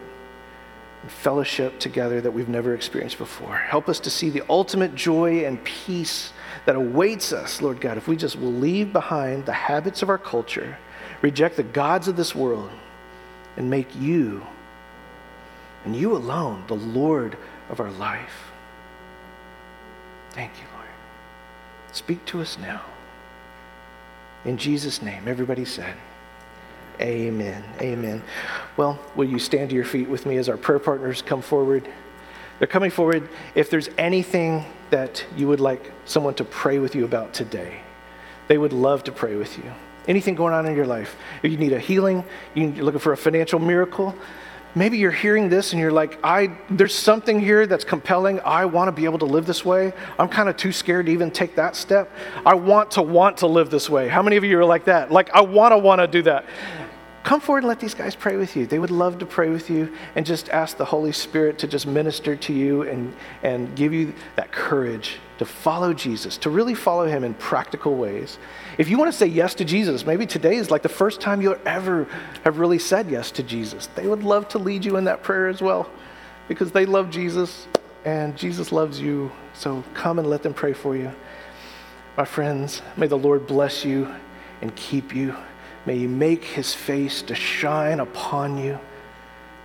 and 1.02 1.10
fellowship 1.10 1.80
together 1.80 2.20
that 2.20 2.32
we've 2.32 2.50
never 2.50 2.76
experienced 2.76 3.18
before. 3.18 3.56
Help 3.56 3.88
us 3.88 4.02
to 4.02 4.10
see 4.10 4.30
the 4.30 4.44
ultimate 4.50 4.96
joy 4.96 5.46
and 5.46 5.64
peace 5.64 6.34
that 6.66 6.76
awaits 6.76 7.32
us, 7.32 7.62
Lord 7.62 7.80
God, 7.80 7.98
if 7.98 8.10
we 8.10 8.18
just 8.18 8.38
will 8.38 8.52
leave 8.52 8.92
behind 8.92 9.46
the 9.46 9.54
habits 9.54 10.02
of 10.02 10.10
our 10.10 10.18
culture 10.18 10.78
reject 11.22 11.56
the 11.56 11.64
gods 11.64 12.10
of 12.10 12.18
this 12.18 12.36
world, 12.36 12.70
and 13.58 13.70
make 13.70 13.96
you, 13.96 14.46
and 15.86 15.96
you 15.96 16.16
alone, 16.16 16.64
the 16.68 16.76
Lord 16.76 17.38
of 17.70 17.80
our 17.80 17.92
life. 17.92 18.52
Thank 20.32 20.52
you, 20.58 20.68
Lord. 20.76 20.90
Speak 21.94 22.26
to 22.26 22.42
us 22.42 22.58
now. 22.58 22.82
In 24.44 24.58
Jesus' 24.58 25.02
name, 25.02 25.28
everybody 25.28 25.66
said, 25.66 25.96
Amen. 27.02 27.64
Amen. 27.82 28.24
Well, 28.78 29.00
will 29.16 29.28
you 29.28 29.38
stand 29.38 29.70
to 29.70 29.76
your 29.76 29.86
feet 29.86 30.10
with 30.10 30.26
me 30.26 30.38
as 30.38 30.48
our 30.48 30.58
prayer 30.58 30.80
partners 30.80 31.22
come 31.22 31.42
forward? 31.42 31.88
They're 32.58 32.68
coming 32.68 32.92
forward. 32.92 33.28
If 33.54 33.70
there's 33.70 33.90
anything 33.98 34.66
that 34.92 35.26
you 35.36 35.48
would 35.50 35.60
like 35.60 35.92
someone 36.06 36.36
to 36.36 36.46
pray 36.46 36.80
with 36.80 36.96
you 36.96 37.04
about 37.04 37.34
today, 37.34 37.82
they 38.48 38.58
would 38.58 38.72
love 38.72 39.04
to 39.06 39.12
pray 39.12 39.36
with 39.36 39.58
you 39.58 39.72
anything 40.08 40.36
going 40.36 40.54
on 40.54 40.66
in 40.66 40.76
your 40.76 40.86
life. 40.86 41.16
If 41.44 41.52
you 41.52 41.58
need 41.58 41.74
a 41.74 41.80
healing, 41.80 42.24
you're 42.54 42.70
looking 42.70 43.00
for 43.00 43.14
a 43.14 43.18
financial 43.18 43.60
miracle, 43.60 44.16
maybe 44.76 44.98
you're 44.98 45.12
hearing 45.12 45.50
this 45.50 45.72
and 45.72 45.82
you're 45.82 45.92
like, 45.92 46.20
I, 46.24 46.52
there's 46.70 46.94
something 46.94 47.40
here 47.40 47.66
that's 47.66 47.86
compelling. 47.86 48.40
I 48.42 48.66
want 48.66 48.90
to 48.90 48.92
be 48.92 49.06
able 49.06 49.20
to 49.20 49.26
live 49.26 49.46
this 49.46 49.64
way. 49.64 49.94
I'm 50.20 50.28
kind 50.28 50.50
of 50.50 50.58
too 50.58 50.72
scared 50.72 51.08
to 51.08 51.12
even 51.12 51.32
take 51.32 51.56
that 51.56 51.76
step. 51.76 52.12
I 52.46 52.54
want 52.56 52.92
to 52.92 53.02
want 53.02 53.38
to 53.38 53.48
live 53.48 53.70
this 53.70 53.90
way. 53.90 54.10
How 54.10 54.22
many 54.22 54.36
of 54.36 54.44
you 54.44 54.60
are 54.60 54.66
like 54.66 54.86
that? 54.86 55.12
Like, 55.12 55.32
I 55.34 55.42
want 55.42 55.72
to 55.72 55.78
want 55.78 56.02
to 56.02 56.08
do 56.08 56.22
that. 56.24 56.46
Come 57.24 57.40
forward 57.40 57.60
and 57.64 57.68
let 57.68 57.80
these 57.80 57.96
guys 57.96 58.16
pray 58.16 58.36
with 58.36 58.56
you. 58.56 58.68
They 58.68 58.78
would 58.78 58.92
love 58.92 59.18
to 59.20 59.26
pray 59.26 59.50
with 59.50 59.70
you 59.70 59.92
and 60.16 60.26
just 60.26 60.50
ask 60.50 60.78
the 60.78 60.86
Holy 60.86 61.12
Spirit 61.12 61.58
to 61.60 61.68
just 61.68 61.88
minister 61.88 62.36
to 62.36 62.54
you 62.54 62.84
and, 62.84 63.16
and 63.42 63.76
give 63.76 63.94
you 63.94 64.14
that 64.36 64.52
courage 64.52 65.18
to 65.38 65.46
follow 65.46 65.94
Jesus, 65.94 66.38
to 66.40 66.50
really 66.50 66.74
follow 66.74 67.06
him 67.06 67.24
in 67.24 67.34
practical 67.34 67.96
ways. 67.96 68.38
If 68.78 68.90
you 68.90 68.98
want 68.98 69.12
to 69.12 69.18
say 69.18 69.28
yes 69.28 69.54
to 69.56 69.66
Jesus, 69.66 70.06
maybe 70.06 70.26
today 70.26 70.56
is 70.56 70.72
like 70.72 70.82
the 70.82 70.90
first 70.90 71.20
time 71.20 71.42
you'll 71.42 71.58
ever 71.66 72.08
have 72.44 72.58
really 72.58 72.80
said 72.80 73.10
yes 73.10 73.32
to 73.32 73.44
Jesus. 73.44 73.88
They 73.96 74.08
would 74.08 74.24
love 74.24 74.48
to 74.50 74.60
lead 74.60 74.86
you 74.86 74.98
in 74.98 75.04
that 75.06 75.24
prayer 75.24 75.48
as 75.48 75.62
well 75.62 75.90
because 76.48 76.72
they 76.72 76.86
love 76.86 77.10
Jesus 77.10 77.68
and 78.06 78.38
Jesus 78.38 78.72
loves 78.72 79.00
you. 79.00 79.32
So 79.54 79.84
come 79.94 80.20
and 80.20 80.30
let 80.30 80.44
them 80.44 80.54
pray 80.54 80.74
for 80.74 80.96
you. 80.96 81.12
My 82.18 82.26
friends, 82.26 82.82
may 82.96 83.08
the 83.08 83.18
Lord 83.18 83.46
bless 83.46 83.84
you 83.84 84.14
and 84.62 84.74
keep 84.76 85.14
you. 85.14 85.36
May 85.86 85.98
he 86.00 86.08
make 86.08 86.44
his 86.44 86.74
face 86.74 87.22
to 87.24 87.36
shine 87.36 88.00
upon 88.00 88.58
you 88.58 88.80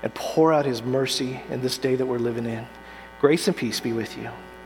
and 0.02 0.12
pour 0.14 0.52
out 0.52 0.66
his 0.66 0.82
mercy 0.82 1.40
in 1.50 1.60
this 1.60 1.78
day 1.78 1.94
that 1.94 2.06
we're 2.06 2.18
living 2.18 2.46
in. 2.46 2.66
Grace 3.20 3.46
and 3.46 3.56
peace 3.56 3.80
be 3.80 3.92
with 3.92 4.16
you. 4.16 4.30